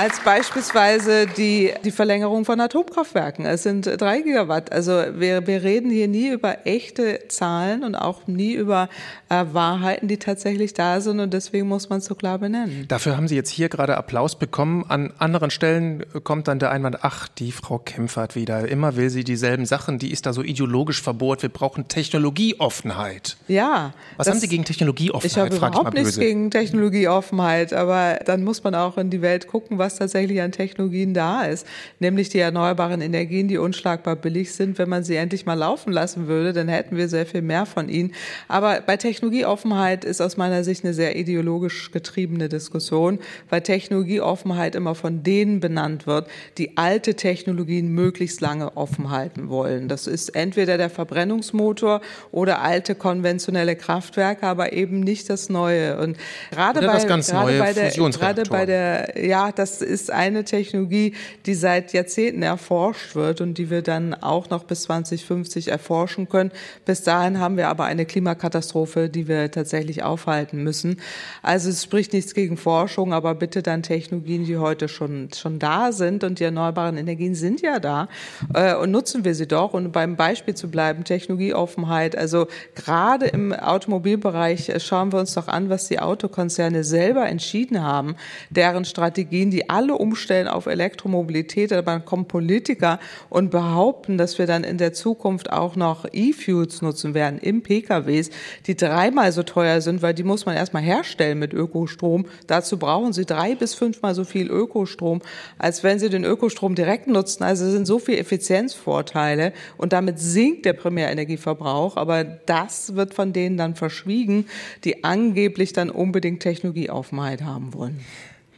als 0.00 0.18
beispielsweise 0.20 1.26
die, 1.26 1.74
die 1.84 1.90
Verlängerung 1.90 2.46
von 2.46 2.58
Atomkraftwerken. 2.58 3.44
Es 3.44 3.64
sind 3.64 3.84
drei 4.00 4.22
Gigawatt. 4.22 4.72
Also 4.72 4.92
wir, 4.92 5.46
wir 5.46 5.62
reden 5.62 5.90
hier 5.90 6.08
nie 6.08 6.30
über 6.30 6.66
echte 6.66 7.28
Zahlen 7.28 7.84
und 7.84 7.94
auch 7.94 8.26
nie 8.26 8.54
über 8.54 8.88
äh, 9.28 9.44
Wahrheiten, 9.52 10.08
die 10.08 10.16
tatsächlich 10.16 10.72
da 10.72 11.02
sind. 11.02 11.20
Und 11.20 11.34
deswegen 11.34 11.68
muss 11.68 11.90
man 11.90 11.98
es 11.98 12.06
so 12.06 12.14
klar 12.14 12.38
benennen. 12.38 12.86
dafür 12.88 13.14
haben 13.18 13.28
Sie 13.28 13.34
jetzt 13.34 13.50
hier 13.50 13.68
gerade 13.68 13.98
Applaus 13.98 14.38
bekommen. 14.38 14.86
An 14.88 15.12
anderen 15.18 15.50
Stellen 15.50 16.02
kommt 16.24 16.48
dann 16.48 16.58
der 16.58 16.70
Einwand, 16.70 17.00
ach, 17.02 17.28
die 17.28 17.52
Frau 17.52 17.78
Kempfert 17.78 18.36
wieder. 18.36 18.66
Immer 18.68 18.96
will 18.96 19.10
sie 19.10 19.22
dieselben 19.22 19.66
Sachen, 19.66 19.98
die 19.98 20.12
ist 20.12 20.24
da 20.24 20.32
so 20.32 20.42
ideologisch 20.42 21.02
verbohrt. 21.02 21.42
Wir 21.42 21.50
brauchen 21.50 21.88
Technologieoffenheit. 21.88 23.36
Ja. 23.48 23.92
Was 24.16 24.28
haben 24.28 24.40
Sie 24.40 24.48
gegen 24.48 24.64
Technologieoffenheit? 24.64 25.30
Ich 25.30 25.36
habe 25.36 25.54
überhaupt 25.54 25.84
mal 25.84 25.90
nichts 25.90 26.16
böse. 26.16 26.20
gegen 26.20 26.50
Technologieoffenheit, 26.50 27.74
aber 27.74 28.18
dann 28.24 28.44
muss 28.44 28.64
man 28.64 28.74
auch 28.74 28.96
in 28.96 29.10
die 29.10 29.20
Welt 29.20 29.46
gucken, 29.46 29.76
was 29.76 29.89
tatsächlich 29.96 30.40
an 30.40 30.52
Technologien 30.52 31.14
da 31.14 31.42
ist. 31.42 31.66
Nämlich 31.98 32.28
die 32.28 32.38
erneuerbaren 32.38 33.00
Energien, 33.00 33.48
die 33.48 33.58
unschlagbar 33.58 34.16
billig 34.16 34.52
sind. 34.52 34.78
Wenn 34.78 34.88
man 34.88 35.04
sie 35.04 35.16
endlich 35.16 35.46
mal 35.46 35.54
laufen 35.54 35.92
lassen 35.92 36.26
würde, 36.26 36.52
dann 36.52 36.68
hätten 36.68 36.96
wir 36.96 37.08
sehr 37.08 37.26
viel 37.26 37.42
mehr 37.42 37.66
von 37.66 37.88
ihnen. 37.88 38.12
Aber 38.48 38.80
bei 38.80 38.96
Technologieoffenheit 38.96 40.04
ist 40.04 40.20
aus 40.20 40.36
meiner 40.36 40.64
Sicht 40.64 40.84
eine 40.84 40.94
sehr 40.94 41.16
ideologisch 41.16 41.90
getriebene 41.90 42.48
Diskussion, 42.48 43.18
weil 43.48 43.60
Technologieoffenheit 43.62 44.74
immer 44.74 44.94
von 44.94 45.22
denen 45.22 45.60
benannt 45.60 46.06
wird, 46.06 46.28
die 46.58 46.76
alte 46.76 47.14
Technologien 47.14 47.88
möglichst 47.88 48.40
lange 48.40 48.76
offen 48.76 49.10
halten 49.10 49.48
wollen. 49.48 49.88
Das 49.88 50.06
ist 50.06 50.30
entweder 50.30 50.78
der 50.78 50.90
Verbrennungsmotor 50.90 52.00
oder 52.30 52.62
alte 52.62 52.94
konventionelle 52.94 53.76
Kraftwerke, 53.76 54.46
aber 54.46 54.72
eben 54.72 55.00
nicht 55.00 55.30
das 55.30 55.48
Neue. 55.48 55.98
Und 55.98 56.16
gerade 56.50 56.78
Oder 56.78 56.92
bei, 56.92 57.04
gerade 57.04 57.32
neue 57.32 57.58
bei 57.58 57.72
der, 57.72 57.90
gerade 57.90 58.42
bei 58.44 58.66
der, 58.66 59.26
ja, 59.26 59.52
das 59.52 59.79
ist 59.82 60.10
eine 60.10 60.44
Technologie, 60.44 61.14
die 61.46 61.54
seit 61.54 61.92
Jahrzehnten 61.92 62.42
erforscht 62.42 63.14
wird 63.14 63.40
und 63.40 63.58
die 63.58 63.70
wir 63.70 63.82
dann 63.82 64.14
auch 64.14 64.50
noch 64.50 64.64
bis 64.64 64.82
2050 64.82 65.68
erforschen 65.68 66.28
können. 66.28 66.50
Bis 66.84 67.02
dahin 67.02 67.38
haben 67.38 67.56
wir 67.56 67.68
aber 67.68 67.84
eine 67.84 68.06
Klimakatastrophe, 68.06 69.08
die 69.08 69.28
wir 69.28 69.50
tatsächlich 69.50 70.02
aufhalten 70.02 70.62
müssen. 70.62 71.00
Also 71.42 71.70
es 71.70 71.82
spricht 71.82 72.12
nichts 72.12 72.34
gegen 72.34 72.56
Forschung, 72.56 73.12
aber 73.12 73.34
bitte 73.34 73.62
dann 73.62 73.82
Technologien, 73.82 74.44
die 74.44 74.58
heute 74.58 74.88
schon, 74.88 75.28
schon 75.34 75.58
da 75.58 75.92
sind 75.92 76.24
und 76.24 76.40
die 76.40 76.44
erneuerbaren 76.44 76.96
Energien 76.96 77.34
sind 77.34 77.60
ja 77.60 77.78
da 77.78 78.08
äh, 78.54 78.74
und 78.74 78.90
nutzen 78.90 79.24
wir 79.24 79.34
sie 79.34 79.46
doch. 79.46 79.74
Und 79.74 79.92
beim 79.92 80.16
Beispiel 80.16 80.54
zu 80.54 80.70
bleiben, 80.70 81.04
Technologieoffenheit, 81.04 82.16
also 82.16 82.46
gerade 82.74 83.26
im 83.26 83.52
Automobilbereich 83.52 84.68
äh, 84.68 84.80
schauen 84.80 85.12
wir 85.12 85.20
uns 85.20 85.34
doch 85.34 85.48
an, 85.48 85.70
was 85.70 85.88
die 85.88 85.98
Autokonzerne 85.98 86.84
selber 86.84 87.26
entschieden 87.26 87.82
haben, 87.82 88.16
deren 88.50 88.84
Strategien, 88.84 89.50
die 89.50 89.59
die 89.60 89.68
alle 89.68 89.94
umstellen 89.94 90.48
auf 90.48 90.66
Elektromobilität, 90.66 91.72
aber 91.72 91.92
dann 91.92 92.04
kommen 92.04 92.24
Politiker 92.24 92.98
und 93.28 93.50
behaupten, 93.50 94.16
dass 94.16 94.38
wir 94.38 94.46
dann 94.46 94.64
in 94.64 94.78
der 94.78 94.94
Zukunft 94.94 95.52
auch 95.52 95.76
noch 95.76 96.06
E-Fuels 96.10 96.80
nutzen 96.80 97.12
werden 97.12 97.38
im 97.38 97.62
PKWs, 97.62 98.30
die 98.66 98.74
dreimal 98.74 99.32
so 99.32 99.42
teuer 99.42 99.82
sind, 99.82 100.00
weil 100.00 100.14
die 100.14 100.22
muss 100.22 100.46
man 100.46 100.56
erstmal 100.56 100.82
herstellen 100.82 101.38
mit 101.38 101.52
Ökostrom. 101.52 102.24
Dazu 102.46 102.78
brauchen 102.78 103.12
sie 103.12 103.26
drei 103.26 103.54
bis 103.54 103.74
fünfmal 103.74 104.14
so 104.14 104.24
viel 104.24 104.50
Ökostrom, 104.50 105.20
als 105.58 105.82
wenn 105.82 105.98
sie 105.98 106.08
den 106.08 106.24
Ökostrom 106.24 106.74
direkt 106.74 107.06
nutzen. 107.06 107.44
Also 107.44 107.70
sind 107.70 107.86
so 107.86 107.98
viele 107.98 108.18
Effizienzvorteile 108.18 109.52
und 109.76 109.92
damit 109.92 110.18
sinkt 110.18 110.64
der 110.64 110.72
Primärenergieverbrauch. 110.72 111.96
Aber 111.96 112.24
das 112.24 112.94
wird 112.94 113.12
von 113.12 113.34
denen 113.34 113.58
dann 113.58 113.74
verschwiegen, 113.74 114.46
die 114.84 115.04
angeblich 115.04 115.74
dann 115.74 115.90
unbedingt 115.90 116.40
Technologieaufenheit 116.40 117.42
haben 117.42 117.74
wollen. 117.74 118.00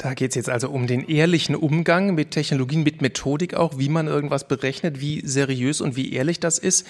Da 0.02 0.14
geht 0.14 0.30
es 0.30 0.34
jetzt 0.34 0.50
also 0.50 0.68
um 0.68 0.88
den 0.88 1.06
ehrlichen 1.06 1.54
Umgang 1.54 2.16
mit 2.16 2.32
Technologien, 2.32 2.82
mit 2.82 3.02
Methodik 3.02 3.54
auch, 3.54 3.78
wie 3.78 3.88
man 3.88 4.08
irgendwas 4.08 4.48
berechnet, 4.48 5.00
wie 5.00 5.22
seriös 5.24 5.80
und 5.80 5.94
wie 5.94 6.12
ehrlich 6.12 6.40
das 6.40 6.58
ist. 6.58 6.88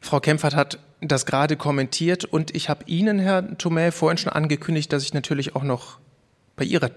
Frau 0.00 0.18
Kempfert 0.18 0.56
hat 0.56 0.78
das 1.02 1.26
gerade 1.26 1.56
kommentiert 1.56 2.24
und 2.24 2.56
ich 2.56 2.70
habe 2.70 2.84
Ihnen, 2.86 3.18
Herr 3.18 3.40
Thomé, 3.58 3.92
vorhin 3.92 4.16
schon 4.16 4.32
angekündigt, 4.32 4.90
dass 4.94 5.02
ich 5.02 5.12
natürlich 5.12 5.56
auch 5.56 5.62
noch 5.62 5.98
bei 6.56 6.64
Ihrer 6.64 6.90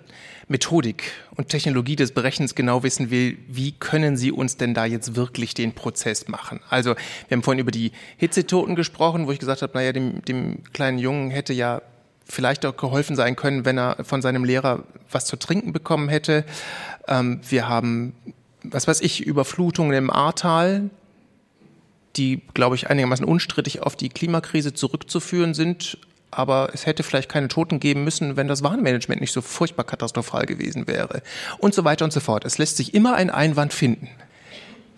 Methodik 0.47 1.11
und 1.35 1.49
Technologie 1.49 1.97
des 1.97 2.13
Berechnens 2.13 2.55
genau 2.55 2.83
wissen 2.83 3.11
will, 3.11 3.37
wie 3.49 3.73
können 3.73 4.15
Sie 4.15 4.31
uns 4.31 4.55
denn 4.55 4.73
da 4.73 4.85
jetzt 4.85 5.17
wirklich 5.17 5.53
den 5.53 5.73
Prozess 5.73 6.29
machen? 6.29 6.61
Also 6.69 6.95
wir 7.27 7.35
haben 7.35 7.43
vorhin 7.43 7.59
über 7.59 7.71
die 7.71 7.91
Hitzetoten 8.15 8.75
gesprochen, 8.75 9.27
wo 9.27 9.33
ich 9.33 9.39
gesagt 9.39 9.63
habe, 9.63 9.73
naja, 9.73 9.91
dem, 9.91 10.23
dem 10.23 10.63
kleinen 10.71 10.97
Jungen 10.97 11.29
hätte 11.29 11.51
ja 11.51 11.81
vielleicht 12.25 12.65
auch 12.65 12.77
geholfen 12.77 13.15
sein 13.15 13.35
können, 13.35 13.65
wenn 13.65 13.77
er 13.77 13.97
von 14.03 14.21
seinem 14.21 14.43
Lehrer 14.43 14.83
was 15.11 15.25
zu 15.25 15.35
trinken 15.35 15.73
bekommen 15.73 16.09
hätte. 16.09 16.45
Ähm, 17.07 17.41
wir 17.47 17.67
haben, 17.67 18.13
was 18.63 18.87
weiß 18.87 19.01
ich, 19.01 19.21
Überflutungen 19.21 19.93
im 19.93 20.09
Ahrtal, 20.09 20.89
die, 22.15 22.41
glaube 22.53 22.75
ich, 22.75 22.89
einigermaßen 22.89 23.25
unstrittig 23.25 23.81
auf 23.81 23.95
die 23.95 24.09
Klimakrise 24.09 24.73
zurückzuführen 24.73 25.53
sind. 25.53 25.97
Aber 26.33 26.69
es 26.73 26.85
hätte 26.85 27.03
vielleicht 27.03 27.29
keine 27.29 27.49
Toten 27.49 27.81
geben 27.81 28.05
müssen, 28.05 28.37
wenn 28.37 28.47
das 28.47 28.63
Warnmanagement 28.63 29.19
nicht 29.19 29.33
so 29.33 29.41
furchtbar 29.41 29.83
katastrophal 29.83 30.45
gewesen 30.45 30.87
wäre. 30.87 31.21
Und 31.57 31.73
so 31.73 31.83
weiter 31.83 32.05
und 32.05 32.13
so 32.13 32.21
fort. 32.21 32.45
Es 32.45 32.57
lässt 32.57 32.77
sich 32.77 32.93
immer 32.93 33.15
ein 33.15 33.29
Einwand 33.29 33.73
finden. 33.73 34.07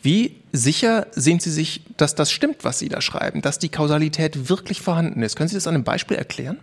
Wie 0.04 0.36
sicher 0.51 1.08
sind 1.14 1.41
Sie 1.41 1.49
sich, 1.49 1.82
dass 1.95 2.14
das 2.14 2.30
stimmt, 2.30 2.66
was 2.66 2.78
Sie 2.78 2.89
da 2.89 2.99
schreiben, 2.99 3.41
dass 3.41 3.58
die 3.58 3.70
Kausalität 3.70 4.49
wirklich 4.49 4.82
vorhanden 4.82 5.24
ist? 5.24 5.38
Können 5.38 5.47
Sie 5.47 5.56
das 5.56 5.66
an 5.66 5.76
einem 5.76 5.86
Beispiel 5.86 6.18
erklären? 6.18 6.60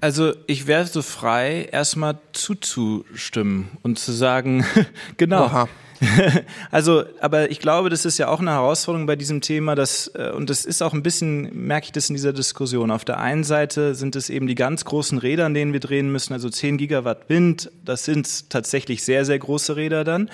Also 0.00 0.32
ich 0.46 0.66
wäre 0.66 0.86
so 0.86 1.02
frei, 1.02 1.68
erstmal 1.70 2.18
zuzustimmen 2.32 3.68
und 3.82 3.98
zu 3.98 4.12
sagen, 4.12 4.64
genau. 5.18 5.44
Oha. 5.44 5.68
Also, 6.70 7.04
aber 7.20 7.50
ich 7.50 7.60
glaube, 7.60 7.90
das 7.90 8.04
ist 8.04 8.18
ja 8.18 8.28
auch 8.28 8.40
eine 8.40 8.50
Herausforderung 8.50 9.06
bei 9.06 9.16
diesem 9.16 9.40
Thema, 9.40 9.74
dass, 9.74 10.08
äh, 10.14 10.30
und 10.34 10.50
das 10.50 10.64
ist 10.64 10.82
auch 10.82 10.92
ein 10.92 11.02
bisschen, 11.02 11.66
merke 11.66 11.86
ich 11.86 11.92
das 11.92 12.08
in 12.08 12.14
dieser 12.14 12.32
Diskussion. 12.32 12.90
Auf 12.90 13.04
der 13.04 13.18
einen 13.20 13.44
Seite 13.44 13.94
sind 13.94 14.16
es 14.16 14.30
eben 14.30 14.46
die 14.46 14.54
ganz 14.54 14.84
großen 14.84 15.18
Räder, 15.18 15.46
an 15.46 15.54
denen 15.54 15.72
wir 15.72 15.80
drehen 15.80 16.10
müssen, 16.10 16.32
also 16.32 16.48
10 16.48 16.78
Gigawatt 16.78 17.28
Wind, 17.28 17.70
das 17.84 18.04
sind 18.04 18.50
tatsächlich 18.50 19.04
sehr, 19.04 19.24
sehr 19.24 19.38
große 19.38 19.76
Räder 19.76 20.04
dann. 20.04 20.30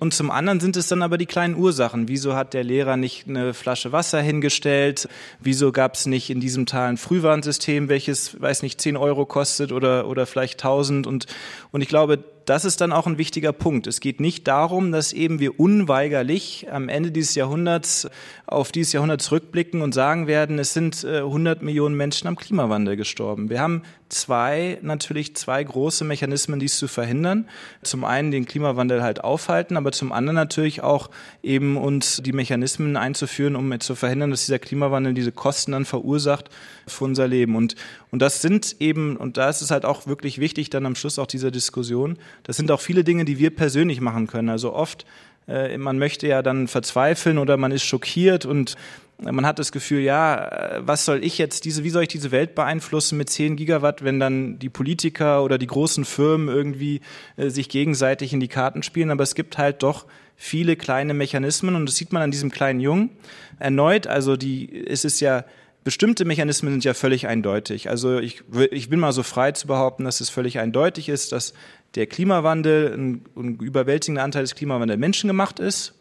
Und 0.00 0.12
zum 0.12 0.30
anderen 0.30 0.58
sind 0.58 0.76
es 0.76 0.88
dann 0.88 1.02
aber 1.02 1.18
die 1.18 1.26
kleinen 1.26 1.54
Ursachen. 1.54 2.08
Wieso 2.08 2.34
hat 2.34 2.52
der 2.52 2.64
Lehrer 2.64 2.96
nicht 2.96 3.28
eine 3.28 3.54
Flasche 3.54 3.92
Wasser 3.92 4.20
hingestellt? 4.20 5.08
Wieso 5.40 5.70
gab 5.70 5.94
es 5.94 6.06
nicht 6.06 6.30
in 6.30 6.40
diesem 6.40 6.66
Tal 6.66 6.88
ein 6.88 6.96
Frühwarnsystem, 6.96 7.88
welches, 7.88 8.40
weiß 8.40 8.62
nicht, 8.62 8.80
10 8.80 8.96
Euro 8.96 9.24
kostet 9.24 9.70
oder, 9.70 10.08
oder 10.08 10.26
vielleicht 10.26 10.64
1000? 10.64 11.06
Und, 11.06 11.26
und 11.70 11.80
ich 11.80 11.88
glaube, 11.88 12.18
das 12.46 12.64
ist 12.64 12.80
dann 12.80 12.92
auch 12.92 13.06
ein 13.06 13.18
wichtiger 13.18 13.52
Punkt. 13.52 13.86
Es 13.86 14.00
geht 14.00 14.20
nicht 14.20 14.46
darum, 14.46 14.92
dass 14.92 15.12
eben 15.12 15.40
wir 15.40 15.58
unweigerlich 15.58 16.66
am 16.70 16.88
Ende 16.88 17.10
dieses 17.10 17.34
Jahrhunderts 17.34 18.08
auf 18.46 18.72
dieses 18.72 18.92
Jahrhundert 18.92 19.22
zurückblicken 19.22 19.82
und 19.82 19.94
sagen 19.94 20.26
werden, 20.26 20.58
es 20.58 20.74
sind 20.74 21.04
100 21.04 21.60
äh, 21.60 21.64
Millionen 21.64 21.96
Menschen 21.96 22.28
am 22.28 22.36
Klimawandel 22.36 22.96
gestorben. 22.96 23.50
Wir 23.50 23.60
haben 23.60 23.82
zwei, 24.14 24.78
natürlich 24.80 25.36
zwei 25.36 25.62
große 25.62 26.04
Mechanismen, 26.04 26.60
dies 26.60 26.78
zu 26.78 26.88
verhindern. 26.88 27.48
Zum 27.82 28.04
einen 28.04 28.30
den 28.30 28.46
Klimawandel 28.46 29.02
halt 29.02 29.22
aufhalten, 29.22 29.76
aber 29.76 29.92
zum 29.92 30.12
anderen 30.12 30.36
natürlich 30.36 30.82
auch 30.82 31.10
eben 31.42 31.76
uns 31.76 32.22
die 32.24 32.32
Mechanismen 32.32 32.96
einzuführen, 32.96 33.56
um 33.56 33.78
zu 33.80 33.94
verhindern, 33.94 34.30
dass 34.30 34.46
dieser 34.46 34.58
Klimawandel 34.58 35.14
diese 35.14 35.32
Kosten 35.32 35.72
dann 35.72 35.84
verursacht 35.84 36.48
für 36.86 37.04
unser 37.04 37.28
Leben. 37.28 37.56
Und, 37.56 37.74
und 38.10 38.22
das 38.22 38.40
sind 38.40 38.76
eben, 38.80 39.16
und 39.16 39.36
da 39.36 39.50
ist 39.50 39.60
es 39.60 39.70
halt 39.70 39.84
auch 39.84 40.06
wirklich 40.06 40.38
wichtig, 40.38 40.70
dann 40.70 40.86
am 40.86 40.94
Schluss 40.94 41.18
auch 41.18 41.26
dieser 41.26 41.50
Diskussion, 41.50 42.16
das 42.44 42.56
sind 42.56 42.70
auch 42.70 42.80
viele 42.80 43.04
Dinge, 43.04 43.24
die 43.24 43.38
wir 43.38 43.54
persönlich 43.54 44.00
machen 44.00 44.26
können. 44.26 44.48
Also 44.48 44.72
oft 44.72 45.04
äh, 45.46 45.76
man 45.76 45.98
möchte 45.98 46.26
ja 46.26 46.42
dann 46.42 46.68
verzweifeln 46.68 47.38
oder 47.38 47.56
man 47.56 47.72
ist 47.72 47.84
schockiert 47.84 48.46
und 48.46 48.76
man 49.18 49.46
hat 49.46 49.58
das 49.58 49.72
Gefühl, 49.72 50.00
ja, 50.00 50.48
äh, 50.48 50.80
was 50.86 51.04
soll 51.04 51.24
ich 51.24 51.38
jetzt 51.38 51.64
diese, 51.64 51.84
wie 51.84 51.90
soll 51.90 52.02
ich 52.02 52.08
diese 52.08 52.30
Welt 52.30 52.54
beeinflussen 52.54 53.16
mit 53.16 53.30
10 53.30 53.56
Gigawatt, 53.56 54.04
wenn 54.04 54.20
dann 54.20 54.58
die 54.58 54.68
Politiker 54.68 55.42
oder 55.42 55.58
die 55.58 55.66
großen 55.66 56.04
Firmen 56.04 56.48
irgendwie 56.48 57.00
äh, 57.36 57.48
sich 57.48 57.68
gegenseitig 57.68 58.32
in 58.32 58.40
die 58.40 58.48
Karten 58.48 58.82
spielen? 58.82 59.10
Aber 59.10 59.22
es 59.22 59.34
gibt 59.34 59.58
halt 59.58 59.82
doch 59.82 60.06
viele 60.36 60.76
kleine 60.76 61.14
Mechanismen 61.14 61.76
und 61.76 61.86
das 61.86 61.96
sieht 61.96 62.12
man 62.12 62.22
an 62.22 62.30
diesem 62.30 62.50
kleinen 62.50 62.80
Jungen 62.80 63.10
erneut. 63.58 64.06
Also 64.06 64.36
die, 64.36 64.84
es 64.86 65.04
ist 65.04 65.20
ja, 65.20 65.44
bestimmte 65.84 66.24
Mechanismen 66.24 66.72
sind 66.72 66.84
ja 66.84 66.94
völlig 66.94 67.28
eindeutig. 67.28 67.90
Also 67.90 68.18
ich, 68.18 68.42
ich 68.70 68.88
bin 68.88 68.98
mal 68.98 69.12
so 69.12 69.22
frei 69.22 69.52
zu 69.52 69.66
behaupten, 69.66 70.04
dass 70.04 70.20
es 70.20 70.30
völlig 70.30 70.58
eindeutig 70.58 71.08
ist, 71.08 71.30
dass 71.32 71.54
der 71.94 72.06
Klimawandel, 72.06 72.92
ein, 72.94 73.24
ein 73.36 73.58
überwältigender 73.60 74.24
Anteil 74.24 74.42
des 74.42 74.56
Klimawandels 74.56 74.98
menschengemacht 74.98 75.60
ist 75.60 75.94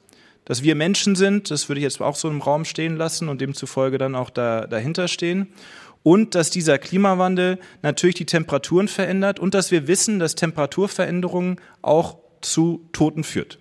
dass 0.45 0.63
wir 0.63 0.75
Menschen 0.75 1.15
sind, 1.15 1.51
das 1.51 1.69
würde 1.69 1.79
ich 1.79 1.83
jetzt 1.83 2.01
auch 2.01 2.15
so 2.15 2.29
im 2.29 2.41
Raum 2.41 2.65
stehen 2.65 2.97
lassen 2.97 3.29
und 3.29 3.41
demzufolge 3.41 3.97
dann 3.97 4.15
auch 4.15 4.29
da, 4.29 4.67
dahinter 4.67 5.07
stehen. 5.07 5.47
Und 6.03 6.35
dass 6.35 6.49
dieser 6.49 6.77
Klimawandel 6.79 7.59
natürlich 7.81 8.15
die 8.15 8.25
Temperaturen 8.25 8.89
verändert 8.89 9.39
und 9.39 9.53
dass 9.53 9.71
wir 9.71 9.87
wissen, 9.87 10.19
dass 10.19 10.35
Temperaturveränderungen 10.35 11.61
auch 11.81 12.17
zu 12.41 12.89
Toten 12.91 13.23
führt. 13.23 13.59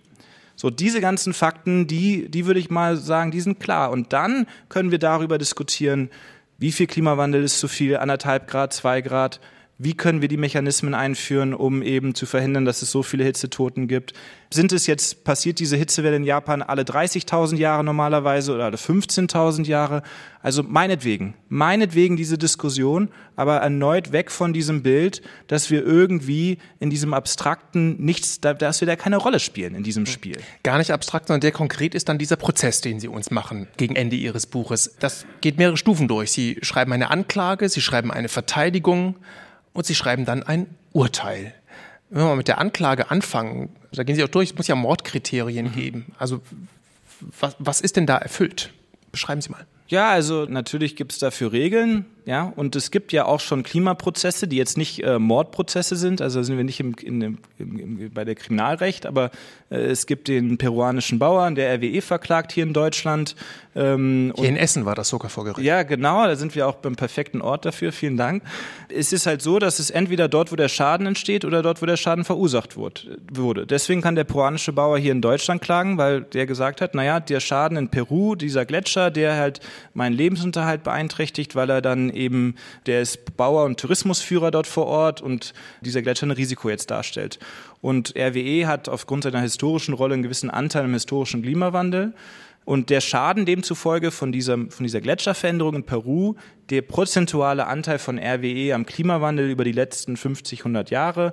So, 0.56 0.70
diese 0.70 1.00
ganzen 1.00 1.34
Fakten, 1.34 1.86
die, 1.86 2.28
die 2.28 2.46
würde 2.46 2.60
ich 2.60 2.68
mal 2.68 2.96
sagen, 2.96 3.30
die 3.30 3.40
sind 3.40 3.60
klar. 3.60 3.90
Und 3.90 4.12
dann 4.12 4.46
können 4.68 4.90
wir 4.90 4.98
darüber 4.98 5.38
diskutieren, 5.38 6.10
wie 6.58 6.72
viel 6.72 6.86
Klimawandel 6.86 7.42
ist 7.42 7.58
zu 7.58 7.68
viel, 7.68 7.96
anderthalb 7.96 8.48
Grad, 8.48 8.72
zwei 8.72 9.00
Grad, 9.00 9.40
wie 9.78 9.94
können 9.94 10.20
wir 10.20 10.28
die 10.28 10.36
Mechanismen 10.36 10.94
einführen, 10.94 11.54
um 11.54 11.82
eben 11.82 12.14
zu 12.14 12.26
verhindern, 12.26 12.64
dass 12.64 12.82
es 12.82 12.90
so 12.90 13.02
viele 13.02 13.24
Hitzetoten 13.24 13.88
gibt? 13.88 14.12
Sind 14.52 14.70
es 14.70 14.86
jetzt, 14.86 15.24
passiert 15.24 15.58
diese 15.58 15.76
Hitzewelle 15.76 16.16
in 16.16 16.24
Japan 16.24 16.62
alle 16.62 16.82
30.000 16.82 17.56
Jahre 17.56 17.82
normalerweise 17.82 18.54
oder 18.54 18.66
alle 18.66 18.76
15.000 18.76 19.66
Jahre? 19.66 20.02
Also 20.40 20.62
meinetwegen, 20.62 21.34
meinetwegen 21.48 22.16
diese 22.16 22.38
Diskussion, 22.38 23.08
aber 23.34 23.56
erneut 23.56 24.12
weg 24.12 24.30
von 24.30 24.52
diesem 24.52 24.82
Bild, 24.82 25.22
dass 25.48 25.70
wir 25.70 25.84
irgendwie 25.84 26.58
in 26.78 26.90
diesem 26.90 27.14
abstrakten 27.14 27.96
nichts, 27.98 28.40
dass 28.40 28.80
wir 28.80 28.86
da 28.86 28.94
keine 28.94 29.16
Rolle 29.16 29.40
spielen 29.40 29.74
in 29.74 29.82
diesem 29.82 30.06
Spiel. 30.06 30.36
Gar 30.62 30.78
nicht 30.78 30.92
abstrakt, 30.92 31.28
sondern 31.28 31.40
der 31.40 31.52
konkret 31.52 31.94
ist 31.94 32.08
dann 32.08 32.18
dieser 32.18 32.36
Prozess, 32.36 32.82
den 32.82 33.00
Sie 33.00 33.08
uns 33.08 33.30
machen 33.30 33.66
gegen 33.78 33.96
Ende 33.96 34.16
Ihres 34.16 34.46
Buches. 34.46 34.94
Das 35.00 35.26
geht 35.40 35.58
mehrere 35.58 35.76
Stufen 35.76 36.08
durch. 36.08 36.30
Sie 36.30 36.58
schreiben 36.62 36.92
eine 36.92 37.10
Anklage, 37.10 37.68
Sie 37.68 37.80
schreiben 37.80 38.12
eine 38.12 38.28
Verteidigung, 38.28 39.16
und 39.72 39.86
sie 39.86 39.94
schreiben 39.94 40.24
dann 40.24 40.42
ein 40.42 40.66
Urteil. 40.92 41.54
Wenn 42.10 42.24
wir 42.24 42.36
mit 42.36 42.48
der 42.48 42.58
Anklage 42.58 43.10
anfangen, 43.10 43.74
da 43.92 44.02
gehen 44.02 44.16
Sie 44.16 44.24
auch 44.24 44.28
durch, 44.28 44.50
es 44.50 44.56
muss 44.56 44.66
ja 44.66 44.74
Mordkriterien 44.74 45.66
mhm. 45.66 45.72
geben. 45.72 46.14
Also 46.18 46.42
was, 47.40 47.56
was 47.58 47.80
ist 47.80 47.96
denn 47.96 48.06
da 48.06 48.18
erfüllt? 48.18 48.72
Beschreiben 49.10 49.40
Sie 49.40 49.50
mal. 49.50 49.66
Ja, 49.92 50.08
also 50.08 50.46
natürlich 50.48 50.96
gibt 50.96 51.12
es 51.12 51.18
dafür 51.18 51.52
Regeln. 51.52 52.06
Ja, 52.24 52.52
und 52.54 52.76
es 52.76 52.92
gibt 52.92 53.12
ja 53.12 53.24
auch 53.24 53.40
schon 53.40 53.64
Klimaprozesse, 53.64 54.46
die 54.46 54.56
jetzt 54.56 54.78
nicht 54.78 55.02
äh, 55.02 55.18
Mordprozesse 55.18 55.96
sind, 55.96 56.22
also 56.22 56.42
sind 56.42 56.56
wir 56.56 56.62
nicht 56.62 56.78
im, 56.78 56.94
in, 57.02 57.20
im, 57.20 57.38
im, 57.58 58.10
bei 58.14 58.24
der 58.24 58.36
Kriminalrecht, 58.36 59.06
aber 59.06 59.32
äh, 59.70 59.76
es 59.78 60.06
gibt 60.06 60.28
den 60.28 60.56
peruanischen 60.56 61.18
Bauern, 61.18 61.56
der 61.56 61.74
RWE 61.74 62.00
verklagt 62.00 62.52
hier 62.52 62.62
in 62.62 62.72
Deutschland. 62.72 63.34
Ähm, 63.74 64.32
hier 64.36 64.48
in 64.48 64.56
Essen 64.56 64.84
war 64.84 64.94
das 64.94 65.08
sogar 65.08 65.30
vor 65.30 65.44
Gericht. 65.44 65.66
Ja, 65.66 65.82
genau, 65.82 66.24
da 66.24 66.36
sind 66.36 66.54
wir 66.54 66.68
auch 66.68 66.76
beim 66.76 66.94
perfekten 66.94 67.40
Ort 67.40 67.64
dafür, 67.64 67.90
vielen 67.90 68.16
Dank. 68.16 68.44
Es 68.88 69.12
ist 69.12 69.26
halt 69.26 69.42
so, 69.42 69.58
dass 69.58 69.80
es 69.80 69.90
entweder 69.90 70.28
dort, 70.28 70.52
wo 70.52 70.56
der 70.56 70.68
Schaden 70.68 71.06
entsteht 71.06 71.44
oder 71.44 71.60
dort, 71.62 71.82
wo 71.82 71.86
der 71.86 71.96
Schaden 71.96 72.24
verursacht 72.24 72.76
wurde. 72.76 73.66
Deswegen 73.66 74.00
kann 74.00 74.14
der 74.14 74.24
peruanische 74.24 74.72
Bauer 74.72 74.96
hier 74.98 75.12
in 75.12 75.22
Deutschland 75.22 75.60
klagen, 75.60 75.98
weil 75.98 76.20
der 76.20 76.46
gesagt 76.46 76.80
hat, 76.80 76.94
naja, 76.94 77.18
der 77.18 77.40
Schaden 77.40 77.76
in 77.76 77.88
Peru, 77.88 78.36
dieser 78.36 78.64
Gletscher, 78.64 79.10
der 79.10 79.36
halt 79.36 79.60
meinen 79.94 80.16
Lebensunterhalt 80.16 80.82
beeinträchtigt, 80.82 81.54
weil 81.54 81.70
er 81.70 81.82
dann 81.82 82.10
eben, 82.10 82.56
der 82.86 83.02
ist 83.02 83.36
Bauer 83.36 83.64
und 83.64 83.78
Tourismusführer 83.78 84.50
dort 84.50 84.66
vor 84.66 84.86
Ort 84.86 85.20
und 85.20 85.52
dieser 85.80 86.02
Gletscher 86.02 86.26
ein 86.26 86.32
Risiko 86.32 86.68
jetzt 86.68 86.90
darstellt. 86.90 87.38
Und 87.80 88.14
RWE 88.16 88.66
hat 88.66 88.88
aufgrund 88.88 89.24
seiner 89.24 89.40
historischen 89.40 89.94
Rolle 89.94 90.14
einen 90.14 90.22
gewissen 90.22 90.50
Anteil 90.50 90.84
im 90.84 90.92
historischen 90.92 91.42
Klimawandel. 91.42 92.14
Und 92.64 92.90
der 92.90 93.00
Schaden 93.00 93.44
demzufolge 93.44 94.12
von 94.12 94.30
dieser, 94.30 94.56
von 94.56 94.84
dieser 94.84 95.00
Gletscherveränderung 95.00 95.74
in 95.74 95.84
Peru, 95.84 96.34
der 96.70 96.82
prozentuale 96.82 97.66
Anteil 97.66 97.98
von 97.98 98.18
RWE 98.18 98.72
am 98.74 98.86
Klimawandel 98.86 99.50
über 99.50 99.64
die 99.64 99.72
letzten 99.72 100.16
50, 100.16 100.60
100 100.60 100.90
Jahre, 100.90 101.32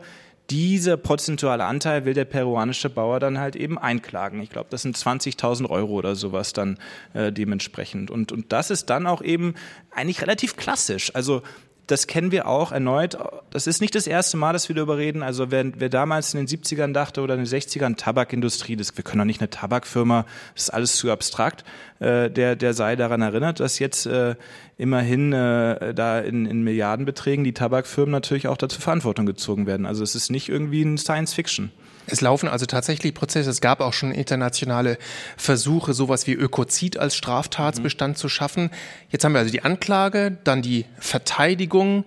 dieser 0.50 0.97
prozentuale 0.97 1.66
Anteil 1.66 2.06
will 2.06 2.14
der 2.14 2.26
peruanische 2.26 2.89
Bauer 2.89 3.20
dann 3.20 3.39
halt 3.39 3.56
eben 3.56 3.78
einklagen. 3.78 4.41
Ich 4.41 4.50
glaube, 4.50 4.68
das 4.70 4.82
sind 4.82 4.97
20.000 4.97 5.70
Euro 5.70 5.93
oder 5.93 6.16
sowas 6.16 6.54
dann 6.54 6.78
äh, 7.14 7.32
dementsprechend. 7.32 8.10
Und, 8.10 8.32
und 8.32 8.52
das 8.52 8.72
ist 8.72 8.89
dann 8.89 9.08
auch 9.08 9.22
eben 9.22 9.54
eigentlich 9.91 10.22
relativ 10.22 10.56
klassisch. 10.56 11.14
Also 11.16 11.41
das 11.90 12.06
kennen 12.06 12.32
wir 12.32 12.48
auch 12.48 12.72
erneut. 12.72 13.18
Das 13.50 13.66
ist 13.66 13.82
nicht 13.82 13.96
das 13.96 14.06
erste 14.06 14.38
Mal, 14.38 14.54
dass 14.54 14.70
wir 14.70 14.76
darüber 14.76 14.98
reden. 14.98 15.24
Also 15.24 15.50
wer, 15.50 15.66
wer 15.80 15.90
damals 15.90 16.36
in 16.36 16.46
den 16.46 16.48
70ern 16.48 16.94
dachte 16.94 17.22
oder 17.22 17.34
in 17.34 17.44
den 17.44 17.48
60ern 17.48 17.96
Tabakindustrie, 17.96 18.76
das, 18.76 18.96
wir 18.96 19.04
können 19.04 19.20
doch 19.20 19.26
nicht 19.26 19.42
eine 19.42 19.50
Tabakfirma, 19.50 20.26
das 20.54 20.66
ist 20.66 20.70
alles 20.70 20.96
zu 20.98 21.12
abstrakt, 21.12 21.64
äh, 22.00 22.30
der, 22.30 22.56
der 22.56 22.76
sei 22.76 22.96
daran 22.96 23.22
erinnert, 23.22 23.60
dass 23.60 23.80
jetzt 23.80 24.06
äh, 24.06 24.36
immerhin 24.78 25.34
äh, 25.34 25.96
da 25.96 26.20
in, 26.20 26.46
in 26.46 26.64
Milliardenbeträgen 26.64 27.44
die 27.44 27.54
Tabakfirmen 27.54 28.12
natürlich 28.12 28.48
auch 28.48 28.58
dazu 28.58 28.80
Verantwortung 28.80 29.26
gezogen 29.26 29.66
werden. 29.66 29.88
Also 29.88 30.04
es 30.04 30.14
ist 30.14 30.30
nicht 30.30 30.48
irgendwie 30.48 30.84
ein 30.84 31.00
Science 31.00 31.34
Fiction. 31.34 31.72
Es 32.12 32.22
laufen 32.22 32.49
also 32.49 32.66
tatsächlich 32.66 33.14
Prozesse. 33.14 33.49
Es 33.49 33.62
gab 33.62 33.82
auch 33.82 33.93
schon 33.93 34.12
internationale 34.12 34.97
Versuche, 35.38 35.93
sowas 35.93 36.28
wie 36.28 36.34
Ökozid 36.34 36.97
als 36.97 37.16
Straftatsbestand 37.16 38.16
mhm. 38.16 38.20
zu 38.20 38.30
schaffen. 38.30 38.70
Jetzt 39.10 39.24
haben 39.24 39.34
wir 39.34 39.39
also 39.39 39.51
die 39.51 39.64
Anklage, 39.64 40.38
dann 40.43 40.62
die 40.62 40.86
Verteidigung 40.99 42.05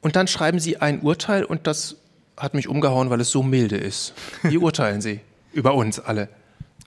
und 0.00 0.16
dann 0.16 0.26
schreiben 0.26 0.58
Sie 0.58 0.78
ein 0.78 1.00
Urteil 1.00 1.44
und 1.44 1.66
das 1.66 1.96
hat 2.36 2.54
mich 2.54 2.68
umgehauen, 2.68 3.10
weil 3.10 3.20
es 3.20 3.30
so 3.30 3.42
milde 3.42 3.76
ist. 3.76 4.14
Wie 4.42 4.58
urteilen 4.58 5.00
Sie 5.00 5.20
über 5.52 5.74
uns 5.74 6.00
alle? 6.00 6.28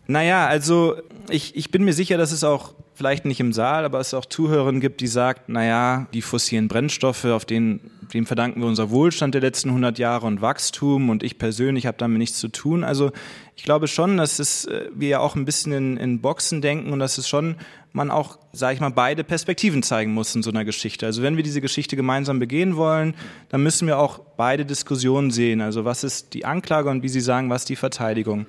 Naja, 0.07 0.47
also 0.47 0.97
ich, 1.29 1.55
ich 1.55 1.71
bin 1.71 1.83
mir 1.83 1.93
sicher, 1.93 2.17
dass 2.17 2.31
es 2.31 2.43
auch 2.43 2.73
vielleicht 2.95 3.25
nicht 3.25 3.39
im 3.39 3.53
Saal, 3.53 3.85
aber 3.85 3.99
es 3.99 4.13
auch 4.13 4.25
Zuhörerinnen 4.25 4.81
gibt, 4.81 5.01
die 5.01 5.07
sagt, 5.07 5.49
naja, 5.49 6.07
die 6.13 6.21
fossilen 6.21 6.67
Brennstoffe, 6.67 7.25
auf 7.25 7.45
denen, 7.45 7.91
dem 8.13 8.25
verdanken 8.25 8.61
wir 8.61 8.67
unser 8.67 8.91
Wohlstand 8.91 9.33
der 9.33 9.41
letzten 9.41 9.69
100 9.69 9.97
Jahre 9.97 10.27
und 10.27 10.41
Wachstum 10.41 11.09
und 11.09 11.23
ich 11.23 11.37
persönlich 11.37 11.85
habe 11.85 11.97
damit 11.97 12.19
nichts 12.19 12.39
zu 12.39 12.49
tun. 12.49 12.83
Also 12.83 13.11
ich 13.55 13.63
glaube 13.63 13.87
schon, 13.87 14.17
dass 14.17 14.39
es, 14.39 14.65
äh, 14.65 14.89
wir 14.93 15.09
ja 15.09 15.19
auch 15.19 15.35
ein 15.35 15.45
bisschen 15.45 15.71
in, 15.71 15.97
in 15.97 16.21
Boxen 16.21 16.61
denken 16.61 16.91
und 16.91 16.99
dass 16.99 17.17
es 17.17 17.27
schon 17.27 17.55
man 17.93 18.09
auch, 18.09 18.39
sage 18.51 18.73
ich 18.73 18.79
mal, 18.79 18.89
beide 18.89 19.23
Perspektiven 19.23 19.83
zeigen 19.83 20.13
muss 20.13 20.33
in 20.35 20.41
so 20.41 20.49
einer 20.49 20.65
Geschichte. 20.65 21.05
Also 21.05 21.21
wenn 21.21 21.37
wir 21.37 21.43
diese 21.43 21.61
Geschichte 21.61 21.95
gemeinsam 21.95 22.39
begehen 22.39 22.75
wollen, 22.75 23.13
dann 23.49 23.61
müssen 23.61 23.87
wir 23.87 23.99
auch 23.99 24.19
beide 24.35 24.65
Diskussionen 24.65 25.29
sehen. 25.29 25.61
Also 25.61 25.85
was 25.85 26.03
ist 26.03 26.33
die 26.33 26.43
Anklage 26.43 26.89
und 26.89 27.03
wie 27.03 27.09
Sie 27.09 27.21
sagen, 27.21 27.51
was 27.51 27.65
die 27.65 27.75
Verteidigung. 27.75 28.47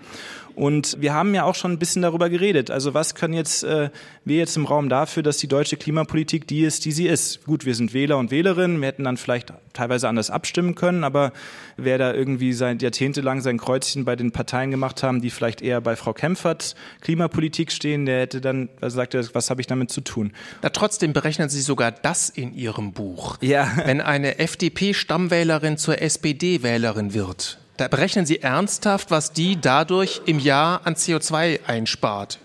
Und 0.54 1.00
wir 1.00 1.12
haben 1.12 1.34
ja 1.34 1.44
auch 1.44 1.54
schon 1.54 1.72
ein 1.72 1.78
bisschen 1.78 2.02
darüber 2.02 2.30
geredet. 2.30 2.70
Also 2.70 2.94
was 2.94 3.14
können 3.14 3.34
jetzt 3.34 3.64
äh, 3.64 3.90
wir 4.24 4.36
jetzt 4.36 4.56
im 4.56 4.66
Raum 4.66 4.88
dafür, 4.88 5.22
dass 5.22 5.38
die 5.38 5.48
deutsche 5.48 5.76
Klimapolitik 5.76 6.46
die 6.46 6.62
ist, 6.62 6.84
die 6.84 6.92
sie 6.92 7.06
ist? 7.08 7.44
Gut, 7.44 7.64
wir 7.64 7.74
sind 7.74 7.92
Wähler 7.92 8.18
und 8.18 8.30
Wählerinnen. 8.30 8.80
Wir 8.80 8.88
hätten 8.88 9.04
dann 9.04 9.16
vielleicht 9.16 9.52
teilweise 9.72 10.08
anders 10.08 10.30
abstimmen 10.30 10.74
können, 10.74 11.02
aber 11.02 11.32
wer 11.76 11.98
da 11.98 12.14
irgendwie 12.14 12.52
seit 12.52 12.82
jahrzehntelang 12.82 13.40
sein 13.40 13.58
Kreuzchen 13.58 14.04
bei 14.04 14.14
den 14.16 14.30
Parteien 14.30 14.70
gemacht 14.70 15.02
haben, 15.02 15.20
die 15.20 15.30
vielleicht 15.30 15.60
eher 15.60 15.80
bei 15.80 15.96
Frau 15.96 16.12
Kempfert 16.12 16.76
Klimapolitik 17.00 17.72
stehen, 17.72 18.06
der 18.06 18.20
hätte 18.20 18.40
dann, 18.40 18.68
also 18.80 18.96
sagt 18.96 19.14
er, 19.14 19.24
was 19.34 19.50
habe 19.50 19.60
ich 19.60 19.66
damit 19.66 19.90
zu 19.90 20.00
tun? 20.00 20.32
Na, 20.62 20.68
trotzdem 20.70 21.12
berechnen 21.12 21.48
Sie 21.48 21.60
sogar 21.60 21.90
das 21.90 22.30
in 22.30 22.54
Ihrem 22.54 22.92
Buch. 22.92 23.38
Ja. 23.40 23.72
Wenn 23.84 24.00
eine 24.00 24.38
FDP-Stammwählerin 24.38 25.76
zur 25.76 26.00
SPD-Wählerin 26.00 27.12
wird, 27.14 27.58
da 27.76 27.88
berechnen 27.88 28.26
Sie 28.26 28.40
ernsthaft, 28.40 29.10
was 29.10 29.32
die 29.32 29.60
dadurch 29.60 30.22
im 30.26 30.38
Jahr 30.38 30.82
an 30.84 30.94
CO2 30.94 31.60
einspart. 31.66 32.38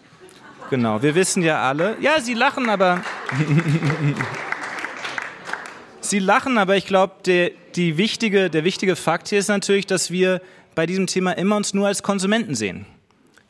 Genau, 0.70 1.02
wir 1.02 1.16
wissen 1.16 1.44
ja 1.44 1.68
alle. 1.68 1.98
Ja, 2.00 2.20
Sie 2.20 2.34
lachen, 2.34 2.70
aber. 2.70 3.02
Sie 6.02 6.20
lachen, 6.20 6.58
aber 6.58 6.78
ich 6.78 6.86
glaube, 6.86 7.16
der, 7.26 7.52
wichtige, 7.76 8.50
der 8.50 8.64
wichtige 8.64 8.96
Fakt 8.96 9.30
hier 9.30 9.40
ist 9.40 9.48
natürlich, 9.48 9.86
dass 9.86 10.10
wir 10.10 10.42
bei 10.74 10.86
diesem 10.86 11.08
Thema 11.08 11.34
immer 11.34 11.58
uns 11.58 11.74
nur 11.74 11.88
als 11.88 12.02
Konsumenten 12.02 12.56
sehen. 12.56 12.86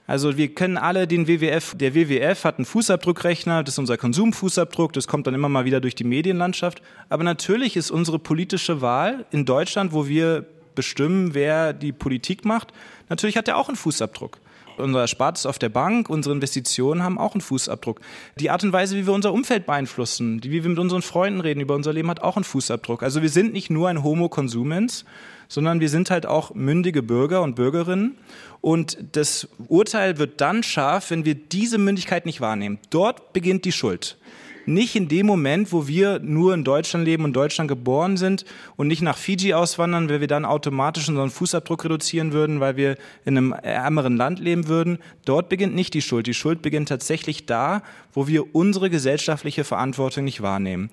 Also 0.07 0.37
wir 0.37 0.53
kennen 0.55 0.77
alle 0.77 1.07
den 1.07 1.27
WWF. 1.27 1.75
Der 1.75 1.93
WWF 1.93 2.43
hat 2.43 2.57
einen 2.57 2.65
Fußabdruckrechner, 2.65 3.63
das 3.63 3.75
ist 3.75 3.79
unser 3.79 3.97
Konsumfußabdruck, 3.97 4.93
das 4.93 5.07
kommt 5.07 5.27
dann 5.27 5.35
immer 5.35 5.49
mal 5.49 5.65
wieder 5.65 5.79
durch 5.79 5.95
die 5.95 6.03
Medienlandschaft. 6.03 6.81
Aber 7.09 7.23
natürlich 7.23 7.77
ist 7.77 7.91
unsere 7.91 8.17
politische 8.17 8.81
Wahl 8.81 9.25
in 9.31 9.45
Deutschland, 9.45 9.93
wo 9.93 10.07
wir 10.07 10.45
bestimmen, 10.75 11.33
wer 11.33 11.73
die 11.73 11.91
Politik 11.91 12.45
macht. 12.45 12.73
Natürlich 13.09 13.37
hat 13.37 13.47
er 13.47 13.57
auch 13.57 13.67
einen 13.67 13.77
Fußabdruck. 13.77 14.37
Unser 14.77 15.01
Erspartes 15.01 15.45
auf 15.45 15.59
der 15.59 15.67
Bank, 15.67 16.09
unsere 16.09 16.33
Investitionen 16.33 17.03
haben 17.03 17.17
auch 17.17 17.33
einen 17.33 17.41
Fußabdruck. 17.41 17.99
Die 18.39 18.49
Art 18.49 18.63
und 18.63 18.71
Weise, 18.71 18.95
wie 18.95 19.05
wir 19.05 19.13
unser 19.13 19.33
Umfeld 19.33 19.65
beeinflussen, 19.65 20.41
wie 20.43 20.63
wir 20.63 20.69
mit 20.69 20.79
unseren 20.79 21.01
Freunden 21.01 21.41
reden 21.41 21.59
über 21.59 21.75
unser 21.75 21.91
Leben, 21.91 22.09
hat 22.09 22.21
auch 22.21 22.37
einen 22.37 22.45
Fußabdruck. 22.45 23.03
Also 23.03 23.21
wir 23.21 23.29
sind 23.29 23.51
nicht 23.51 23.69
nur 23.69 23.89
ein 23.89 24.03
Homo 24.03 24.29
consumens, 24.29 25.03
sondern 25.49 25.81
wir 25.81 25.89
sind 25.89 26.11
halt 26.11 26.25
auch 26.25 26.53
mündige 26.53 27.03
Bürger 27.03 27.41
und 27.41 27.55
Bürgerinnen. 27.55 28.17
Und 28.61 28.97
das 29.13 29.49
Urteil 29.67 30.17
wird 30.17 30.39
dann 30.39 30.63
scharf, 30.63 31.11
wenn 31.11 31.25
wir 31.25 31.35
diese 31.35 31.77
Mündigkeit 31.77 32.25
nicht 32.25 32.39
wahrnehmen. 32.39 32.79
Dort 32.89 33.33
beginnt 33.33 33.65
die 33.65 33.71
Schuld 33.71 34.17
nicht 34.65 34.95
in 34.95 35.07
dem 35.07 35.25
Moment, 35.25 35.71
wo 35.71 35.87
wir 35.87 36.19
nur 36.19 36.53
in 36.53 36.63
Deutschland 36.63 37.05
leben 37.05 37.23
und 37.23 37.33
Deutschland 37.33 37.67
geboren 37.67 38.17
sind 38.17 38.45
und 38.75 38.87
nicht 38.87 39.01
nach 39.01 39.17
Fiji 39.17 39.53
auswandern, 39.53 40.09
weil 40.09 40.21
wir 40.21 40.27
dann 40.27 40.45
automatisch 40.45 41.07
unseren 41.09 41.29
Fußabdruck 41.29 41.85
reduzieren 41.85 42.33
würden, 42.33 42.59
weil 42.59 42.77
wir 42.77 42.97
in 43.25 43.37
einem 43.37 43.53
ärmeren 43.53 44.17
Land 44.17 44.39
leben 44.39 44.67
würden. 44.67 44.99
Dort 45.25 45.49
beginnt 45.49 45.75
nicht 45.75 45.93
die 45.93 46.01
Schuld. 46.01 46.27
Die 46.27 46.33
Schuld 46.33 46.61
beginnt 46.61 46.89
tatsächlich 46.89 47.45
da, 47.45 47.83
wo 48.13 48.27
wir 48.27 48.55
unsere 48.55 48.89
gesellschaftliche 48.89 49.63
Verantwortung 49.63 50.23
nicht 50.23 50.41
wahrnehmen. 50.41 50.89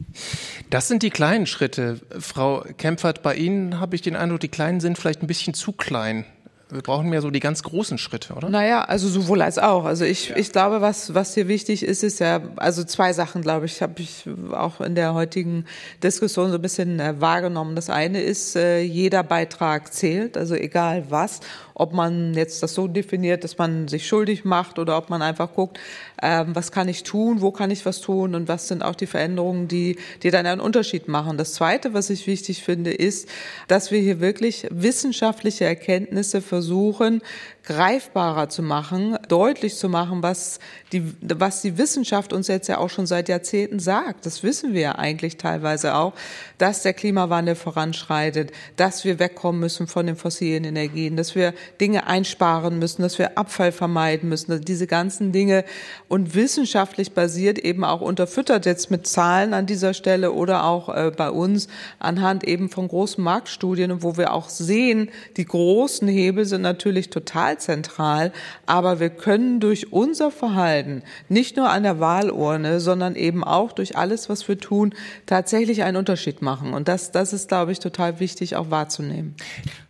Das 0.70 0.88
sind 0.88 1.02
die 1.02 1.10
kleinen 1.10 1.46
Schritte. 1.46 2.00
Frau 2.18 2.64
Kempfert, 2.76 3.22
bei 3.22 3.34
Ihnen 3.34 3.80
habe 3.80 3.96
ich 3.96 4.02
den 4.02 4.16
Eindruck, 4.16 4.40
die 4.40 4.48
kleinen 4.48 4.80
sind 4.80 4.98
vielleicht 4.98 5.22
ein 5.22 5.26
bisschen 5.26 5.54
zu 5.54 5.72
klein. 5.72 6.24
Wir 6.68 6.82
brauchen 6.82 7.08
mehr 7.08 7.22
so 7.22 7.30
die 7.30 7.38
ganz 7.38 7.62
großen 7.62 7.96
Schritte, 7.96 8.34
oder? 8.34 8.48
Naja, 8.48 8.82
also 8.82 9.08
sowohl 9.08 9.40
als 9.40 9.56
auch. 9.56 9.84
Also 9.84 10.04
ich, 10.04 10.30
ja. 10.30 10.36
ich 10.36 10.50
glaube, 10.50 10.80
was, 10.80 11.14
was 11.14 11.32
hier 11.34 11.46
wichtig 11.46 11.84
ist, 11.84 12.02
ist 12.02 12.18
ja, 12.18 12.40
also 12.56 12.82
zwei 12.82 13.12
Sachen, 13.12 13.42
glaube 13.42 13.66
ich, 13.66 13.82
habe 13.82 14.00
ich 14.00 14.24
auch 14.50 14.80
in 14.80 14.96
der 14.96 15.14
heutigen 15.14 15.64
Diskussion 16.02 16.50
so 16.50 16.56
ein 16.56 16.62
bisschen 16.62 16.98
äh, 16.98 17.20
wahrgenommen. 17.20 17.76
Das 17.76 17.88
eine 17.88 18.20
ist, 18.20 18.56
äh, 18.56 18.80
jeder 18.80 19.22
Beitrag 19.22 19.92
zählt, 19.92 20.36
also 20.36 20.56
egal 20.56 21.04
was 21.08 21.40
ob 21.78 21.92
man 21.92 22.32
jetzt 22.32 22.62
das 22.62 22.72
so 22.72 22.88
definiert, 22.88 23.44
dass 23.44 23.58
man 23.58 23.86
sich 23.86 24.08
schuldig 24.08 24.46
macht 24.46 24.78
oder 24.78 24.96
ob 24.96 25.10
man 25.10 25.20
einfach 25.20 25.52
guckt, 25.52 25.78
ähm, 26.22 26.56
was 26.56 26.72
kann 26.72 26.88
ich 26.88 27.02
tun, 27.02 27.42
wo 27.42 27.50
kann 27.50 27.70
ich 27.70 27.84
was 27.84 28.00
tun 28.00 28.34
und 28.34 28.48
was 28.48 28.66
sind 28.66 28.82
auch 28.82 28.94
die 28.94 29.06
Veränderungen, 29.06 29.68
die, 29.68 29.98
die 30.22 30.30
dann 30.30 30.46
einen 30.46 30.62
Unterschied 30.62 31.06
machen. 31.06 31.36
Das 31.36 31.52
Zweite, 31.52 31.92
was 31.92 32.08
ich 32.08 32.26
wichtig 32.26 32.62
finde, 32.62 32.94
ist, 32.94 33.28
dass 33.68 33.90
wir 33.90 34.00
hier 34.00 34.20
wirklich 34.20 34.66
wissenschaftliche 34.70 35.66
Erkenntnisse 35.66 36.40
versuchen, 36.40 37.20
greifbarer 37.66 38.48
zu 38.48 38.62
machen, 38.62 39.18
deutlich 39.28 39.76
zu 39.76 39.88
machen, 39.88 40.22
was 40.22 40.60
die, 40.92 41.02
was 41.20 41.62
die 41.62 41.76
Wissenschaft 41.76 42.32
uns 42.32 42.46
jetzt 42.48 42.68
ja 42.68 42.78
auch 42.78 42.88
schon 42.88 43.06
seit 43.06 43.28
Jahrzehnten 43.28 43.80
sagt. 43.80 44.24
Das 44.24 44.42
wissen 44.42 44.72
wir 44.72 44.80
ja 44.80 44.92
eigentlich 44.92 45.36
teilweise 45.36 45.96
auch, 45.96 46.14
dass 46.58 46.82
der 46.82 46.94
Klimawandel 46.94 47.56
voranschreitet, 47.56 48.52
dass 48.76 49.04
wir 49.04 49.18
wegkommen 49.18 49.60
müssen 49.60 49.88
von 49.88 50.06
den 50.06 50.16
fossilen 50.16 50.64
Energien, 50.64 51.16
dass 51.16 51.34
wir 51.34 51.52
Dinge 51.80 52.06
einsparen 52.06 52.78
müssen, 52.78 53.02
dass 53.02 53.18
wir 53.18 53.38
Abfall 53.38 53.72
vermeiden 53.72 54.28
müssen, 54.28 54.60
diese 54.62 54.86
ganzen 54.86 55.32
Dinge 55.32 55.64
und 56.08 56.34
wissenschaftlich 56.34 57.12
basiert 57.12 57.58
eben 57.58 57.84
auch 57.84 58.00
unterfüttert 58.00 58.66
jetzt 58.66 58.90
mit 58.90 59.06
Zahlen 59.06 59.54
an 59.54 59.66
dieser 59.66 59.94
Stelle 59.94 60.32
oder 60.32 60.64
auch 60.64 60.88
äh, 60.88 61.12
bei 61.16 61.30
uns 61.30 61.68
anhand 61.98 62.44
eben 62.44 62.68
von 62.68 62.88
großen 62.88 63.22
Marktstudien, 63.22 64.02
wo 64.02 64.16
wir 64.16 64.32
auch 64.32 64.48
sehen, 64.48 65.10
die 65.36 65.44
großen 65.44 66.08
Hebel 66.08 66.44
sind 66.44 66.62
natürlich 66.62 67.10
total 67.10 67.58
zentral, 67.58 68.32
aber 68.66 69.00
wir 69.00 69.10
können 69.10 69.60
durch 69.60 69.92
unser 69.92 70.30
Verhalten, 70.30 71.02
nicht 71.28 71.56
nur 71.56 71.70
an 71.70 71.82
der 71.82 72.00
Wahlurne, 72.00 72.80
sondern 72.80 73.16
eben 73.16 73.44
auch 73.44 73.72
durch 73.72 73.96
alles, 73.96 74.28
was 74.28 74.46
wir 74.48 74.58
tun, 74.58 74.94
tatsächlich 75.26 75.82
einen 75.82 75.96
Unterschied 75.96 76.42
machen. 76.42 76.74
Und 76.74 76.88
das, 76.88 77.12
das 77.12 77.32
ist, 77.32 77.48
glaube 77.48 77.72
ich, 77.72 77.78
total 77.78 78.20
wichtig 78.20 78.56
auch 78.56 78.70
wahrzunehmen. 78.70 79.34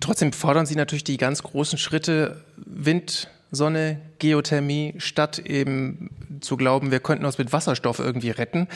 Trotzdem 0.00 0.32
fordern 0.32 0.66
Sie 0.66 0.76
natürlich 0.76 1.04
die 1.04 1.16
ganz 1.16 1.42
großen 1.42 1.65
Schritte 1.74 2.44
Wind, 2.56 3.28
Sonne, 3.50 4.00
Geothermie, 4.18 4.94
statt 4.98 5.38
eben 5.38 6.10
zu 6.40 6.56
glauben, 6.56 6.90
wir 6.90 7.00
könnten 7.00 7.24
uns 7.24 7.38
mit 7.38 7.52
Wasserstoff 7.52 7.98
irgendwie 7.98 8.30
retten. 8.30 8.68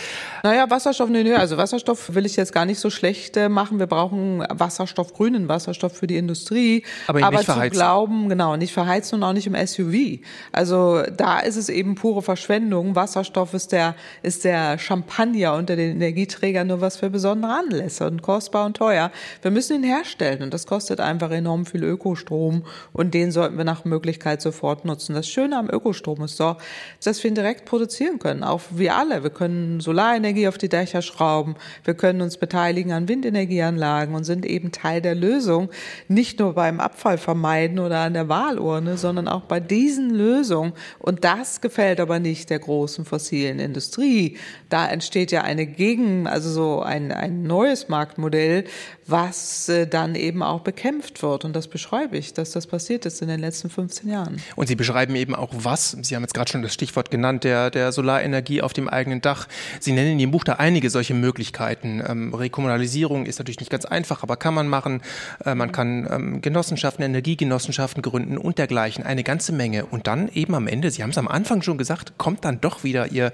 Naja, 0.43 0.70
Wasserstoff, 0.70 1.09
nee, 1.09 1.22
nee, 1.22 1.34
also 1.34 1.57
Wasserstoff 1.57 2.14
will 2.14 2.26
ich 2.26 2.36
jetzt 2.36 2.53
gar 2.53 2.64
nicht 2.64 2.80
so 2.80 2.91
schlecht 2.91 3.36
äh, 3.36 3.49
machen. 3.49 3.78
Wir 3.78 3.86
brauchen 3.86 4.45
Wasserstoff, 4.51 5.14
grünen 5.14 5.49
Wasserstoff 5.49 5.97
für 5.97 6.07
die 6.07 6.16
Industrie. 6.16 6.84
Aber, 7.07 7.22
aber 7.22 7.30
nicht 7.38 7.47
zu 7.47 7.53
verheizen. 7.53 7.76
glauben, 7.76 8.28
genau, 8.28 8.57
nicht 8.57 8.72
verheizen 8.72 9.16
und 9.16 9.22
auch 9.24 9.32
nicht 9.32 9.47
im 9.47 9.55
SUV. 9.55 10.20
Also 10.53 11.03
da 11.16 11.41
ist 11.41 11.57
es 11.57 11.68
eben 11.68 11.95
pure 11.95 12.22
Verschwendung. 12.22 12.95
Wasserstoff 12.95 13.55
ist 13.55 13.72
der, 13.72 13.95
ist 14.22 14.45
der 14.45 14.78
Champagner 14.78 15.55
unter 15.55 15.76
den 15.76 15.97
Energieträgern 15.97 16.66
nur 16.66 16.80
was 16.80 16.97
für 16.97 17.11
besondere 17.11 17.53
Anlässe 17.53 18.07
und 18.07 18.22
kostbar 18.22 18.66
und 18.66 18.76
teuer. 18.76 19.11
Wir 19.43 19.51
müssen 19.51 19.76
ihn 19.76 19.84
herstellen 19.84 20.43
und 20.43 20.55
das 20.55 20.66
kostet 20.66 21.01
einfach 21.01 21.30
enorm 21.30 21.66
viel 21.66 21.84
Ökostrom 21.84 22.64
und 22.93 23.14
den 23.14 23.32
sollten 23.32 23.57
wir 23.57 23.64
nach 23.64 23.84
Möglichkeit 23.84 24.43
sofort 24.43 24.84
nutzen. 24.84 25.14
Das 25.14 25.30
Schöne 25.31 25.57
am 25.57 25.70
Ökostrom 25.70 26.22
ist 26.22 26.39
doch, 26.41 26.59
dass 27.03 27.22
wir 27.22 27.31
ihn 27.31 27.35
direkt 27.35 27.64
produzieren 27.64 28.18
können. 28.18 28.43
Auch 28.43 28.61
wir 28.70 28.97
alle. 28.97 29.22
Wir 29.22 29.31
können 29.31 29.81
Solarenergie 29.81 30.49
auf 30.49 30.59
die 30.59 30.68
Dächer 30.68 31.03
schrauben. 31.03 31.55
Wir 31.85 31.95
können 31.95 32.20
uns 32.20 32.37
beteiligen 32.37 32.93
an 32.93 33.09
Windenergieanlagen 33.09 34.14
und 34.14 34.24
sind 34.24 34.45
eben 34.45 34.72
Teil 34.72 35.01
der 35.01 35.14
Lösung. 35.14 35.70
Nicht 36.09 36.39
nur 36.39 36.55
beim 36.55 36.81
Abfall 36.81 37.18
vermeiden 37.18 37.78
oder 37.78 38.01
an 38.01 38.14
der 38.14 38.28
Wahlurne, 38.28 38.97
sondern 38.97 39.28
auch 39.28 39.43
bei 39.43 39.61
diesen 39.61 40.11
Lösungen. 40.11 40.72
Und 40.99 41.24
das 41.24 41.61
gefällt 41.61 42.01
aber 42.01 42.18
nicht 42.18 42.51
der 42.51 42.59
großen 42.59 43.05
fossilen 43.05 43.59
Industrie. 43.59 44.37
Da 44.68 44.89
entsteht 44.89 45.33
ja 45.33 45.43
eine 45.43 45.66
Gegen, 45.66 46.26
also 46.26 46.51
so 46.51 46.83
ein, 46.83 47.12
ein 47.12 47.43
neues 47.43 47.89
Marktmodell, 47.89 48.64
was 49.07 49.68
äh, 49.68 49.87
dann 49.87 50.14
eben 50.14 50.43
auch 50.43 50.61
bekämpft 50.61 51.22
wird. 51.22 51.45
Und 51.45 51.55
das 51.55 51.68
beschreibe 51.68 52.16
ich, 52.16 52.33
dass 52.33 52.53
das 52.53 52.66
passiert 52.66 53.07
ist 53.07 53.22
in 53.22 53.28
den 53.28 53.41
letzten 53.41 53.70
15 53.70 54.09
Jahren. 54.09 54.41
Und 54.57 54.68
Sie 54.68 54.76
beschreiben 54.76 55.14
eben 55.21 55.35
auch 55.35 55.51
was. 55.53 55.97
Sie 56.03 56.16
haben 56.16 56.23
jetzt 56.23 56.35
gerade 56.35 56.51
schon 56.51 56.62
das 56.62 56.75
Stichwort 56.75 57.11
genannt, 57.11 57.45
der, 57.45 57.71
der 57.71 57.93
Solarenergie 57.93 58.62
auf 58.62 58.73
dem 58.73 58.89
eigenen 58.89 59.21
Dach. 59.21 59.47
Sie 59.79 59.93
nennen 59.93 60.12
in 60.12 60.18
Ihrem 60.21 60.31
Buch 60.31 60.45
da 60.45 60.55
einige 60.55 60.91
solche 60.91 61.14
Möglichkeiten. 61.14 62.03
Ähm, 62.07 62.35
Rekommunalisierung 62.35 63.27
ist 63.27 63.39
natürlich 63.39 63.61
nicht 63.61 63.71
ganz 63.71 63.85
einfach, 63.85 64.23
aber 64.23 64.37
kann 64.37 64.55
man 64.55 64.68
machen. 64.68 65.03
Äh, 65.45 65.55
man 65.55 65.73
kann 65.73 66.09
ähm, 66.11 66.41
Genossenschaften, 66.41 67.05
Energiegenossenschaften 67.05 68.03
gründen 68.03 68.39
und 68.39 68.59
dergleichen. 68.59 69.05
Eine 69.05 69.23
ganze 69.23 69.53
Menge. 69.53 69.87
Und 69.87 70.07
dann 70.07 70.29
eben 70.29 70.55
am 70.55 70.66
Ende, 70.66 70.91
Sie 70.91 71.03
haben 71.03 71.11
es 71.11 71.18
am 71.18 71.29
Anfang 71.29 71.62
schon 71.62 71.79
gesagt, 71.79 72.18
kommt 72.18 72.45
dann 72.45 72.61
doch 72.61 72.85
wieder 72.85 73.12
Ihr 73.12 73.33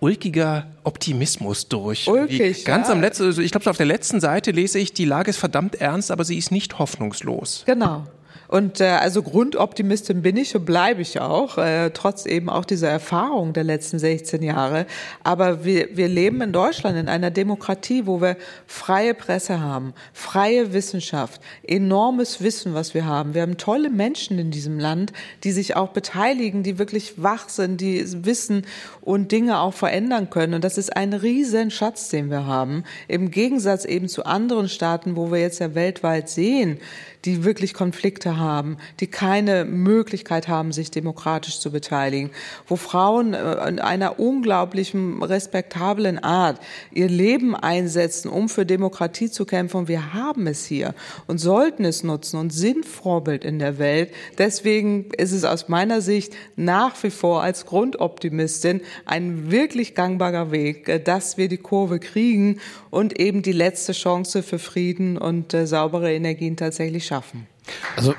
ulkiger 0.00 0.66
Optimismus 0.84 1.68
durch. 1.68 2.08
Ulkig, 2.08 2.64
ganz 2.64 2.88
ja. 2.88 2.94
am 2.94 3.00
letzten, 3.00 3.24
also 3.24 3.40
ich 3.40 3.50
glaube, 3.50 3.68
auf 3.70 3.76
der 3.76 3.86
letzten 3.86 4.20
Seite 4.20 4.50
lese 4.50 4.78
ich, 4.78 4.92
die 4.92 5.04
Lage 5.04 5.30
ist 5.30 5.38
verdammt 5.38 5.76
ernst, 5.80 6.10
aber 6.10 6.24
sie 6.24 6.36
ist 6.36 6.50
nicht 6.50 6.78
hoffnungslos. 6.78 7.62
Genau. 7.66 8.06
Und 8.52 8.82
äh, 8.82 8.84
also 8.84 9.22
Grundoptimistin 9.22 10.20
bin 10.20 10.36
ich 10.36 10.54
und 10.54 10.66
bleibe 10.66 11.00
ich 11.00 11.22
auch, 11.22 11.56
äh, 11.56 11.88
trotz 11.88 12.26
eben 12.26 12.50
auch 12.50 12.66
dieser 12.66 12.90
Erfahrung 12.90 13.54
der 13.54 13.64
letzten 13.64 13.98
16 13.98 14.42
Jahre. 14.42 14.84
Aber 15.24 15.64
wir, 15.64 15.96
wir 15.96 16.06
leben 16.06 16.42
in 16.42 16.52
Deutschland 16.52 16.98
in 16.98 17.08
einer 17.08 17.30
Demokratie, 17.30 18.04
wo 18.04 18.20
wir 18.20 18.36
freie 18.66 19.14
Presse 19.14 19.60
haben, 19.60 19.94
freie 20.12 20.74
Wissenschaft, 20.74 21.40
enormes 21.66 22.42
Wissen, 22.42 22.74
was 22.74 22.92
wir 22.92 23.06
haben. 23.06 23.32
Wir 23.32 23.40
haben 23.40 23.56
tolle 23.56 23.88
Menschen 23.88 24.38
in 24.38 24.50
diesem 24.50 24.78
Land, 24.78 25.14
die 25.44 25.52
sich 25.52 25.74
auch 25.74 25.88
beteiligen, 25.88 26.62
die 26.62 26.78
wirklich 26.78 27.22
wach 27.22 27.48
sind, 27.48 27.80
die 27.80 28.04
wissen 28.26 28.66
und 29.00 29.32
Dinge 29.32 29.60
auch 29.60 29.72
verändern 29.72 30.28
können. 30.28 30.52
Und 30.52 30.62
das 30.62 30.76
ist 30.76 30.94
ein 30.94 31.14
riesen 31.14 31.70
Schatz, 31.70 32.10
den 32.10 32.28
wir 32.28 32.44
haben. 32.44 32.84
Im 33.08 33.30
Gegensatz 33.30 33.86
eben 33.86 34.08
zu 34.08 34.26
anderen 34.26 34.68
Staaten, 34.68 35.16
wo 35.16 35.32
wir 35.32 35.40
jetzt 35.40 35.58
ja 35.58 35.74
weltweit 35.74 36.28
sehen, 36.28 36.78
die 37.24 37.44
wirklich 37.44 37.72
Konflikte 37.74 38.36
haben, 38.36 38.76
die 39.00 39.06
keine 39.06 39.64
Möglichkeit 39.64 40.48
haben, 40.48 40.72
sich 40.72 40.90
demokratisch 40.90 41.60
zu 41.60 41.70
beteiligen, 41.70 42.30
wo 42.66 42.76
Frauen 42.76 43.34
äh, 43.34 43.68
in 43.68 43.78
einer 43.78 44.18
unglaublichen, 44.18 45.22
respektablen 45.22 46.18
Art 46.18 46.60
ihr 46.90 47.08
Leben 47.08 47.54
einsetzen, 47.54 48.28
um 48.28 48.48
für 48.48 48.66
Demokratie 48.66 49.30
zu 49.30 49.44
kämpfen. 49.44 49.76
Und 49.78 49.88
wir 49.88 50.14
haben 50.14 50.46
es 50.46 50.64
hier 50.64 50.94
und 51.26 51.38
sollten 51.38 51.84
es 51.84 52.02
nutzen 52.02 52.38
und 52.38 52.52
sind 52.52 52.84
Vorbild 52.84 53.44
in 53.44 53.58
der 53.58 53.78
Welt. 53.78 54.10
Deswegen 54.38 55.10
ist 55.16 55.32
es 55.32 55.44
aus 55.44 55.68
meiner 55.68 56.00
Sicht 56.00 56.34
nach 56.56 57.00
wie 57.02 57.10
vor 57.10 57.42
als 57.42 57.66
Grundoptimistin 57.66 58.80
ein 59.06 59.50
wirklich 59.50 59.94
gangbarer 59.94 60.50
Weg, 60.50 60.88
äh, 60.88 60.98
dass 60.98 61.36
wir 61.36 61.48
die 61.48 61.58
Kurve 61.58 62.00
kriegen 62.00 62.58
und 62.90 63.18
eben 63.20 63.42
die 63.42 63.52
letzte 63.52 63.92
Chance 63.92 64.42
für 64.42 64.58
Frieden 64.58 65.16
und 65.18 65.54
äh, 65.54 65.66
saubere 65.66 66.12
Energien 66.12 66.56
tatsächlich 66.56 67.06
schaffen. 67.12 67.46
Also 67.94 68.14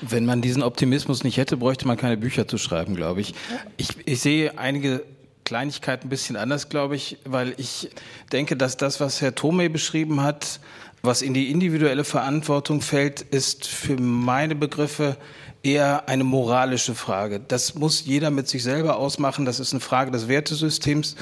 wenn 0.00 0.26
man 0.26 0.42
diesen 0.42 0.62
Optimismus 0.62 1.24
nicht 1.24 1.38
hätte, 1.38 1.56
bräuchte 1.56 1.88
man 1.88 1.96
keine 1.96 2.16
Bücher 2.16 2.46
zu 2.46 2.56
schreiben, 2.56 2.94
glaube 2.94 3.20
ich. 3.20 3.34
ich. 3.76 3.88
Ich 4.04 4.20
sehe 4.20 4.58
einige 4.58 5.02
Kleinigkeiten 5.44 6.06
ein 6.06 6.10
bisschen 6.10 6.36
anders, 6.36 6.68
glaube 6.68 6.94
ich, 6.94 7.18
weil 7.24 7.54
ich 7.56 7.90
denke, 8.30 8.56
dass 8.56 8.76
das, 8.76 9.00
was 9.00 9.20
Herr 9.20 9.34
Thome 9.34 9.70
beschrieben 9.70 10.22
hat, 10.22 10.60
was 11.02 11.20
in 11.20 11.34
die 11.34 11.50
individuelle 11.50 12.04
Verantwortung 12.04 12.80
fällt, 12.80 13.22
ist 13.22 13.66
für 13.66 13.96
meine 13.96 14.54
Begriffe 14.54 15.16
eher 15.64 16.08
eine 16.08 16.22
moralische 16.22 16.94
Frage. 16.94 17.40
Das 17.40 17.74
muss 17.74 18.04
jeder 18.04 18.30
mit 18.30 18.48
sich 18.48 18.62
selber 18.62 18.96
ausmachen. 18.98 19.44
Das 19.44 19.58
ist 19.58 19.72
eine 19.72 19.80
Frage 19.80 20.12
des 20.12 20.28
Wertesystems. 20.28 21.16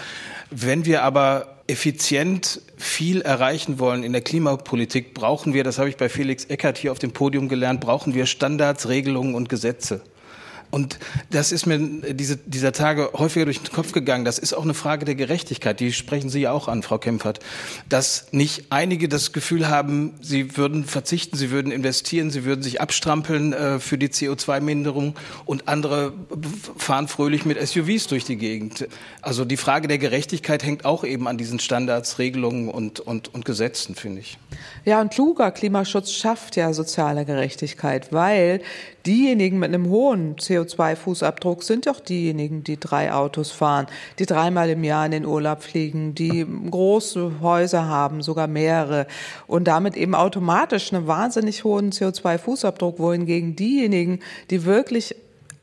Wenn 0.50 0.84
wir 0.84 1.02
aber 1.02 1.59
effizient 1.70 2.60
viel 2.76 3.20
erreichen 3.22 3.78
wollen 3.78 4.02
in 4.02 4.12
der 4.12 4.22
Klimapolitik, 4.22 5.14
brauchen 5.14 5.54
wir, 5.54 5.64
das 5.64 5.78
habe 5.78 5.88
ich 5.88 5.96
bei 5.96 6.08
Felix 6.08 6.44
Eckert 6.46 6.78
hier 6.78 6.92
auf 6.92 6.98
dem 6.98 7.12
Podium 7.12 7.48
gelernt, 7.48 7.80
brauchen 7.80 8.14
wir 8.14 8.26
Standards, 8.26 8.88
Regelungen 8.88 9.34
und 9.34 9.48
Gesetze. 9.48 10.02
Und 10.70 10.98
das 11.30 11.52
ist 11.52 11.66
mir 11.66 11.78
diese, 11.78 12.36
dieser 12.36 12.72
Tage 12.72 13.10
häufiger 13.14 13.44
durch 13.44 13.60
den 13.60 13.72
Kopf 13.72 13.92
gegangen. 13.92 14.24
Das 14.24 14.38
ist 14.38 14.52
auch 14.52 14.62
eine 14.62 14.74
Frage 14.74 15.04
der 15.04 15.14
Gerechtigkeit. 15.16 15.80
Die 15.80 15.92
sprechen 15.92 16.30
Sie 16.30 16.40
ja 16.40 16.52
auch 16.52 16.68
an, 16.68 16.82
Frau 16.82 16.98
Kempfert. 16.98 17.40
Dass 17.88 18.28
nicht 18.32 18.66
einige 18.70 19.08
das 19.08 19.32
Gefühl 19.32 19.68
haben, 19.68 20.14
sie 20.20 20.56
würden 20.56 20.84
verzichten, 20.84 21.36
sie 21.36 21.50
würden 21.50 21.72
investieren, 21.72 22.30
sie 22.30 22.44
würden 22.44 22.62
sich 22.62 22.80
abstrampeln 22.80 23.52
äh, 23.52 23.80
für 23.80 23.98
die 23.98 24.08
CO2-Minderung 24.08 25.16
und 25.44 25.68
andere 25.68 26.12
fahren 26.76 27.08
fröhlich 27.08 27.44
mit 27.44 27.60
SUVs 27.60 28.06
durch 28.06 28.24
die 28.24 28.36
Gegend. 28.36 28.86
Also 29.22 29.44
die 29.44 29.56
Frage 29.56 29.88
der 29.88 29.98
Gerechtigkeit 29.98 30.62
hängt 30.62 30.84
auch 30.84 31.04
eben 31.04 31.26
an 31.26 31.36
diesen 31.36 31.58
Standards, 31.58 32.18
Regelungen 32.18 32.68
und, 32.68 33.00
und, 33.00 33.34
und 33.34 33.44
Gesetzen, 33.44 33.94
finde 33.94 34.20
ich. 34.20 34.38
Ja, 34.84 35.00
und 35.00 35.12
kluger 35.12 35.50
Klimaschutz 35.50 36.12
schafft 36.12 36.56
ja 36.56 36.72
soziale 36.72 37.24
Gerechtigkeit, 37.24 38.12
weil 38.12 38.60
diejenigen 39.06 39.58
mit 39.58 39.68
einem 39.68 39.88
hohen 39.88 40.38
CO2-Fußabdruck 40.60 41.62
sind 41.62 41.86
doch 41.86 42.00
diejenigen, 42.00 42.64
die 42.64 42.78
drei 42.78 43.12
Autos 43.12 43.50
fahren, 43.50 43.86
die 44.18 44.26
dreimal 44.26 44.70
im 44.70 44.84
Jahr 44.84 45.06
in 45.06 45.12
den 45.12 45.26
Urlaub 45.26 45.62
fliegen, 45.62 46.14
die 46.14 46.46
große 46.70 47.40
Häuser 47.40 47.86
haben, 47.86 48.22
sogar 48.22 48.46
mehrere. 48.46 49.06
Und 49.46 49.64
damit 49.64 49.96
eben 49.96 50.14
automatisch 50.14 50.92
einen 50.92 51.06
wahnsinnig 51.06 51.64
hohen 51.64 51.92
CO2-Fußabdruck, 51.92 52.98
wohingegen 52.98 53.56
diejenigen, 53.56 54.20
die 54.50 54.64
wirklich 54.64 55.14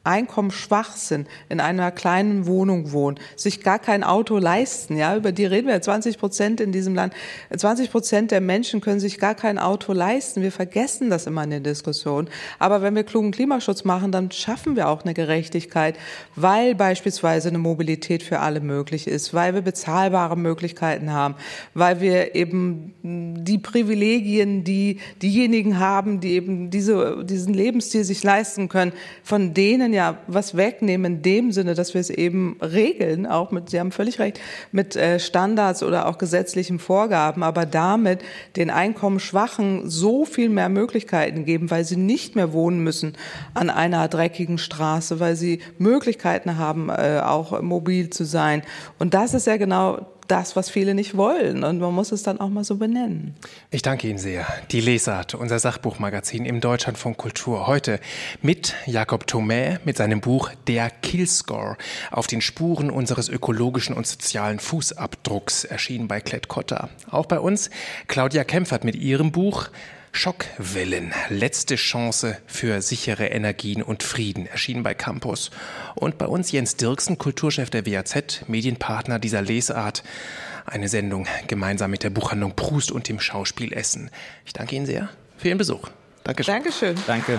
einkommensschwach 0.08 0.96
sind, 0.96 1.28
in 1.50 1.60
einer 1.60 1.92
kleinen 1.92 2.48
Wohnung 2.48 2.92
wohnen, 2.92 3.20
sich 3.36 3.62
gar 3.62 3.78
kein 3.78 4.04
Auto 4.04 4.38
leisten, 4.38 4.98
ja, 4.98 5.16
über 5.16 5.32
die 5.32 5.46
reden 5.46 5.68
wir 5.68 5.82
20 5.82 6.18
Prozent 6.18 6.62
in 6.62 6.72
diesem 6.72 6.96
Land. 6.96 7.14
20 7.56 7.92
Prozent 7.92 8.32
der 8.32 8.42
Menschen 8.42 8.82
können 8.82 9.00
sich 9.00 9.20
gar 9.20 9.36
kein 9.36 9.60
Auto 9.60 9.94
leisten. 9.94 10.42
Wir 10.42 10.52
vergessen 10.52 11.10
das 11.10 11.28
immer 11.28 11.44
in 11.44 11.50
der 11.50 11.60
Diskussion. 11.60 12.30
Aber 12.58 12.82
wenn 12.82 12.96
wir 12.96 13.04
klugen 13.04 13.32
Klimaschutz 13.32 13.84
machen, 13.84 14.12
dann 14.12 14.32
schaffen 14.32 14.76
wir 14.76 14.88
auch 14.88 15.04
eine 15.04 15.14
Gerechtigkeit, 15.14 15.98
weil 16.36 16.74
beispielsweise 16.74 17.50
eine 17.50 17.58
Mobilität 17.58 18.24
für 18.24 18.40
alle 18.40 18.62
möglich 18.62 19.08
ist, 19.08 19.34
weil 19.34 19.54
wir 19.54 19.62
bezahlbare 19.62 20.38
Möglichkeiten 20.38 21.12
haben, 21.12 21.36
weil 21.74 22.00
wir 22.00 22.36
eben 22.36 22.94
die 23.04 23.58
Privilegien, 23.58 24.64
die 24.64 25.00
diejenigen 25.22 25.80
haben, 25.80 26.20
die 26.22 26.34
eben 26.34 26.70
diese, 26.70 27.26
diesen 27.26 27.54
Lebensstil 27.54 28.04
sich 28.04 28.24
leisten 28.24 28.70
können, 28.70 28.94
von 29.24 29.54
denen 29.54 29.94
ja 29.98 30.18
was 30.28 30.56
wegnehmen 30.56 31.16
in 31.16 31.22
dem 31.22 31.52
Sinne, 31.52 31.74
dass 31.74 31.94
wir 31.94 32.02
es 32.02 32.10
eben 32.10 32.58
regeln, 32.62 33.26
auch 33.26 33.52
mit, 33.52 33.70
Sie 33.70 33.80
haben 33.80 33.92
völlig 33.92 34.20
recht, 34.20 34.40
mit 34.72 34.96
äh, 34.96 35.20
Standards 35.20 35.84
oder 35.84 36.08
auch 36.08 36.18
gesetzlichen 36.18 36.80
Vorgaben, 36.80 37.44
aber 37.44 37.66
damit 37.66 38.22
den 38.56 38.70
Einkommensschwachen 38.70 39.90
so 39.90 40.24
viel 40.24 40.50
mehr 40.50 40.70
Möglichkeiten 40.70 41.44
geben, 41.44 41.70
weil 41.72 41.84
sie 41.84 41.98
nicht 41.98 42.36
mehr 42.36 42.54
wohnen 42.54 42.80
müssen 42.84 43.14
an 43.54 43.70
einer 43.70 44.08
dreckigen 44.08 44.58
Straße, 44.58 45.20
weil 45.20 45.36
sie 45.36 45.60
Möglichkeiten 45.78 46.58
haben, 46.58 46.90
äh, 46.90 47.22
auch 47.24 47.62
mobil 47.62 48.10
zu 48.10 48.24
sein. 48.24 48.62
Und 49.00 49.14
das 49.14 49.34
ist 49.34 49.48
ja 49.48 49.58
genau 49.58 50.06
das, 50.28 50.56
was 50.56 50.70
viele 50.70 50.94
nicht 50.94 51.18
wollen. 51.18 51.64
Und 51.64 51.80
man 51.80 51.94
muss 51.94 52.12
es 52.12 52.24
dann 52.24 52.40
auch 52.40 52.50
mal 52.50 52.64
so 52.64 52.76
benennen. 52.76 53.36
Ich 53.72 53.82
danke 53.82 54.08
Ihnen 54.08 54.18
sehr. 54.18 54.46
Die 54.72 54.82
Lesart, 54.82 55.36
unser 55.36 55.60
Sachbuchmagazin 55.60 56.46
im 56.46 56.62
Deutschlandfunk 56.62 57.18
Kultur. 57.18 57.68
Heute 57.68 58.00
mit 58.42 58.76
Jakob 58.86 59.26
Thomé 59.26 59.80
mit 59.86 59.98
seinem 59.98 60.22
Buch 60.22 60.52
Der 60.68 60.90
Killscore 60.90 61.78
auf 62.12 62.28
den 62.28 62.42
Spuren 62.42 62.90
unseres 62.90 63.30
ökologischen 63.30 63.96
und 63.96 64.08
sozialen 64.08 64.60
Fußabdrucks, 64.60 65.64
erschienen 65.64 66.08
bei 66.08 66.20
Klett-Cotta. 66.20 66.90
Auch 67.10 67.26
bei 67.26 67.40
uns 67.40 67.70
Claudia 68.08 68.44
Kempfert 68.44 68.84
mit 68.84 68.96
ihrem 68.96 69.32
Buch 69.32 69.70
Schockwellen, 70.18 71.14
letzte 71.30 71.76
Chance 71.76 72.40
für 72.48 72.82
sichere 72.82 73.28
Energien 73.28 73.84
und 73.84 74.02
Frieden, 74.02 74.48
erschienen 74.48 74.82
bei 74.82 74.96
Campus. 74.96 75.52
Und 75.94 76.18
bei 76.18 76.26
uns 76.26 76.52
Jens 76.52 76.76
Dirksen, 76.76 77.20
Kulturchef 77.20 77.70
der 77.70 77.86
WAZ, 77.86 78.42
Medienpartner 78.48 79.20
dieser 79.20 79.44
Lesart. 79.44 80.04
Eine 80.66 80.90
Sendung 80.90 81.28
gemeinsam 81.46 81.92
mit 81.92 82.02
der 82.02 82.10
Buchhandlung 82.10 82.56
Prust 82.56 82.92
und 82.92 83.08
dem 83.08 83.20
Schauspiel 83.20 83.72
Essen. 83.74 84.10
Ich 84.44 84.54
danke 84.54 84.76
Ihnen 84.76 84.88
sehr 84.88 85.10
für 85.38 85.50
Ihren 85.50 85.60
Besuch. 85.60 85.88
Dankeschön. 86.24 86.56
Dankeschön. 86.56 86.96
Danke. 87.06 87.38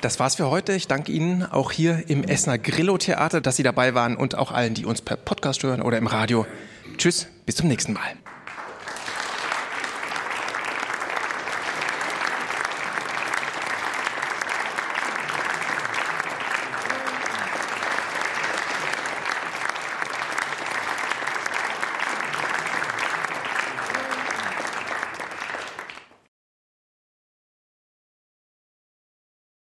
Das 0.00 0.20
war's 0.20 0.36
für 0.36 0.48
heute. 0.48 0.74
Ich 0.74 0.86
danke 0.86 1.10
Ihnen 1.10 1.42
auch 1.42 1.72
hier 1.72 2.08
im 2.08 2.22
Essener 2.22 2.56
Grillo-Theater, 2.56 3.40
dass 3.40 3.56
Sie 3.56 3.64
dabei 3.64 3.94
waren 3.94 4.16
und 4.16 4.36
auch 4.36 4.52
allen, 4.52 4.74
die 4.74 4.84
uns 4.84 5.02
per 5.02 5.16
Podcast 5.16 5.62
hören 5.64 5.82
oder 5.82 5.98
im 5.98 6.06
Radio. 6.06 6.46
Tschüss, 6.98 7.26
bis 7.46 7.56
zum 7.56 7.66
nächsten 7.66 7.94
Mal. 7.94 8.14